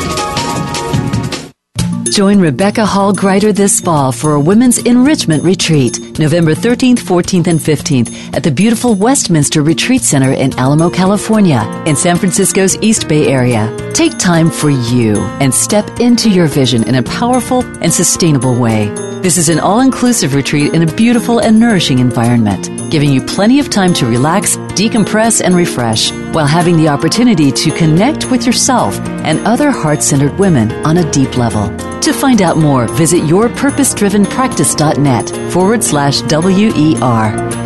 Join 2.10 2.40
Rebecca 2.40 2.84
Hall 2.84 3.12
Gruyter 3.12 3.52
this 3.52 3.80
fall 3.80 4.10
for 4.10 4.32
a 4.32 4.40
women's 4.40 4.78
enrichment 4.78 5.44
retreat, 5.44 5.98
November 6.18 6.54
13th, 6.54 6.98
14th, 6.98 7.46
and 7.46 7.60
15th 7.60 8.34
at 8.34 8.42
the 8.42 8.50
beautiful 8.50 8.94
Westminster 8.94 9.62
Retreat 9.62 10.02
Center 10.02 10.32
in 10.32 10.58
Alamo, 10.58 10.90
California, 10.90 11.62
in 11.86 11.96
San 11.96 12.16
Francisco's 12.16 12.76
East 12.82 13.08
Bay 13.08 13.28
area. 13.28 13.74
Take 13.92 14.18
time 14.18 14.50
for 14.50 14.70
you 14.70 15.16
and 15.40 15.54
step 15.54 16.00
into 16.00 16.30
your 16.30 16.46
vision 16.46 16.86
in 16.88 16.96
a 16.96 17.02
powerful 17.02 17.62
and 17.82 17.92
sustainable 17.92 18.54
way. 18.54 18.86
This 19.22 19.38
is 19.38 19.48
an 19.48 19.58
all 19.58 19.80
inclusive 19.80 20.34
retreat 20.34 20.72
in 20.72 20.88
a 20.88 20.94
beautiful 20.94 21.40
and 21.40 21.58
nourishing 21.58 21.98
environment, 21.98 22.68
giving 22.92 23.10
you 23.10 23.20
plenty 23.20 23.58
of 23.58 23.70
time 23.70 23.92
to 23.94 24.06
relax, 24.06 24.56
decompress, 24.76 25.42
and 25.42 25.56
refresh 25.56 26.12
while 26.32 26.46
having 26.46 26.76
the 26.76 26.88
opportunity 26.88 27.50
to 27.50 27.72
connect 27.72 28.30
with 28.30 28.46
yourself 28.46 28.96
and 29.24 29.40
other 29.40 29.72
heart 29.72 30.00
centered 30.02 30.38
women 30.38 30.70
on 30.86 30.98
a 30.98 31.10
deep 31.10 31.36
level. 31.36 31.66
To 32.06 32.12
find 32.12 32.40
out 32.40 32.56
more, 32.56 32.86
visit 32.86 33.22
yourpurposedrivenpractice.net 33.22 35.50
forward 35.50 35.82
slash 35.82 36.05
WER. 36.06 37.65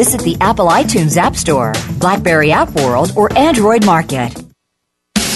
Visit 0.00 0.22
the 0.22 0.38
Apple 0.40 0.68
iTunes 0.68 1.18
App 1.18 1.36
Store, 1.36 1.74
Blackberry 1.98 2.52
App 2.52 2.70
World, 2.70 3.12
or 3.16 3.30
Android 3.36 3.84
Market. 3.84 4.34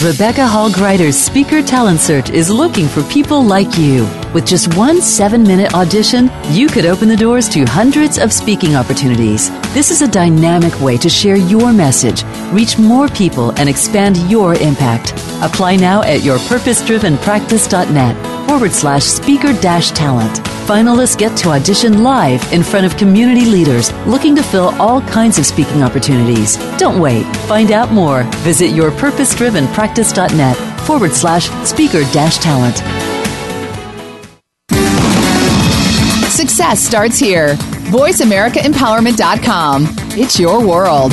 Rebecca 0.02 0.46
Hall 0.46 0.70
Gruyter's 0.70 1.18
Speaker 1.18 1.60
Talent 1.60 2.00
Search 2.00 2.30
is 2.30 2.48
looking 2.48 2.88
for 2.88 3.02
people 3.02 3.44
like 3.44 3.76
you. 3.76 4.08
With 4.32 4.46
just 4.46 4.74
one 4.74 5.02
seven 5.02 5.42
minute 5.42 5.74
audition, 5.74 6.30
you 6.48 6.68
could 6.68 6.86
open 6.86 7.08
the 7.08 7.16
doors 7.16 7.46
to 7.50 7.66
hundreds 7.66 8.16
of 8.16 8.32
speaking 8.32 8.74
opportunities. 8.74 9.50
This 9.74 9.90
is 9.90 10.00
a 10.00 10.08
dynamic 10.08 10.80
way 10.80 10.96
to 10.96 11.10
share 11.10 11.36
your 11.36 11.70
message, 11.70 12.24
reach 12.50 12.78
more 12.78 13.08
people, 13.08 13.50
and 13.58 13.68
expand 13.68 14.16
your 14.30 14.54
impact. 14.54 15.12
Apply 15.42 15.76
now 15.76 16.00
at 16.04 16.22
yourpurposedrivenpractice.net 16.22 18.48
forward 18.48 18.72
slash 18.72 19.04
speaker 19.04 19.52
dash 19.60 19.90
talent. 19.90 20.40
Finalists 20.64 21.16
get 21.18 21.36
to 21.36 21.50
audition 21.50 22.02
live 22.02 22.42
in 22.50 22.62
front 22.62 22.86
of 22.86 22.96
community 22.96 23.44
leaders 23.44 23.92
looking 24.06 24.34
to 24.34 24.42
fill 24.42 24.70
all 24.80 25.02
kinds 25.02 25.38
of 25.38 25.44
speaking 25.44 25.82
opportunities. 25.82 26.56
Don't 26.78 26.98
wait. 26.98 27.24
Find 27.48 27.70
out 27.70 27.92
more. 27.92 28.22
Visit 28.38 28.70
yourpurposedrivenpractice.net 28.70 30.56
forward 30.86 31.12
slash 31.12 31.50
speaker 31.68 32.00
dash 32.14 32.38
talent. 32.38 32.78
Success 36.32 36.80
starts 36.80 37.18
here. 37.18 37.56
VoiceAmericaEmpowerment.com. 37.92 39.86
It's 40.16 40.40
your 40.40 40.66
world. 40.66 41.12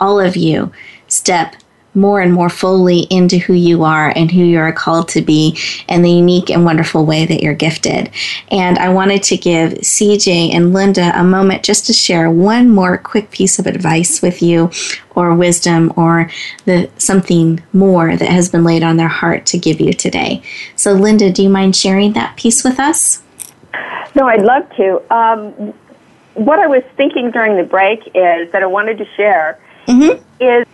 all 0.00 0.18
of 0.18 0.36
you 0.36 0.72
step 1.10 1.54
more 1.94 2.20
and 2.20 2.32
more 2.32 2.48
fully 2.48 3.00
into 3.10 3.38
who 3.38 3.52
you 3.52 3.82
are 3.82 4.12
and 4.14 4.30
who 4.30 4.42
you 4.44 4.58
are 4.58 4.72
called 4.72 5.08
to 5.08 5.20
be 5.20 5.58
and 5.88 6.04
the 6.04 6.10
unique 6.10 6.50
and 6.50 6.64
wonderful 6.64 7.04
way 7.04 7.26
that 7.26 7.42
you're 7.42 7.54
gifted. 7.54 8.10
And 8.50 8.78
I 8.78 8.90
wanted 8.90 9.22
to 9.24 9.36
give 9.36 9.72
CJ 9.72 10.54
and 10.54 10.72
Linda 10.72 11.12
a 11.18 11.24
moment 11.24 11.64
just 11.64 11.86
to 11.86 11.92
share 11.92 12.30
one 12.30 12.70
more 12.70 12.96
quick 12.96 13.30
piece 13.30 13.58
of 13.58 13.66
advice 13.66 14.22
with 14.22 14.40
you 14.40 14.70
or 15.10 15.34
wisdom 15.34 15.92
or 15.96 16.30
the 16.64 16.88
something 16.96 17.62
more 17.72 18.16
that 18.16 18.28
has 18.28 18.48
been 18.48 18.64
laid 18.64 18.82
on 18.82 18.96
their 18.96 19.08
heart 19.08 19.46
to 19.46 19.58
give 19.58 19.80
you 19.80 19.92
today. 19.92 20.42
So 20.76 20.92
Linda, 20.92 21.32
do 21.32 21.42
you 21.42 21.50
mind 21.50 21.74
sharing 21.74 22.12
that 22.12 22.36
piece 22.36 22.62
with 22.62 22.78
us? 22.78 23.22
No, 24.14 24.26
I'd 24.26 24.42
love 24.42 24.68
to. 24.76 25.14
Um, 25.14 25.74
what 26.34 26.58
I 26.60 26.66
was 26.66 26.82
thinking 26.96 27.30
during 27.32 27.56
the 27.56 27.64
break 27.64 28.06
is 28.14 28.50
that 28.52 28.62
I 28.62 28.66
wanted 28.66 28.98
to 28.98 29.04
share 29.16 29.58
mm-hmm. 29.86 30.42
is 30.42 30.66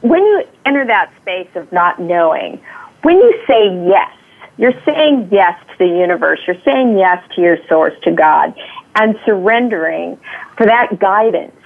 when 0.00 0.22
you 0.22 0.44
enter 0.64 0.84
that 0.86 1.12
space 1.20 1.48
of 1.54 1.70
not 1.72 2.00
knowing, 2.00 2.60
when 3.02 3.16
you 3.16 3.42
say 3.46 3.86
yes, 3.88 4.14
you're 4.56 4.78
saying 4.84 5.28
yes 5.32 5.58
to 5.70 5.78
the 5.78 5.86
universe, 5.86 6.40
you're 6.46 6.60
saying 6.64 6.96
yes 6.96 7.22
to 7.34 7.40
your 7.40 7.58
source, 7.68 7.94
to 8.02 8.12
God, 8.12 8.54
and 8.94 9.18
surrendering 9.24 10.18
for 10.56 10.66
that 10.66 10.98
guidance. 10.98 11.56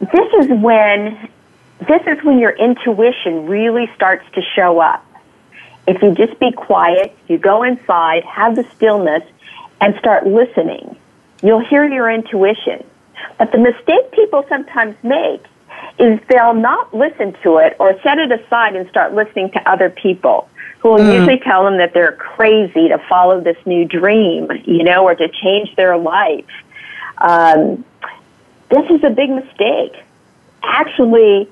This 0.00 0.32
is 0.40 0.48
when 0.60 1.28
this 1.88 2.02
is 2.06 2.24
when 2.24 2.38
your 2.38 2.52
intuition 2.52 3.46
really 3.46 3.90
starts 3.94 4.24
to 4.34 4.42
show 4.54 4.80
up. 4.80 5.04
If 5.86 6.02
you 6.02 6.14
just 6.14 6.38
be 6.40 6.52
quiet, 6.52 7.16
you 7.28 7.38
go 7.38 7.62
inside, 7.62 8.24
have 8.24 8.56
the 8.56 8.64
stillness, 8.74 9.22
and 9.80 9.94
start 9.98 10.26
listening, 10.26 10.96
you'll 11.42 11.64
hear 11.64 11.86
your 11.86 12.10
intuition. 12.10 12.84
But 13.38 13.52
the 13.52 13.58
mistake 13.58 14.10
people 14.12 14.44
sometimes 14.48 14.96
make 15.02 15.44
is 15.98 16.20
they'll 16.28 16.54
not 16.54 16.94
listen 16.94 17.34
to 17.42 17.58
it 17.58 17.76
or 17.78 17.98
set 18.02 18.18
it 18.18 18.30
aside 18.32 18.76
and 18.76 18.88
start 18.88 19.14
listening 19.14 19.50
to 19.52 19.70
other 19.70 19.90
people 19.90 20.48
who 20.80 20.90
will 20.90 20.98
mm. 20.98 21.14
usually 21.14 21.38
tell 21.38 21.64
them 21.64 21.78
that 21.78 21.94
they're 21.94 22.12
crazy 22.12 22.88
to 22.88 22.98
follow 23.08 23.40
this 23.40 23.56
new 23.66 23.84
dream, 23.84 24.50
you 24.64 24.84
know, 24.84 25.04
or 25.04 25.14
to 25.14 25.28
change 25.28 25.74
their 25.76 25.96
life. 25.96 26.44
Um, 27.18 27.84
this 28.68 28.90
is 28.90 29.02
a 29.04 29.10
big 29.10 29.30
mistake. 29.30 29.94
Actually, 30.62 31.48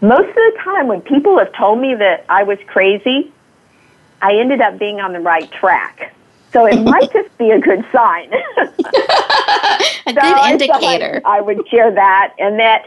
most 0.00 0.28
of 0.28 0.34
the 0.34 0.58
time 0.64 0.88
when 0.88 1.00
people 1.00 1.38
have 1.38 1.52
told 1.52 1.78
me 1.78 1.94
that 1.94 2.24
I 2.28 2.42
was 2.42 2.58
crazy, 2.66 3.32
I 4.20 4.36
ended 4.36 4.60
up 4.60 4.78
being 4.78 5.00
on 5.00 5.12
the 5.12 5.20
right 5.20 5.50
track. 5.50 6.14
So 6.52 6.66
it 6.66 6.82
might 6.82 7.10
just 7.12 7.36
be 7.38 7.50
a 7.50 7.58
good 7.58 7.84
sign. 7.92 8.30
a 10.06 10.12
so 10.12 10.20
good 10.20 10.50
indicator. 10.50 11.22
I, 11.24 11.38
I 11.38 11.40
would 11.40 11.66
share 11.68 11.90
that, 11.92 12.34
and 12.38 12.58
that 12.58 12.84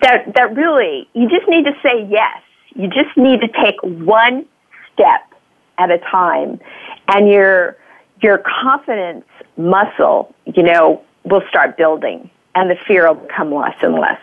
that 0.00 0.34
that 0.34 0.54
really 0.54 1.08
you 1.12 1.28
just 1.28 1.48
need 1.48 1.64
to 1.64 1.72
say 1.82 2.06
yes. 2.08 2.42
You 2.74 2.88
just 2.88 3.16
need 3.16 3.40
to 3.40 3.48
take 3.48 3.76
one 3.82 4.46
step 4.92 5.32
at 5.78 5.90
a 5.90 5.98
time, 5.98 6.60
and 7.08 7.28
your 7.28 7.76
your 8.22 8.42
confidence 8.62 9.26
muscle, 9.56 10.34
you 10.46 10.62
know, 10.62 11.02
will 11.24 11.42
start 11.48 11.76
building, 11.76 12.30
and 12.54 12.70
the 12.70 12.76
fear 12.86 13.06
will 13.06 13.20
become 13.20 13.54
less 13.54 13.76
and 13.82 13.94
less. 13.94 14.20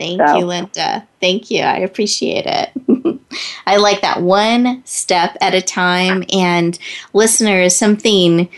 Thank 0.00 0.26
so. 0.26 0.38
you, 0.38 0.46
Linda. 0.46 1.06
Thank 1.20 1.50
you. 1.50 1.60
I 1.62 1.76
appreciate 1.76 2.46
it. 2.46 3.20
I 3.66 3.76
like 3.76 4.00
that 4.00 4.22
one 4.22 4.82
step 4.86 5.36
at 5.42 5.54
a 5.54 5.60
time. 5.60 6.24
And 6.32 6.78
listeners, 7.12 7.76
something 7.76 8.48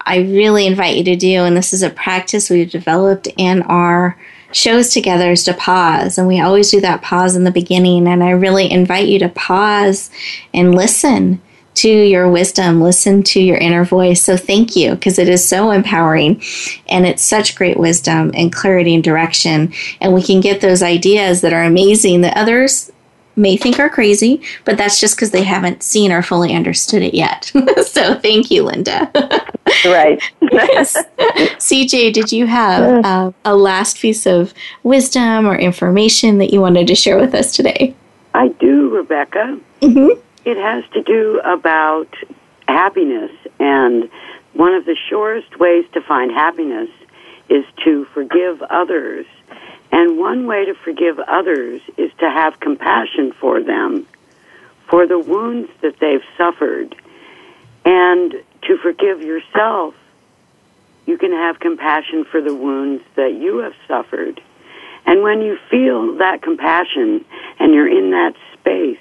I 0.00 0.20
really 0.20 0.66
invite 0.66 0.96
you 0.96 1.04
to 1.04 1.16
do, 1.16 1.42
and 1.42 1.54
this 1.54 1.74
is 1.74 1.82
a 1.82 1.90
practice 1.90 2.48
we've 2.48 2.70
developed 2.70 3.28
in 3.36 3.60
our 3.62 4.18
shows 4.52 4.88
together, 4.88 5.32
is 5.32 5.44
to 5.44 5.52
pause. 5.52 6.16
And 6.16 6.26
we 6.26 6.40
always 6.40 6.70
do 6.70 6.80
that 6.80 7.02
pause 7.02 7.36
in 7.36 7.44
the 7.44 7.50
beginning. 7.50 8.08
And 8.08 8.24
I 8.24 8.30
really 8.30 8.70
invite 8.70 9.06
you 9.06 9.18
to 9.18 9.28
pause 9.28 10.10
and 10.54 10.74
listen 10.74 11.42
to 11.76 11.88
your 11.88 12.28
wisdom, 12.30 12.80
listen 12.80 13.22
to 13.22 13.40
your 13.40 13.58
inner 13.58 13.84
voice. 13.84 14.22
So 14.22 14.36
thank 14.36 14.76
you 14.76 14.94
because 14.94 15.18
it 15.18 15.28
is 15.28 15.46
so 15.46 15.70
empowering 15.70 16.42
and 16.88 17.06
it's 17.06 17.24
such 17.24 17.54
great 17.54 17.78
wisdom 17.78 18.30
and 18.34 18.52
clarity 18.52 18.94
and 18.94 19.04
direction. 19.04 19.72
And 20.00 20.14
we 20.14 20.22
can 20.22 20.40
get 20.40 20.60
those 20.60 20.82
ideas 20.82 21.42
that 21.42 21.52
are 21.52 21.62
amazing 21.62 22.22
that 22.22 22.36
others 22.36 22.90
may 23.36 23.56
think 23.56 23.78
are 23.78 23.90
crazy, 23.90 24.40
but 24.64 24.78
that's 24.78 24.98
just 24.98 25.14
because 25.14 25.30
they 25.30 25.44
haven't 25.44 25.82
seen 25.82 26.10
or 26.10 26.22
fully 26.22 26.54
understood 26.54 27.02
it 27.02 27.14
yet. 27.14 27.44
so 27.86 28.18
thank 28.18 28.50
you, 28.50 28.62
Linda. 28.64 29.10
right. 29.84 30.22
yes. 30.50 30.96
CJ, 31.18 32.14
did 32.14 32.32
you 32.32 32.46
have 32.46 33.04
uh, 33.04 33.30
a 33.44 33.54
last 33.54 34.00
piece 34.00 34.26
of 34.26 34.54
wisdom 34.82 35.46
or 35.46 35.56
information 35.56 36.38
that 36.38 36.52
you 36.52 36.60
wanted 36.62 36.86
to 36.86 36.94
share 36.94 37.18
with 37.18 37.34
us 37.34 37.54
today? 37.54 37.94
I 38.32 38.48
do, 38.48 38.88
Rebecca. 38.88 39.60
Mm-hmm. 39.82 40.20
It 40.46 40.58
has 40.58 40.84
to 40.92 41.02
do 41.02 41.40
about 41.44 42.06
happiness, 42.68 43.32
and 43.58 44.08
one 44.52 44.74
of 44.74 44.84
the 44.84 44.96
surest 45.10 45.58
ways 45.58 45.84
to 45.94 46.00
find 46.00 46.30
happiness 46.30 46.88
is 47.48 47.64
to 47.84 48.04
forgive 48.14 48.62
others. 48.62 49.26
And 49.90 50.18
one 50.18 50.46
way 50.46 50.66
to 50.66 50.74
forgive 50.74 51.18
others 51.18 51.80
is 51.96 52.12
to 52.20 52.30
have 52.30 52.60
compassion 52.60 53.32
for 53.40 53.60
them, 53.60 54.06
for 54.88 55.08
the 55.08 55.18
wounds 55.18 55.68
that 55.82 55.98
they've 55.98 56.24
suffered, 56.38 56.94
and 57.84 58.32
to 58.62 58.76
forgive 58.84 59.22
yourself. 59.22 59.96
You 61.06 61.18
can 61.18 61.32
have 61.32 61.58
compassion 61.58 62.24
for 62.24 62.40
the 62.40 62.54
wounds 62.54 63.02
that 63.16 63.34
you 63.34 63.58
have 63.58 63.74
suffered. 63.88 64.40
And 65.06 65.24
when 65.24 65.40
you 65.40 65.58
feel 65.68 66.18
that 66.18 66.40
compassion 66.40 67.24
and 67.58 67.74
you're 67.74 67.88
in 67.88 68.12
that 68.12 68.34
space, 68.54 68.98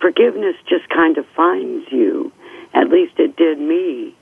forgiveness 0.00 0.56
just 0.68 0.88
kind 0.88 1.18
of 1.18 1.26
finds 1.36 1.90
you. 1.90 2.32
At 2.74 2.88
least 2.88 3.18
it 3.18 3.36
did 3.36 3.58
me. 3.58 4.14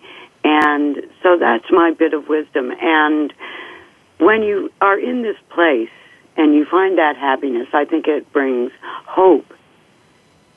And 0.45 0.97
so 1.23 1.37
that's 1.39 1.71
my 1.71 1.93
bit 1.93 2.15
of 2.15 2.29
wisdom. 2.29 2.73
And 2.81 3.33
when 4.19 4.43
you 4.43 4.71
are 4.81 4.99
in 4.99 5.23
this 5.23 5.37
place 5.51 5.91
and 6.37 6.55
you 6.55 6.65
find 6.65 6.99
that 6.99 7.17
happiness, 7.17 7.69
I 7.73 7.85
think 7.85 8.07
it 8.09 8.33
brings 8.33 8.73
hope. 9.07 9.53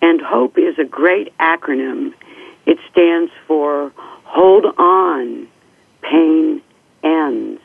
And 0.02 0.22
hope 0.22 0.58
is 0.58 0.80
a 0.80 0.86
great 0.86 1.36
acronym. 1.38 2.14
It 2.66 2.78
stands 2.92 3.32
for 3.48 3.92
hold 4.24 4.66
on, 4.78 5.48
pain 6.02 6.62
ends. 7.04 7.61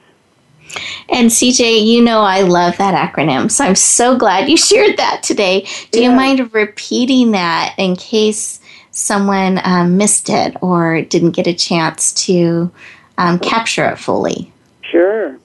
And 1.08 1.30
CJ, 1.30 1.86
you 1.86 2.02
know 2.02 2.20
I 2.20 2.42
love 2.42 2.76
that 2.78 2.94
acronym, 2.94 3.50
so 3.50 3.64
I'm 3.64 3.74
so 3.74 4.16
glad 4.16 4.48
you 4.48 4.56
shared 4.56 4.96
that 4.96 5.22
today. 5.22 5.66
Do 5.90 6.00
yeah. 6.00 6.10
you 6.10 6.16
mind 6.16 6.52
repeating 6.52 7.32
that 7.32 7.74
in 7.78 7.96
case 7.96 8.60
someone 8.90 9.60
um, 9.64 9.96
missed 9.96 10.28
it 10.28 10.56
or 10.62 11.02
didn't 11.02 11.32
get 11.32 11.46
a 11.46 11.54
chance 11.54 12.12
to 12.26 12.70
um, 13.18 13.38
capture 13.38 13.86
it 13.88 13.98
fully? 13.98 14.52
Sure. 14.82 15.38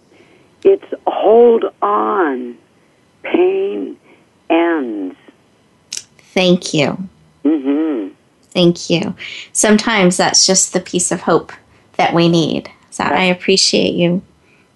It's 0.63 0.85
hold 1.07 1.65
on, 1.81 2.57
pain 3.23 3.97
ends. 4.49 5.15
Thank 6.33 6.73
you. 6.73 6.97
Mm-hmm. 7.43 8.13
Thank 8.51 8.89
you. 8.89 9.15
Sometimes 9.53 10.17
that's 10.17 10.45
just 10.45 10.73
the 10.73 10.79
piece 10.79 11.11
of 11.11 11.21
hope 11.21 11.51
that 11.97 12.13
we 12.13 12.29
need. 12.29 12.69
So 12.89 13.03
I 13.03 13.23
appreciate 13.23 13.95
you 13.95 14.21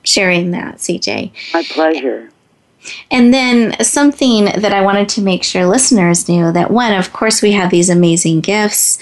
sharing 0.05 0.51
that, 0.51 0.77
CJ. 0.77 1.31
My 1.53 1.63
pleasure. 1.63 2.29
And 3.11 3.33
then 3.33 3.83
something 3.83 4.45
that 4.45 4.73
I 4.73 4.81
wanted 4.81 5.09
to 5.09 5.21
make 5.21 5.43
sure 5.43 5.65
listeners 5.65 6.27
knew 6.29 6.51
that 6.51 6.71
one, 6.71 6.93
of 6.93 7.11
course, 7.13 7.41
we 7.41 7.51
have 7.53 7.71
these 7.71 7.89
amazing 7.89 8.41
gifts, 8.41 8.99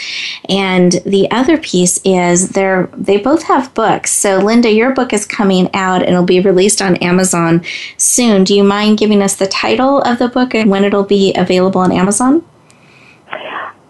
and 0.47 0.93
the 1.05 1.29
other 1.31 1.57
piece 1.57 1.99
is 2.03 2.49
they're 2.49 2.89
they 2.95 3.17
both 3.17 3.43
have 3.43 3.73
books. 3.73 4.11
So 4.11 4.37
Linda, 4.37 4.71
your 4.71 4.93
book 4.93 5.13
is 5.13 5.25
coming 5.25 5.69
out 5.73 6.01
and 6.01 6.11
it'll 6.11 6.23
be 6.23 6.39
released 6.39 6.81
on 6.81 6.95
Amazon 6.97 7.63
soon. 7.97 8.43
Do 8.43 8.55
you 8.55 8.63
mind 8.63 8.97
giving 8.97 9.21
us 9.21 9.35
the 9.35 9.47
title 9.47 10.01
of 10.01 10.19
the 10.19 10.27
book 10.27 10.53
and 10.53 10.69
when 10.69 10.83
it'll 10.83 11.03
be 11.03 11.33
available 11.35 11.81
on 11.81 11.91
Amazon? 11.91 12.45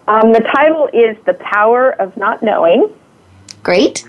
Um, 0.06 0.32
the 0.32 0.46
title 0.54 0.88
is 0.92 1.16
The 1.24 1.34
Power 1.34 1.90
of 1.92 2.16
Not 2.16 2.42
Knowing. 2.42 2.92
Great. 3.62 4.06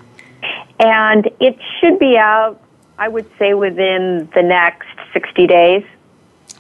And 0.78 1.30
it 1.40 1.58
should 1.80 2.00
be 2.00 2.18
out 2.18 2.60
I 2.98 3.08
would 3.08 3.30
say 3.38 3.54
within 3.54 4.30
the 4.34 4.42
next 4.42 4.88
60 5.14 5.48
days. 5.48 5.84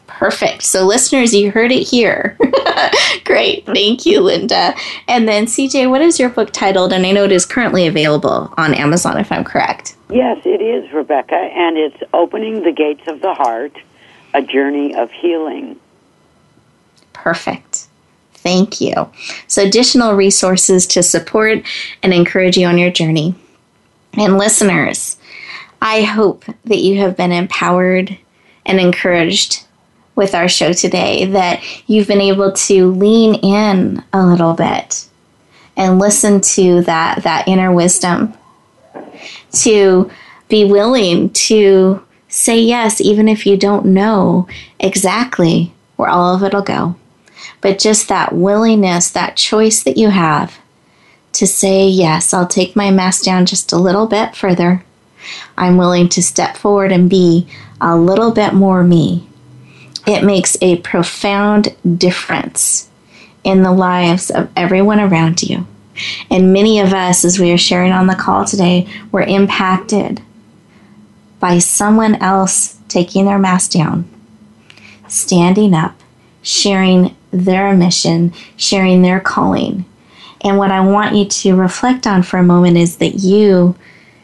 Perfect. 0.07 0.63
So, 0.63 0.85
listeners, 0.85 1.33
you 1.33 1.51
heard 1.51 1.71
it 1.71 1.87
here. 1.87 2.37
Great. 3.25 3.65
Thank 3.65 4.05
you, 4.05 4.21
Linda. 4.21 4.75
And 5.07 5.27
then, 5.27 5.45
CJ, 5.45 5.89
what 5.89 6.01
is 6.01 6.19
your 6.19 6.29
book 6.29 6.51
titled? 6.51 6.93
And 6.93 7.05
I 7.05 7.11
know 7.11 7.23
it 7.23 7.31
is 7.31 7.45
currently 7.45 7.87
available 7.87 8.53
on 8.57 8.73
Amazon, 8.73 9.17
if 9.17 9.31
I'm 9.31 9.43
correct. 9.43 9.95
Yes, 10.09 10.41
it 10.45 10.61
is, 10.61 10.91
Rebecca. 10.93 11.35
And 11.35 11.77
it's 11.77 11.97
Opening 12.13 12.63
the 12.63 12.71
Gates 12.71 13.07
of 13.07 13.21
the 13.21 13.33
Heart 13.33 13.77
A 14.33 14.41
Journey 14.41 14.93
of 14.95 15.11
Healing. 15.11 15.79
Perfect. 17.13 17.87
Thank 18.33 18.79
you. 18.79 19.09
So, 19.47 19.63
additional 19.63 20.13
resources 20.13 20.85
to 20.87 21.01
support 21.01 21.63
and 22.03 22.13
encourage 22.13 22.57
you 22.57 22.67
on 22.67 22.77
your 22.77 22.91
journey. 22.91 23.33
And, 24.13 24.37
listeners, 24.37 25.17
I 25.81 26.01
hope 26.01 26.45
that 26.65 26.79
you 26.79 26.99
have 26.99 27.17
been 27.17 27.31
empowered 27.31 28.17
and 28.65 28.79
encouraged 28.79 29.65
with 30.15 30.33
our 30.33 30.47
show 30.47 30.71
today, 30.71 31.25
that 31.25 31.61
you've 31.87 32.07
been 32.07 32.21
able 32.21 32.51
to 32.53 32.91
lean 32.91 33.35
in 33.35 34.03
a 34.13 34.25
little 34.25 34.53
bit 34.53 35.07
and 35.75 35.99
listen 35.99 36.39
to 36.39 36.81
that, 36.83 37.23
that 37.23 37.47
inner 37.47 37.71
wisdom, 37.71 38.33
to 39.51 40.09
be 40.47 40.63
willing 40.63 41.29
to 41.31 42.01
say 42.29 42.59
yes, 42.59 43.01
even 43.01 43.27
if 43.27 43.45
you 43.45 43.57
don't 43.57 43.85
know 43.85 44.47
exactly 44.79 45.73
where 45.97 46.09
all 46.09 46.35
of 46.35 46.43
it'll 46.43 46.61
go. 46.61 46.95
But 47.61 47.79
just 47.79 48.07
that 48.07 48.33
willingness, 48.33 49.09
that 49.11 49.35
choice 49.35 49.83
that 49.83 49.97
you 49.97 50.09
have 50.09 50.59
to 51.33 51.45
say, 51.45 51.87
yes, 51.87 52.33
I'll 52.33 52.47
take 52.47 52.75
my 52.75 52.89
mask 52.89 53.23
down 53.23 53.45
just 53.45 53.73
a 53.73 53.77
little 53.77 54.07
bit 54.07 54.35
further 54.35 54.83
I'm 55.57 55.77
willing 55.77 56.09
to 56.09 56.23
step 56.23 56.57
forward 56.57 56.91
and 56.91 57.09
be 57.09 57.47
a 57.81 57.97
little 57.97 58.31
bit 58.31 58.53
more 58.53 58.83
me. 58.83 59.27
It 60.07 60.23
makes 60.23 60.57
a 60.61 60.77
profound 60.77 61.75
difference 61.97 62.89
in 63.43 63.63
the 63.63 63.71
lives 63.71 64.29
of 64.29 64.49
everyone 64.55 64.99
around 64.99 65.43
you. 65.43 65.65
And 66.29 66.53
many 66.53 66.79
of 66.79 66.93
us, 66.93 67.23
as 67.23 67.39
we 67.39 67.51
are 67.51 67.57
sharing 67.57 67.91
on 67.91 68.07
the 68.07 68.15
call 68.15 68.45
today, 68.45 68.87
were 69.11 69.21
impacted 69.21 70.21
by 71.39 71.59
someone 71.59 72.15
else 72.15 72.77
taking 72.87 73.25
their 73.25 73.39
mask 73.39 73.71
down, 73.71 74.09
standing 75.07 75.73
up, 75.73 75.95
sharing 76.41 77.15
their 77.31 77.73
mission, 77.75 78.33
sharing 78.57 79.01
their 79.01 79.19
calling. 79.19 79.85
And 80.41 80.57
what 80.57 80.71
I 80.71 80.81
want 80.81 81.15
you 81.15 81.25
to 81.25 81.55
reflect 81.55 82.05
on 82.05 82.23
for 82.23 82.37
a 82.37 82.43
moment 82.43 82.77
is 82.77 82.97
that 82.97 83.19
you 83.19 83.75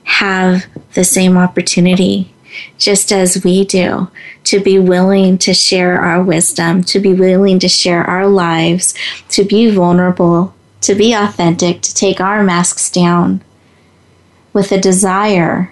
have 0.03 0.65
the 0.93 1.03
same 1.03 1.37
opportunity, 1.37 2.33
just 2.77 3.11
as 3.11 3.43
we 3.43 3.65
do, 3.65 4.09
to 4.43 4.59
be 4.59 4.77
willing 4.77 5.37
to 5.37 5.53
share 5.53 5.99
our 5.99 6.21
wisdom, 6.21 6.83
to 6.83 6.99
be 6.99 7.13
willing 7.13 7.59
to 7.59 7.69
share 7.69 8.03
our 8.03 8.27
lives, 8.27 8.93
to 9.29 9.43
be 9.43 9.69
vulnerable, 9.69 10.53
to 10.81 10.95
be 10.95 11.13
authentic, 11.13 11.81
to 11.81 11.93
take 11.93 12.19
our 12.19 12.43
masks 12.43 12.89
down 12.89 13.41
with 14.53 14.71
a 14.71 14.81
desire 14.81 15.71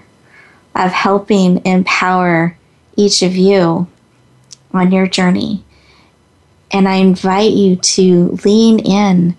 of 0.76 0.92
helping 0.92 1.66
empower 1.66 2.56
each 2.96 3.22
of 3.22 3.36
you 3.36 3.88
on 4.72 4.92
your 4.92 5.08
journey. 5.08 5.64
And 6.72 6.88
I 6.88 6.96
invite 6.96 7.54
you 7.54 7.76
to 7.76 8.38
lean 8.46 8.80
in 8.80 9.36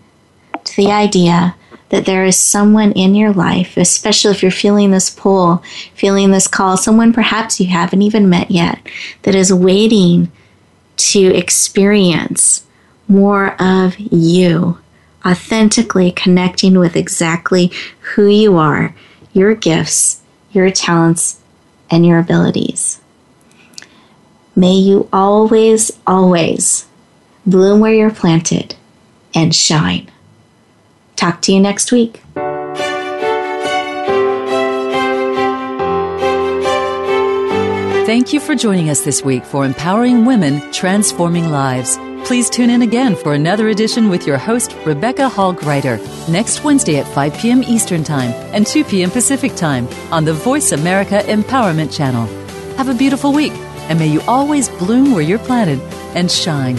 to 0.64 0.76
the 0.76 0.90
idea 0.90 1.54
that 1.90 2.06
there 2.06 2.24
is 2.24 2.38
someone 2.38 2.92
in 2.92 3.14
your 3.14 3.32
life, 3.32 3.76
especially 3.76 4.30
if 4.30 4.42
you're 4.42 4.50
feeling 4.50 4.90
this 4.90 5.10
pull, 5.10 5.62
feeling 5.94 6.30
this 6.30 6.46
call, 6.48 6.76
someone 6.76 7.12
perhaps 7.12 7.60
you 7.60 7.66
haven't 7.66 8.02
even 8.02 8.30
met 8.30 8.50
yet, 8.50 8.80
that 9.22 9.34
is 9.34 9.52
waiting 9.52 10.30
to 10.96 11.34
experience 11.34 12.64
more 13.08 13.60
of 13.60 13.98
you, 13.98 14.78
authentically 15.26 16.12
connecting 16.12 16.78
with 16.78 16.96
exactly 16.96 17.72
who 18.00 18.26
you 18.26 18.56
are, 18.56 18.94
your 19.32 19.54
gifts, 19.54 20.22
your 20.52 20.70
talents, 20.70 21.40
and 21.90 22.06
your 22.06 22.20
abilities. 22.20 23.00
May 24.54 24.74
you 24.74 25.08
always, 25.12 25.90
always 26.06 26.86
bloom 27.46 27.80
where 27.80 27.94
you're 27.94 28.10
planted 28.12 28.76
and 29.34 29.54
shine. 29.54 30.10
Talk 31.20 31.42
to 31.42 31.52
you 31.52 31.60
next 31.60 31.92
week. 31.92 32.22
Thank 38.06 38.32
you 38.32 38.40
for 38.40 38.54
joining 38.54 38.88
us 38.88 39.02
this 39.02 39.22
week 39.22 39.44
for 39.44 39.66
Empowering 39.66 40.24
Women, 40.24 40.72
Transforming 40.72 41.50
Lives. 41.50 41.98
Please 42.24 42.48
tune 42.48 42.70
in 42.70 42.80
again 42.80 43.14
for 43.14 43.34
another 43.34 43.68
edition 43.68 44.08
with 44.08 44.26
your 44.26 44.38
host, 44.38 44.74
Rebecca 44.86 45.28
Hall 45.28 45.52
Gruyter, 45.52 45.98
next 46.26 46.64
Wednesday 46.64 46.96
at 46.96 47.06
5 47.06 47.34
p.m. 47.34 47.62
Eastern 47.64 48.02
Time 48.02 48.30
and 48.54 48.66
2 48.66 48.84
p.m. 48.84 49.10
Pacific 49.10 49.54
Time 49.56 49.86
on 50.10 50.24
the 50.24 50.32
Voice 50.32 50.72
America 50.72 51.20
Empowerment 51.26 51.94
Channel. 51.94 52.24
Have 52.78 52.88
a 52.88 52.94
beautiful 52.94 53.34
week, 53.34 53.52
and 53.90 53.98
may 53.98 54.08
you 54.08 54.22
always 54.22 54.70
bloom 54.70 55.12
where 55.12 55.20
you're 55.20 55.38
planted 55.38 55.80
and 56.16 56.30
shine. 56.30 56.78